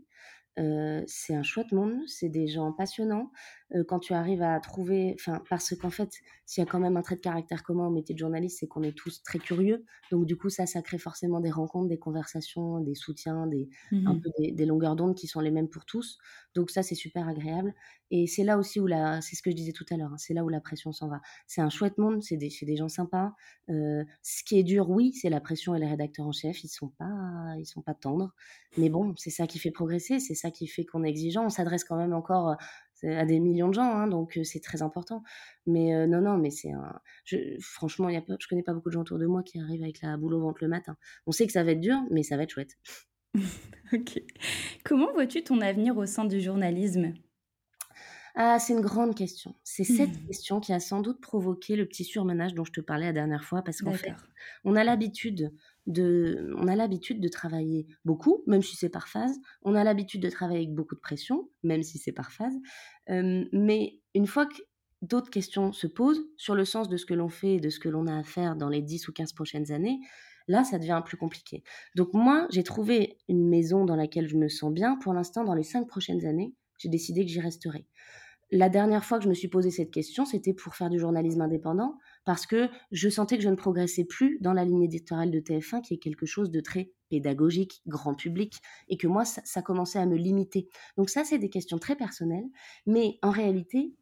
Euh, 0.58 1.02
c'est 1.06 1.34
un 1.34 1.42
chouette 1.42 1.72
monde, 1.72 2.00
c'est 2.06 2.28
des 2.30 2.48
gens 2.48 2.72
passionnants. 2.72 3.30
Euh, 3.74 3.82
quand 3.84 3.98
tu 3.98 4.12
arrives 4.14 4.42
à 4.42 4.60
trouver, 4.60 5.16
enfin, 5.18 5.42
parce 5.50 5.74
qu'en 5.76 5.90
fait, 5.90 6.10
s'il 6.44 6.62
y 6.62 6.66
a 6.66 6.70
quand 6.70 6.78
même 6.78 6.96
un 6.96 7.02
trait 7.02 7.16
de 7.16 7.20
caractère 7.20 7.64
commun 7.64 7.86
au 7.88 7.90
métier 7.90 8.14
de 8.14 8.18
journaliste, 8.18 8.58
c'est 8.60 8.68
qu'on 8.68 8.82
est 8.84 8.96
tous 8.96 9.22
très 9.24 9.40
curieux. 9.40 9.84
Donc, 10.10 10.24
du 10.26 10.36
coup, 10.36 10.50
ça, 10.50 10.66
ça 10.66 10.82
crée 10.82 10.98
forcément 10.98 11.40
des 11.40 11.50
rencontres, 11.50 11.88
des 11.88 11.98
conversations, 11.98 12.78
des 12.80 12.94
soutiens, 12.94 13.46
des, 13.48 13.68
un 14.04 14.14
Mhm. 14.14 14.22
peu 14.22 14.30
des, 14.38 14.52
des 14.52 14.66
longueurs 14.66 14.94
d'onde 14.94 15.16
qui 15.16 15.26
sont 15.26 15.40
les 15.40 15.50
mêmes 15.50 15.68
pour 15.68 15.84
tous. 15.84 16.18
Donc, 16.54 16.70
ça, 16.70 16.82
c'est 16.84 16.94
super 16.94 17.26
agréable. 17.28 17.74
Et 18.12 18.28
c'est 18.28 18.44
là 18.44 18.56
aussi 18.56 18.78
où 18.78 18.86
la, 18.86 19.20
c'est 19.20 19.34
ce 19.34 19.42
que 19.42 19.50
je 19.50 19.56
disais 19.56 19.72
tout 19.72 19.84
à 19.90 19.96
l'heure, 19.96 20.12
hein, 20.12 20.18
c'est 20.18 20.32
là 20.34 20.44
où 20.44 20.48
la 20.48 20.60
pression 20.60 20.92
s'en 20.92 21.08
va. 21.08 21.20
C'est 21.48 21.60
un 21.60 21.70
chouette 21.70 21.98
monde, 21.98 22.22
c'est 22.22 22.36
des, 22.36 22.50
c'est 22.50 22.66
des 22.66 22.76
gens 22.76 22.88
sympas. 22.88 23.34
Euh, 23.68 24.04
ce 24.22 24.44
qui 24.44 24.58
est 24.58 24.62
dur, 24.62 24.90
oui, 24.90 25.12
c'est 25.12 25.28
la 25.28 25.40
pression 25.40 25.74
et 25.74 25.80
les 25.80 25.88
rédacteurs 25.88 26.26
en 26.26 26.32
chef, 26.32 26.62
ils 26.62 26.68
sont 26.68 26.88
pas, 26.90 27.54
ils 27.58 27.66
sont 27.66 27.82
pas 27.82 27.94
tendres. 27.94 28.32
Mais 28.76 28.90
bon, 28.90 29.14
c'est 29.16 29.30
ça 29.30 29.46
qui 29.46 29.58
fait 29.58 29.70
progresser, 29.72 30.20
c'est 30.20 30.34
ça 30.34 30.50
qui 30.50 30.66
fait 30.68 30.84
qu'on 30.84 31.02
est 31.02 31.08
exigeant. 31.10 31.46
On 31.46 31.50
s'adresse 31.50 31.82
quand 31.84 31.96
même 31.96 32.12
encore 32.12 32.56
à 33.04 33.24
des 33.26 33.40
millions 33.40 33.68
de 33.68 33.74
gens, 33.74 33.90
hein, 33.94 34.06
donc 34.08 34.38
c'est 34.44 34.60
très 34.60 34.82
important. 34.82 35.22
Mais 35.66 35.94
euh, 35.94 36.06
non, 36.06 36.20
non, 36.20 36.38
mais 36.38 36.50
c'est 36.50 36.72
un. 36.72 37.00
Je, 37.24 37.36
franchement, 37.60 38.08
y 38.08 38.16
a 38.16 38.22
pas, 38.22 38.36
je 38.40 38.46
connais 38.48 38.62
pas 38.62 38.72
beaucoup 38.74 38.88
de 38.88 38.94
gens 38.94 39.00
autour 39.02 39.18
de 39.18 39.26
moi 39.26 39.42
qui 39.42 39.58
arrivent 39.60 39.82
avec 39.82 40.00
la 40.02 40.16
boule 40.16 40.34
au 40.34 40.40
ventre 40.40 40.58
le 40.62 40.68
matin. 40.68 40.96
On 41.26 41.32
sait 41.32 41.46
que 41.46 41.52
ça 41.52 41.64
va 41.64 41.72
être 41.72 41.80
dur, 41.80 41.98
mais 42.10 42.22
ça 42.22 42.36
va 42.36 42.44
être 42.44 42.50
chouette. 42.50 42.76
Ok. 43.92 44.20
Comment 44.84 45.12
vois-tu 45.12 45.44
ton 45.44 45.60
avenir 45.60 45.96
au 45.96 46.06
sein 46.06 46.24
du 46.24 46.40
journalisme? 46.40 47.14
Ah, 48.34 48.58
c'est 48.58 48.74
une 48.74 48.80
grande 48.82 49.14
question. 49.14 49.54
C'est 49.64 49.84
cette 49.84 50.20
Mhm. 50.20 50.26
question 50.26 50.60
qui 50.60 50.72
a 50.72 50.80
sans 50.80 51.00
doute 51.00 51.20
provoqué 51.20 51.74
le 51.76 51.86
petit 51.86 52.04
surmenage 52.04 52.54
dont 52.54 52.64
je 52.64 52.72
te 52.72 52.80
parlais 52.80 53.06
la 53.06 53.12
dernière 53.12 53.44
fois, 53.44 53.62
parce 53.62 53.80
qu'en 53.80 53.92
fait, 53.92 54.14
on 54.64 54.76
a 54.76 54.84
l'habitude 54.84 55.52
on 55.86 56.68
a 56.68 56.76
l'habitude 56.76 57.20
de 57.20 57.28
travailler 57.28 57.86
beaucoup, 58.04 58.42
même 58.46 58.62
si 58.62 58.76
c'est 58.76 58.88
par 58.88 59.08
phase. 59.08 59.36
On 59.62 59.74
a 59.74 59.84
l'habitude 59.84 60.20
de 60.20 60.30
travailler 60.30 60.60
avec 60.64 60.74
beaucoup 60.74 60.94
de 60.94 61.00
pression, 61.00 61.48
même 61.62 61.82
si 61.82 61.98
c'est 61.98 62.12
par 62.12 62.32
phase. 62.32 62.54
Euh, 63.10 63.44
mais 63.52 64.00
une 64.14 64.26
fois 64.26 64.46
que 64.46 64.56
d'autres 65.02 65.30
questions 65.30 65.72
se 65.72 65.86
posent 65.86 66.24
sur 66.36 66.54
le 66.54 66.64
sens 66.64 66.88
de 66.88 66.96
ce 66.96 67.06
que 67.06 67.14
l'on 67.14 67.28
fait 67.28 67.54
et 67.54 67.60
de 67.60 67.70
ce 67.70 67.78
que 67.78 67.88
l'on 67.88 68.06
a 68.06 68.16
à 68.16 68.22
faire 68.22 68.56
dans 68.56 68.68
les 68.68 68.82
10 68.82 69.08
ou 69.08 69.12
15 69.12 69.32
prochaines 69.32 69.72
années, 69.72 70.00
là, 70.48 70.64
ça 70.64 70.78
devient 70.78 71.02
plus 71.04 71.16
compliqué. 71.16 71.62
Donc 71.94 72.12
moi, 72.14 72.46
j'ai 72.50 72.62
trouvé 72.62 73.18
une 73.28 73.48
maison 73.48 73.84
dans 73.84 73.96
laquelle 73.96 74.28
je 74.28 74.36
me 74.36 74.48
sens 74.48 74.72
bien. 74.72 74.96
Pour 74.96 75.14
l'instant, 75.14 75.44
dans 75.44 75.54
les 75.54 75.62
5 75.62 75.86
prochaines 75.86 76.24
années, 76.26 76.54
j'ai 76.78 76.88
décidé 76.88 77.24
que 77.24 77.30
j'y 77.30 77.40
resterai. 77.40 77.86
La 78.52 78.68
dernière 78.68 79.04
fois 79.04 79.18
que 79.18 79.24
je 79.24 79.28
me 79.28 79.34
suis 79.34 79.48
posé 79.48 79.72
cette 79.72 79.90
question, 79.90 80.24
c'était 80.24 80.54
pour 80.54 80.76
faire 80.76 80.88
du 80.88 81.00
journalisme 81.00 81.40
indépendant, 81.40 81.98
parce 82.24 82.46
que 82.46 82.68
je 82.92 83.08
sentais 83.08 83.36
que 83.36 83.42
je 83.42 83.48
ne 83.48 83.56
progressais 83.56 84.04
plus 84.04 84.38
dans 84.40 84.52
la 84.52 84.64
ligne 84.64 84.82
éditoriale 84.82 85.32
de 85.32 85.40
TF1, 85.40 85.82
qui 85.82 85.94
est 85.94 85.98
quelque 85.98 86.26
chose 86.26 86.52
de 86.52 86.60
très 86.60 86.92
pédagogique, 87.08 87.82
grand 87.86 88.14
public, 88.14 88.60
et 88.88 88.96
que 88.96 89.08
moi, 89.08 89.24
ça, 89.24 89.42
ça 89.44 89.62
commençait 89.62 89.98
à 89.98 90.06
me 90.06 90.16
limiter. 90.16 90.68
Donc 90.96 91.10
ça, 91.10 91.24
c'est 91.24 91.38
des 91.38 91.50
questions 91.50 91.78
très 91.78 91.96
personnelles, 91.96 92.46
mais 92.86 93.18
en 93.22 93.30
réalité, 93.30 93.92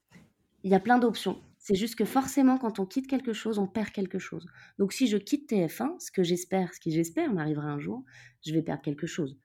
il 0.62 0.70
y 0.70 0.74
a 0.74 0.80
plein 0.80 0.98
d'options. 0.98 1.40
C'est 1.58 1.74
juste 1.74 1.94
que 1.94 2.04
forcément, 2.04 2.58
quand 2.58 2.78
on 2.78 2.84
quitte 2.84 3.06
quelque 3.06 3.32
chose, 3.32 3.58
on 3.58 3.66
perd 3.66 3.88
quelque 3.90 4.18
chose. 4.18 4.46
Donc 4.78 4.92
si 4.92 5.06
je 5.06 5.16
quitte 5.16 5.50
TF1, 5.50 5.98
ce 5.98 6.10
que 6.10 6.22
j'espère, 6.22 6.74
ce 6.74 6.80
qui 6.80 6.90
j'espère 6.90 7.32
m'arrivera 7.32 7.68
un 7.68 7.78
jour, 7.78 8.04
je 8.44 8.52
vais 8.52 8.62
perdre 8.62 8.82
quelque 8.82 9.06
chose. 9.06 9.38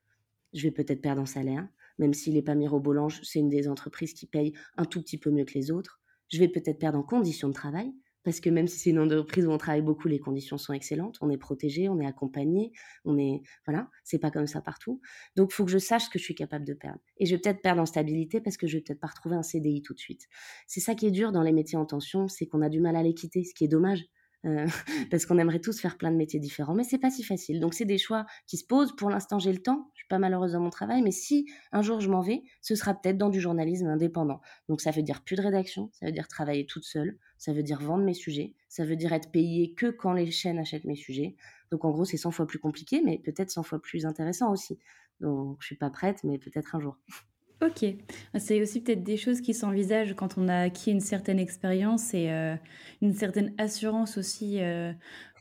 Je 0.54 0.64
vais 0.64 0.72
peut-être 0.72 1.02
perdre 1.02 1.22
en 1.22 1.26
salaire, 1.26 1.66
même 2.00 2.14
s'il 2.14 2.34
n'est 2.34 2.42
pas 2.42 2.56
mirobolant, 2.56 3.10
c'est 3.10 3.40
une 3.40 3.50
des 3.50 3.68
entreprises 3.68 4.14
qui 4.14 4.26
paye 4.26 4.54
un 4.78 4.86
tout 4.86 5.02
petit 5.02 5.20
peu 5.20 5.30
mieux 5.30 5.46
que 5.46 5.54
les 5.54 5.70
autres. 5.70 6.02
Je 6.30 6.40
vais 6.40 6.48
peut-être 6.48 6.80
perdre 6.80 6.98
en 6.98 7.04
conditions 7.04 7.50
de 7.50 7.54
travail, 7.54 7.94
parce 8.24 8.40
que 8.42 8.50
même 8.50 8.68
si 8.68 8.78
c'est 8.78 8.90
une 8.90 9.00
entreprise 9.00 9.46
où 9.46 9.52
on 9.52 9.58
travaille 9.58 9.82
beaucoup, 9.82 10.08
les 10.08 10.20
conditions 10.20 10.58
sont 10.58 10.74
excellentes, 10.74 11.18
on 11.22 11.30
est 11.30 11.38
protégé, 11.38 11.90
on 11.90 12.00
est 12.00 12.06
accompagné, 12.06 12.72
on 13.06 13.18
est 13.18 13.42
voilà, 13.66 13.90
c'est 14.04 14.20
pas 14.20 14.30
comme 14.30 14.48
ça 14.48 14.62
partout. 14.62 15.02
Donc 15.36 15.50
il 15.52 15.56
faut 15.56 15.66
que 15.66 15.72
je 15.72 15.78
sache 15.78 16.06
ce 16.06 16.10
que 16.10 16.20
je 16.20 16.24
suis 16.24 16.36
capable 16.36 16.66
de 16.66 16.74
perdre. 16.74 17.00
Et 17.18 17.26
je 17.26 17.36
vais 17.36 17.42
peut-être 17.42 17.62
perdre 17.62 17.82
en 17.82 17.86
stabilité 17.86 18.42
parce 18.42 18.58
que 18.58 18.68
je 18.68 18.78
vais 18.78 18.84
peut-être 18.84 19.00
pas 19.00 19.08
retrouver 19.08 19.36
un 19.36 19.44
CDI 19.44 19.82
tout 19.82 19.94
de 19.94 20.00
suite. 20.00 20.28
C'est 20.68 20.82
ça 20.82 20.96
qui 20.96 21.08
est 21.08 21.12
dur 21.12 21.32
dans 21.32 21.42
les 21.42 21.54
métiers 21.54 21.78
en 21.78 21.86
tension, 21.86 22.28
c'est 22.28 22.46
qu'on 22.46 22.62
a 22.62 22.70
du 22.70 22.82
mal 22.82 22.96
à 22.96 23.04
les 23.04 23.14
quitter, 23.14 23.44
ce 23.44 23.54
qui 23.54 23.64
est 23.64 23.70
dommage. 23.70 24.06
Euh, 24.46 24.68
parce 25.12 25.26
qu'on 25.26 25.38
aimerait 25.38 25.60
tous 25.60 25.80
faire 25.80 25.98
plein 25.98 26.12
de 26.12 26.16
métiers 26.16 26.40
différents, 26.40 26.74
mais 26.74 26.84
c'est 26.84 26.98
pas 26.98 27.12
si 27.12 27.24
facile. 27.24 27.60
Donc 27.60 27.74
c'est 27.74 27.86
des 27.86 27.98
choix 27.98 28.26
qui 28.48 28.58
se 28.58 28.66
posent. 28.66 28.96
Pour 28.96 29.10
l'instant, 29.10 29.40
j'ai 29.40 29.52
le 29.52 29.62
temps. 29.62 29.90
Je 29.94 30.00
suis 30.00 30.08
pas 30.08 30.20
malheureuse 30.20 30.54
dans 30.54 30.62
mon 30.62 30.70
travail, 30.70 31.02
mais 31.02 31.12
si 31.12 31.46
un 31.72 31.82
jour 31.82 32.00
je 32.00 32.10
m'en 32.10 32.22
vais, 32.22 32.44
ce 32.62 32.76
sera 32.76 32.94
peut-être 32.94 33.18
dans 33.18 33.30
du 33.30 33.42
journalisme 33.42 33.88
indépendant. 33.88 34.40
Donc 34.70 34.82
ça 34.82 34.92
veut 34.92 35.04
dire 35.04 35.24
plus 35.24 35.36
de 35.36 35.42
rédaction, 35.42 35.90
ça 35.94 36.06
veut 36.06 36.12
dire 36.12 36.28
travailler 36.28 36.66
toute 36.66 36.86
seule, 36.86 37.18
ça 37.38 37.54
veut 37.54 37.64
dire 37.64 37.80
vendre 37.82 38.04
mes 38.04 38.14
sujets, 38.14 38.54
ça 38.70 38.86
veut 38.86 38.96
dire 38.96 39.14
être 39.14 39.32
payée 39.32 39.74
que 39.74 39.88
quand 39.88 40.14
les 40.14 40.32
chaînes 40.32 40.60
achètent 40.60 40.86
mes 40.86 40.96
sujets. 40.96 41.36
Donc 41.72 41.86
en 41.86 41.92
gros, 41.92 42.06
c'est 42.06 42.18
100 42.18 42.32
fois 42.32 42.48
plus 42.48 42.60
compliqué, 42.60 43.02
mais 43.04 43.20
peut-être 43.20 43.52
100 43.52 43.64
fois 43.64 43.82
plus 43.82 44.06
intéressant 44.06 44.52
aussi. 44.52 44.80
Donc 45.20 45.58
je 45.60 45.68
suis 45.68 45.76
pas 45.76 45.90
prête, 45.90 46.24
mais 46.24 46.38
peut-être 46.38 46.76
un 46.76 46.80
jour. 46.80 46.98
Ok. 47.62 47.86
C'est 48.38 48.62
aussi 48.62 48.80
peut-être 48.80 49.04
des 49.04 49.18
choses 49.18 49.42
qui 49.42 49.54
s'envisagent 49.54 50.16
quand 50.16 50.38
on 50.38 50.48
a 50.48 50.62
acquis 50.62 50.92
une 50.92 51.02
certaine 51.02 51.40
expérience 51.40 52.14
et 52.14 52.30
euh, 52.32 52.56
une 53.02 53.14
certaine 53.14 53.54
assurance 53.58 54.18
aussi 54.18 54.62
euh, 54.62 54.94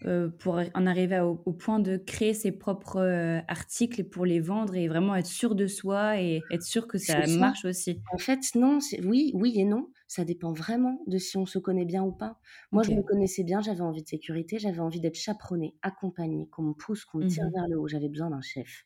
euh, 0.06 0.28
pour 0.28 0.60
en 0.74 0.86
arriver 0.86 1.20
au, 1.20 1.42
au 1.46 1.52
point 1.52 1.80
de 1.80 1.96
créer 1.96 2.34
ses 2.34 2.52
propres 2.52 2.98
euh, 3.00 3.40
articles 3.48 4.04
pour 4.04 4.24
les 4.26 4.40
vendre 4.40 4.74
et 4.76 4.88
vraiment 4.88 5.14
être 5.16 5.26
sûr 5.26 5.54
de 5.54 5.66
soi 5.66 6.20
et 6.20 6.46
être 6.50 6.62
sûr 6.64 6.86
que 6.88 6.98
ça 6.98 7.26
marche 7.26 7.64
aussi. 7.64 8.02
En 8.10 8.16
fait, 8.18 8.40
non, 8.54 8.78
oui, 9.04 9.32
oui 9.34 9.52
et 9.60 9.64
non. 9.64 9.90
Ça 10.06 10.24
dépend 10.24 10.52
vraiment 10.54 11.02
de 11.06 11.18
si 11.18 11.36
on 11.36 11.44
se 11.44 11.58
connaît 11.58 11.84
bien 11.84 12.02
ou 12.02 12.12
pas. 12.12 12.40
Moi, 12.72 12.82
je 12.82 12.92
me 12.92 13.02
connaissais 13.02 13.44
bien, 13.44 13.60
j'avais 13.60 13.82
envie 13.82 14.02
de 14.02 14.08
sécurité, 14.08 14.58
j'avais 14.58 14.80
envie 14.80 15.00
d'être 15.00 15.14
chaperonnée, 15.16 15.76
accompagnée, 15.82 16.48
qu'on 16.48 16.62
me 16.62 16.72
pousse, 16.72 17.04
qu'on 17.04 17.18
me 17.18 17.24
tire 17.26 17.44
Mhm. 17.44 17.54
vers 17.54 17.68
le 17.68 17.78
haut. 17.78 17.86
J'avais 17.86 18.08
besoin 18.08 18.30
d'un 18.30 18.40
chef. 18.40 18.84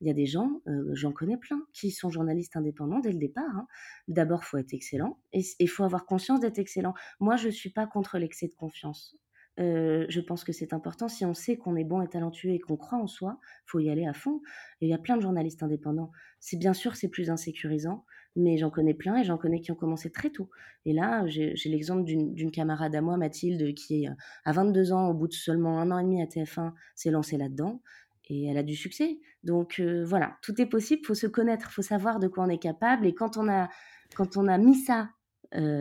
Il 0.00 0.06
y 0.06 0.10
a 0.10 0.14
des 0.14 0.24
gens, 0.26 0.62
euh, 0.68 0.90
j'en 0.94 1.12
connais 1.12 1.36
plein, 1.36 1.60
qui 1.74 1.90
sont 1.90 2.08
journalistes 2.08 2.56
indépendants 2.56 3.00
dès 3.00 3.12
le 3.12 3.18
départ. 3.18 3.44
hein. 3.54 3.66
D'abord, 4.08 4.44
faut 4.44 4.56
être 4.56 4.72
excellent 4.72 5.18
et 5.34 5.42
il 5.58 5.68
faut 5.68 5.84
avoir 5.84 6.06
conscience 6.06 6.40
d'être 6.40 6.58
excellent. 6.58 6.94
Moi, 7.20 7.36
je 7.36 7.50
suis 7.50 7.70
pas 7.70 7.86
contre 7.86 8.16
l'excès 8.18 8.48
de 8.48 8.54
confiance. 8.54 9.16
Euh, 9.62 10.06
je 10.08 10.20
pense 10.20 10.44
que 10.44 10.52
c'est 10.52 10.72
important. 10.72 11.08
Si 11.08 11.24
on 11.24 11.34
sait 11.34 11.56
qu'on 11.56 11.76
est 11.76 11.84
bon 11.84 12.02
et 12.02 12.08
talentueux 12.08 12.50
et 12.50 12.58
qu'on 12.58 12.76
croit 12.76 12.98
en 12.98 13.06
soi, 13.06 13.38
faut 13.64 13.78
y 13.78 13.90
aller 13.90 14.06
à 14.06 14.12
fond. 14.12 14.40
Il 14.80 14.88
y 14.88 14.94
a 14.94 14.98
plein 14.98 15.16
de 15.16 15.22
journalistes 15.22 15.62
indépendants. 15.62 16.10
C'est 16.40 16.56
bien 16.56 16.72
sûr, 16.72 16.96
c'est 16.96 17.08
plus 17.08 17.30
insécurisant, 17.30 18.04
mais 18.34 18.56
j'en 18.56 18.70
connais 18.70 18.94
plein 18.94 19.18
et 19.18 19.24
j'en 19.24 19.38
connais 19.38 19.60
qui 19.60 19.70
ont 19.70 19.76
commencé 19.76 20.10
très 20.10 20.30
tôt. 20.30 20.50
Et 20.84 20.92
là, 20.92 21.26
j'ai 21.26 21.54
l'exemple 21.66 22.04
d'une 22.04 22.50
camarade 22.50 22.94
à 22.94 23.00
moi, 23.00 23.16
Mathilde, 23.16 23.74
qui, 23.74 24.08
euh, 24.08 24.12
à 24.44 24.52
22 24.52 24.92
ans, 24.92 25.08
au 25.08 25.14
bout 25.14 25.28
de 25.28 25.34
seulement 25.34 25.78
un 25.80 25.90
an 25.90 25.98
et 25.98 26.04
demi 26.04 26.20
à 26.20 26.26
TF1, 26.26 26.72
s'est 26.94 27.10
lancée 27.10 27.36
là-dedans 27.36 27.80
et 28.28 28.46
elle 28.46 28.56
a 28.56 28.62
du 28.62 28.74
succès. 28.74 29.18
Donc 29.44 29.80
euh, 29.80 30.04
voilà, 30.04 30.36
tout 30.42 30.60
est 30.60 30.66
possible. 30.66 31.04
Faut 31.04 31.14
se 31.14 31.26
connaître, 31.26 31.70
faut 31.70 31.82
savoir 31.82 32.18
de 32.18 32.28
quoi 32.28 32.44
on 32.44 32.48
est 32.48 32.58
capable. 32.58 33.06
Et 33.06 33.14
quand 33.14 33.36
on 33.36 33.48
a 33.48 33.68
quand 34.14 34.36
on 34.36 34.48
a 34.48 34.58
mis 34.58 34.74
ça 34.74 35.10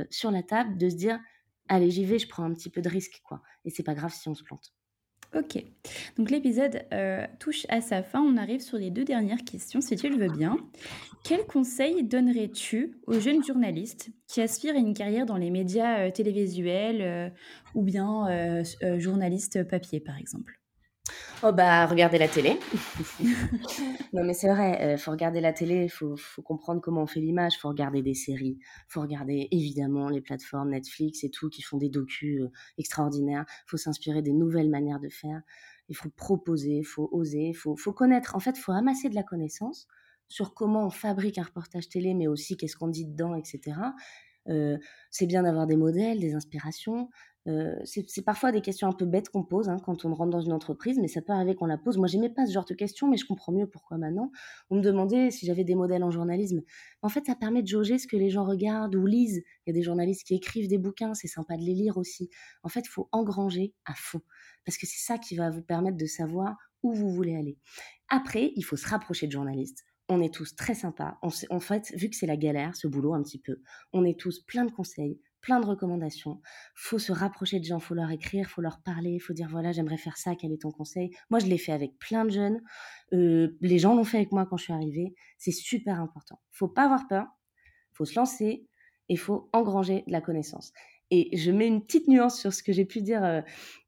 sur 0.09 0.31
la 0.31 0.43
table, 0.43 0.77
de 0.77 0.89
se 0.89 0.95
dire 0.95 1.17
allez, 1.71 1.89
j'y 1.89 2.05
vais, 2.05 2.19
je 2.19 2.27
prends 2.27 2.43
un 2.43 2.53
petit 2.53 2.69
peu 2.69 2.81
de 2.81 2.89
risque, 2.89 3.21
quoi. 3.23 3.41
Et 3.65 3.69
c'est 3.69 3.83
pas 3.83 3.95
grave 3.95 4.13
si 4.13 4.27
on 4.27 4.35
se 4.35 4.43
plante. 4.43 4.73
Ok. 5.33 5.63
Donc 6.17 6.29
l'épisode 6.29 6.83
euh, 6.91 7.25
touche 7.39 7.65
à 7.69 7.79
sa 7.79 8.03
fin. 8.03 8.21
On 8.21 8.35
arrive 8.35 8.59
sur 8.59 8.77
les 8.77 8.91
deux 8.91 9.05
dernières 9.05 9.45
questions, 9.45 9.79
si 9.79 9.95
tu 9.95 10.09
le 10.09 10.17
veux 10.17 10.35
bien. 10.37 10.57
Quel 11.23 11.45
conseil 11.45 12.03
donnerais-tu 12.03 12.99
aux 13.07 13.17
jeunes 13.19 13.43
journalistes 13.43 14.09
qui 14.27 14.41
aspirent 14.41 14.75
à 14.75 14.79
une 14.79 14.93
carrière 14.93 15.25
dans 15.25 15.37
les 15.37 15.49
médias 15.49 15.99
euh, 15.99 16.11
télévisuels 16.11 17.01
euh, 17.01 17.29
ou 17.75 17.81
bien 17.81 18.63
journalistes 18.97 19.63
papier, 19.63 20.01
par 20.01 20.17
exemple? 20.17 20.60
Oh 21.43 21.51
bah, 21.51 21.87
regarder 21.87 22.19
la 22.19 22.27
télé. 22.27 22.59
non 24.13 24.23
mais 24.23 24.33
c'est 24.33 24.47
vrai, 24.47 24.77
il 24.79 24.85
euh, 24.85 24.97
faut 24.97 25.09
regarder 25.09 25.41
la 25.41 25.53
télé, 25.53 25.89
faut, 25.89 26.15
faut, 26.15 26.43
comprendre 26.43 26.81
comment 26.81 27.01
on 27.01 27.07
fait 27.07 27.19
l'image, 27.19 27.57
faut 27.57 27.69
regarder 27.69 28.03
des 28.03 28.13
séries, 28.13 28.59
faut 28.87 29.01
regarder 29.01 29.47
évidemment 29.49 30.09
les 30.09 30.21
plateformes 30.21 30.69
Netflix 30.69 31.23
et 31.23 31.31
tout 31.31 31.49
qui 31.49 31.63
font 31.63 31.77
des 31.77 31.89
docus 31.89 32.41
euh, 32.41 32.51
extraordinaires, 32.77 33.45
faut 33.65 33.77
s'inspirer 33.77 34.21
des 34.21 34.33
nouvelles 34.33 34.69
manières 34.69 34.99
de 34.99 35.09
faire, 35.09 35.41
il 35.89 35.95
faut 35.95 36.11
proposer, 36.11 36.83
faut 36.83 37.09
oser, 37.11 37.53
faut, 37.53 37.75
faut 37.75 37.93
connaître, 37.93 38.35
en 38.35 38.39
fait 38.39 38.55
faut 38.55 38.71
amasser 38.71 39.09
de 39.09 39.15
la 39.15 39.23
connaissance 39.23 39.87
sur 40.27 40.53
comment 40.53 40.85
on 40.85 40.91
fabrique 40.91 41.39
un 41.39 41.43
reportage 41.43 41.89
télé, 41.89 42.13
mais 42.13 42.27
aussi 42.27 42.55
qu'est-ce 42.55 42.77
qu'on 42.77 42.87
dit 42.87 43.07
dedans, 43.07 43.33
etc. 43.33 43.77
Euh, 44.47 44.77
c'est 45.09 45.25
bien 45.25 45.43
d'avoir 45.43 45.67
des 45.67 45.75
modèles, 45.75 46.19
des 46.19 46.33
inspirations, 46.33 47.09
euh, 47.47 47.75
c'est 47.85 48.23
parfois 48.23 48.51
des 48.51 48.61
questions 48.61 48.87
un 48.87 48.91
peu 48.91 49.05
bêtes 49.05 49.29
qu'on 49.29 49.43
pose 49.43 49.67
hein, 49.67 49.77
quand 49.83 50.05
on 50.05 50.13
rentre 50.13 50.29
dans 50.29 50.41
une 50.41 50.53
entreprise, 50.53 50.99
mais 50.99 51.07
ça 51.07 51.21
peut 51.21 51.33
arriver 51.33 51.55
qu'on 51.55 51.65
la 51.65 51.77
pose. 51.77 51.97
Moi, 51.97 52.07
j'aimais 52.07 52.29
pas 52.29 52.45
ce 52.45 52.51
genre 52.51 52.65
de 52.65 52.75
questions, 52.75 53.07
mais 53.07 53.17
je 53.17 53.25
comprends 53.25 53.51
mieux 53.51 53.67
pourquoi 53.67 53.97
maintenant. 53.97 54.31
On 54.69 54.75
me 54.75 54.81
demandait 54.81 55.31
si 55.31 55.45
j'avais 55.47 55.63
des 55.63 55.73
modèles 55.73 56.03
en 56.03 56.11
journalisme. 56.11 56.61
En 57.01 57.09
fait, 57.09 57.25
ça 57.25 57.35
permet 57.35 57.63
de 57.63 57.67
jauger 57.67 57.97
ce 57.97 58.07
que 58.07 58.15
les 58.15 58.29
gens 58.29 58.45
regardent 58.45 58.95
ou 58.95 59.05
lisent. 59.05 59.41
Il 59.65 59.69
y 59.69 59.71
a 59.71 59.73
des 59.73 59.81
journalistes 59.81 60.25
qui 60.25 60.35
écrivent 60.35 60.69
des 60.69 60.77
bouquins, 60.77 61.15
c'est 61.15 61.27
sympa 61.27 61.57
de 61.57 61.63
les 61.63 61.73
lire 61.73 61.97
aussi. 61.97 62.29
En 62.63 62.69
fait, 62.69 62.81
il 62.81 62.89
faut 62.89 63.09
engranger 63.11 63.73
à 63.85 63.93
fond, 63.95 64.21
parce 64.65 64.77
que 64.77 64.85
c'est 64.85 65.03
ça 65.03 65.17
qui 65.17 65.35
va 65.35 65.49
vous 65.49 65.63
permettre 65.63 65.97
de 65.97 66.05
savoir 66.05 66.55
où 66.83 66.93
vous 66.93 67.09
voulez 67.09 67.35
aller. 67.35 67.57
Après, 68.09 68.51
il 68.55 68.63
faut 68.63 68.77
se 68.77 68.87
rapprocher 68.87 69.27
de 69.27 69.31
journalistes 69.31 69.83
on 70.09 70.21
est 70.21 70.33
tous 70.33 70.57
très 70.57 70.75
sympas. 70.75 71.17
en 71.21 71.59
fait, 71.61 71.93
vu 71.95 72.09
que 72.09 72.17
c'est 72.17 72.25
la 72.25 72.35
galère, 72.35 72.75
ce 72.75 72.85
boulot 72.85 73.13
un 73.13 73.23
petit 73.23 73.39
peu, 73.39 73.61
on 73.93 74.03
est 74.03 74.19
tous 74.19 74.41
plein 74.41 74.65
de 74.65 74.71
conseils, 74.71 75.21
plein 75.41 75.59
de 75.59 75.65
recommandations. 75.65 76.41
Faut 76.75 76.99
se 76.99 77.11
rapprocher 77.11 77.59
de 77.59 77.65
gens, 77.65 77.79
faut 77.79 77.95
leur 77.95 78.11
écrire, 78.11 78.47
faut 78.47 78.61
leur 78.61 78.81
parler, 78.81 79.19
faut 79.19 79.33
dire 79.33 79.47
voilà, 79.49 79.71
j'aimerais 79.71 79.97
faire 79.97 80.17
ça, 80.17 80.35
quel 80.35 80.51
est 80.51 80.61
ton 80.61 80.71
conseil? 80.71 81.11
Moi, 81.29 81.39
je 81.39 81.47
l'ai 81.47 81.57
fait 81.57 81.71
avec 81.71 81.97
plein 81.99 82.25
de 82.25 82.31
jeunes. 82.31 82.61
Euh, 83.13 83.57
les 83.61 83.79
gens 83.79 83.95
l'ont 83.95 84.03
fait 84.03 84.17
avec 84.17 84.31
moi 84.31 84.45
quand 84.45 84.57
je 84.57 84.65
suis 84.65 84.73
arrivée. 84.73 85.13
C'est 85.37 85.51
super 85.51 85.99
important. 85.99 86.39
Faut 86.51 86.67
pas 86.67 86.85
avoir 86.85 87.07
peur, 87.07 87.25
faut 87.91 88.05
se 88.05 88.15
lancer 88.15 88.67
et 89.09 89.17
faut 89.17 89.49
engranger 89.51 90.03
de 90.07 90.11
la 90.11 90.21
connaissance. 90.21 90.71
Et 91.13 91.35
je 91.35 91.51
mets 91.51 91.67
une 91.67 91.83
petite 91.85 92.07
nuance 92.07 92.39
sur 92.39 92.53
ce 92.53 92.63
que 92.63 92.71
j'ai 92.71 92.85
pu 92.85 93.01
dire 93.01 93.21
euh, 93.21 93.41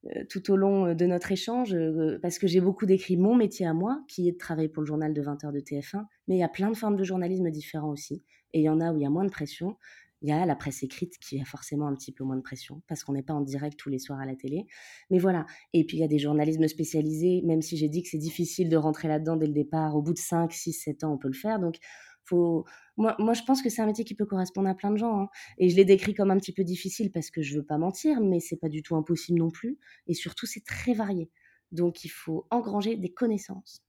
euh, 0.07 0.25
tout 0.29 0.51
au 0.51 0.57
long 0.57 0.93
de 0.93 1.05
notre 1.05 1.31
échange, 1.31 1.73
parce 2.21 2.37
que 2.37 2.47
j'ai 2.47 2.59
beaucoup 2.59 2.85
décrit 2.85 3.15
mon 3.15 3.35
métier 3.35 3.65
à 3.65 3.73
moi, 3.73 4.03
qui 4.09 4.27
est 4.27 4.33
de 4.33 4.37
travailler 4.37 4.67
pour 4.67 4.81
le 4.81 4.87
journal 4.87 5.13
de 5.13 5.21
20 5.21 5.45
heures 5.45 5.53
de 5.53 5.61
TF1, 5.61 6.03
mais 6.27 6.35
il 6.35 6.39
y 6.39 6.43
a 6.43 6.49
plein 6.49 6.69
de 6.69 6.75
formes 6.75 6.97
de 6.97 7.03
journalisme 7.05 7.49
différents 7.49 7.91
aussi. 7.91 8.23
Et 8.51 8.59
il 8.59 8.63
y 8.63 8.69
en 8.69 8.81
a 8.81 8.91
où 8.91 8.97
il 8.97 9.03
y 9.03 9.05
a 9.05 9.09
moins 9.09 9.23
de 9.23 9.31
pression, 9.31 9.77
il 10.23 10.29
y 10.29 10.31
a 10.31 10.45
la 10.45 10.55
presse 10.55 10.83
écrite 10.83 11.17
qui 11.19 11.39
a 11.39 11.45
forcément 11.45 11.85
un 11.85 11.93
petit 11.93 12.13
peu 12.13 12.23
moins 12.23 12.37
de 12.37 12.41
pression 12.41 12.81
parce 12.87 13.03
qu'on 13.03 13.11
n'est 13.11 13.23
pas 13.23 13.33
en 13.33 13.41
direct 13.41 13.77
tous 13.77 13.89
les 13.89 13.99
soirs 13.99 14.19
à 14.19 14.25
la 14.25 14.35
télé. 14.35 14.65
Mais 15.11 15.19
voilà. 15.19 15.45
Et 15.73 15.85
puis 15.85 15.97
il 15.97 15.99
y 15.99 16.03
a 16.03 16.07
des 16.07 16.17
journalismes 16.17 16.67
spécialisés, 16.67 17.41
même 17.43 17.61
si 17.61 17.75
j'ai 17.75 17.89
dit 17.89 18.01
que 18.03 18.09
c'est 18.09 18.17
difficile 18.17 18.69
de 18.69 18.77
rentrer 18.77 19.09
là-dedans 19.09 19.35
dès 19.35 19.47
le 19.47 19.53
départ, 19.53 19.95
au 19.97 20.01
bout 20.01 20.13
de 20.13 20.19
5, 20.19 20.51
6, 20.51 20.71
7 20.71 21.03
ans, 21.03 21.13
on 21.13 21.17
peut 21.17 21.27
le 21.27 21.33
faire. 21.33 21.59
Donc, 21.59 21.75
faut... 22.23 22.65
moi, 22.95 23.17
moi, 23.19 23.33
je 23.33 23.43
pense 23.43 23.61
que 23.61 23.69
c'est 23.69 23.81
un 23.81 23.85
métier 23.85 24.05
qui 24.05 24.15
peut 24.15 24.25
correspondre 24.25 24.69
à 24.69 24.75
plein 24.75 24.91
de 24.91 24.97
gens. 24.97 25.19
Hein. 25.19 25.27
Et 25.57 25.69
je 25.69 25.75
l'ai 25.75 25.85
décrit 25.85 26.13
comme 26.13 26.31
un 26.31 26.37
petit 26.37 26.53
peu 26.53 26.63
difficile 26.63 27.11
parce 27.11 27.29
que 27.29 27.41
je 27.41 27.57
veux 27.57 27.65
pas 27.65 27.77
mentir, 27.77 28.21
mais 28.21 28.39
c'est 28.39 28.57
pas 28.57 28.69
du 28.69 28.81
tout 28.81 28.95
impossible 28.95 29.39
non 29.39 29.51
plus. 29.51 29.77
Et 30.07 30.13
surtout, 30.13 30.45
c'est 30.45 30.63
très 30.63 30.93
varié. 30.93 31.29
Donc, 31.73 32.05
il 32.05 32.09
faut 32.09 32.47
engranger 32.49 32.95
des 32.95 33.11
connaissances. 33.11 33.83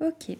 Ok. 0.00 0.36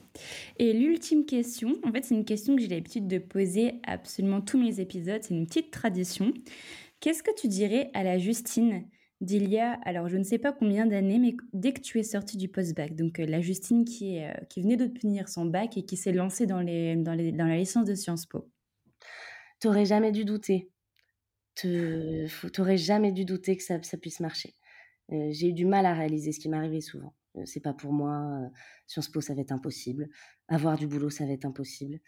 Et 0.58 0.72
l'ultime 0.72 1.24
question, 1.24 1.76
en 1.84 1.92
fait, 1.92 2.04
c'est 2.04 2.14
une 2.14 2.24
question 2.24 2.56
que 2.56 2.62
j'ai 2.62 2.68
l'habitude 2.68 3.06
de 3.06 3.18
poser 3.18 3.80
à 3.84 3.92
absolument 3.92 4.40
tous 4.40 4.58
mes 4.58 4.80
épisodes. 4.80 5.22
C'est 5.22 5.34
une 5.34 5.46
petite 5.46 5.70
tradition. 5.70 6.32
Qu'est-ce 7.00 7.22
que 7.22 7.34
tu 7.34 7.48
dirais 7.48 7.90
à 7.94 8.02
la 8.02 8.18
Justine 8.18 8.84
d'il 9.20 9.48
y 9.48 9.58
a, 9.58 9.72
alors 9.84 10.08
je 10.08 10.16
ne 10.16 10.22
sais 10.22 10.38
pas 10.38 10.52
combien 10.52 10.86
d'années, 10.86 11.18
mais 11.18 11.36
dès 11.52 11.72
que 11.72 11.80
tu 11.80 11.98
es 11.98 12.02
sortie 12.02 12.36
du 12.36 12.48
post-bac, 12.48 12.94
donc 12.94 13.20
euh, 13.20 13.26
la 13.26 13.40
Justine 13.40 13.84
qui, 13.84 14.16
est, 14.16 14.30
euh, 14.30 14.44
qui 14.50 14.60
venait 14.60 14.76
d'obtenir 14.76 15.28
son 15.28 15.46
bac 15.46 15.76
et 15.76 15.84
qui 15.84 15.96
s'est 15.96 16.12
lancée 16.12 16.46
dans, 16.46 16.60
les, 16.60 16.96
dans, 16.96 17.14
les, 17.14 17.32
dans 17.32 17.46
la 17.46 17.56
licence 17.56 17.86
de 17.86 17.94
Sciences 17.94 18.26
Po? 18.26 18.50
T'aurais 19.60 19.86
jamais 19.86 20.12
dû 20.12 20.24
douter. 20.24 20.70
T'aurais 22.52 22.76
jamais 22.76 23.12
dû 23.12 23.24
douter 23.24 23.56
que 23.56 23.62
ça, 23.62 23.78
puisse 23.78 24.20
marcher. 24.20 24.54
Euh, 25.12 25.28
j'ai 25.30 25.48
eu 25.48 25.52
du 25.52 25.64
mal 25.64 25.86
à 25.86 25.94
réaliser 25.94 26.32
ce 26.32 26.40
qui 26.40 26.48
m'arrivait 26.48 26.80
souvent 26.80 27.14
c'est 27.44 27.60
pas 27.60 27.74
pour 27.74 27.92
moi, 27.92 28.40
Sciences 28.86 29.08
Po 29.08 29.20
ça 29.20 29.34
va 29.34 29.40
être 29.40 29.52
impossible, 29.52 30.08
avoir 30.48 30.76
du 30.76 30.86
boulot 30.86 31.10
ça 31.10 31.26
va 31.26 31.32
être 31.32 31.44
impossible. 31.44 32.00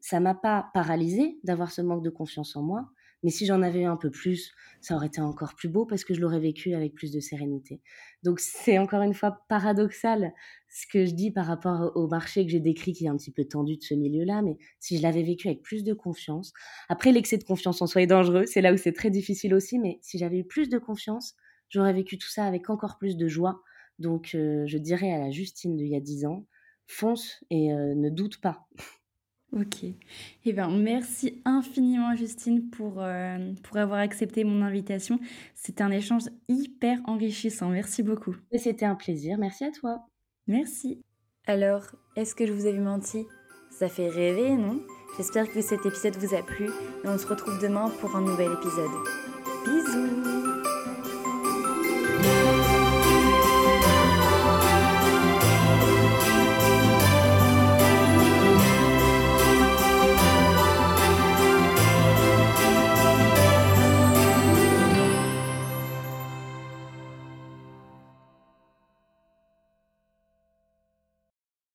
Ça 0.00 0.20
m'a 0.20 0.34
pas 0.34 0.70
paralysé 0.74 1.38
d'avoir 1.44 1.70
ce 1.70 1.82
manque 1.82 2.02
de 2.02 2.10
confiance 2.10 2.56
en 2.56 2.62
moi, 2.62 2.90
mais 3.22 3.30
si 3.30 3.46
j'en 3.46 3.62
avais 3.62 3.82
eu 3.82 3.84
un 3.84 3.96
peu 3.96 4.10
plus, 4.10 4.52
ça 4.80 4.96
aurait 4.96 5.06
été 5.06 5.20
encore 5.20 5.54
plus 5.54 5.68
beau 5.68 5.86
parce 5.86 6.04
que 6.04 6.12
je 6.12 6.20
l'aurais 6.20 6.40
vécu 6.40 6.74
avec 6.74 6.94
plus 6.94 7.12
de 7.12 7.20
sérénité. 7.20 7.80
Donc 8.24 8.40
c'est 8.40 8.78
encore 8.78 9.02
une 9.02 9.14
fois 9.14 9.44
paradoxal 9.48 10.32
ce 10.68 10.86
que 10.92 11.06
je 11.06 11.12
dis 11.12 11.30
par 11.30 11.46
rapport 11.46 11.92
au 11.94 12.08
marché 12.08 12.44
que 12.44 12.50
j'ai 12.50 12.58
décrit 12.58 12.92
qui 12.92 13.04
est 13.04 13.08
un 13.08 13.16
petit 13.16 13.30
peu 13.30 13.44
tendu 13.44 13.76
de 13.76 13.82
ce 13.82 13.94
milieu-là, 13.94 14.42
mais 14.42 14.56
si 14.80 14.96
je 14.96 15.02
l'avais 15.02 15.22
vécu 15.22 15.46
avec 15.46 15.62
plus 15.62 15.84
de 15.84 15.94
confiance, 15.94 16.52
après 16.88 17.12
l'excès 17.12 17.38
de 17.38 17.44
confiance 17.44 17.80
en 17.80 17.86
soi 17.86 18.02
est 18.02 18.06
dangereux, 18.08 18.46
c'est 18.46 18.60
là 18.60 18.72
où 18.72 18.76
c'est 18.76 18.92
très 18.92 19.10
difficile 19.10 19.54
aussi, 19.54 19.78
mais 19.78 19.98
si 20.02 20.18
j'avais 20.18 20.38
eu 20.38 20.44
plus 20.44 20.68
de 20.68 20.78
confiance, 20.78 21.36
j'aurais 21.68 21.92
vécu 21.92 22.18
tout 22.18 22.28
ça 22.28 22.44
avec 22.44 22.70
encore 22.70 22.98
plus 22.98 23.16
de 23.16 23.28
joie 23.28 23.60
donc, 23.98 24.30
je 24.32 24.78
dirais 24.78 25.12
à 25.12 25.18
la 25.18 25.30
Justine 25.30 25.76
d'il 25.76 25.88
y 25.88 25.96
a 25.96 26.00
10 26.00 26.26
ans, 26.26 26.46
fonce 26.86 27.44
et 27.50 27.68
ne 27.68 28.10
doute 28.10 28.40
pas. 28.40 28.66
Ok. 29.52 29.84
Eh 30.46 30.52
bien, 30.52 30.70
merci 30.70 31.42
infiniment, 31.44 32.16
Justine, 32.16 32.70
pour, 32.70 33.02
pour 33.62 33.76
avoir 33.76 34.00
accepté 34.00 34.44
mon 34.44 34.62
invitation. 34.62 35.20
C'était 35.54 35.82
un 35.82 35.90
échange 35.90 36.24
hyper 36.48 36.98
enrichissant. 37.06 37.68
Merci 37.68 38.02
beaucoup. 38.02 38.34
C'était 38.56 38.86
un 38.86 38.94
plaisir. 38.94 39.36
Merci 39.38 39.64
à 39.64 39.70
toi. 39.70 40.06
Merci. 40.46 41.02
Alors, 41.46 41.82
est-ce 42.16 42.34
que 42.34 42.46
je 42.46 42.52
vous 42.52 42.66
avais 42.66 42.78
menti? 42.78 43.26
Ça 43.70 43.88
fait 43.88 44.08
rêver, 44.08 44.56
non? 44.56 44.80
J'espère 45.16 45.50
que 45.50 45.60
cet 45.60 45.84
épisode 45.84 46.16
vous 46.16 46.34
a 46.34 46.42
plu 46.42 46.66
et 47.04 47.08
on 47.08 47.18
se 47.18 47.26
retrouve 47.26 47.60
demain 47.60 47.90
pour 48.00 48.16
un 48.16 48.22
nouvel 48.22 48.52
épisode. 48.52 48.90
Bisous 49.64 50.41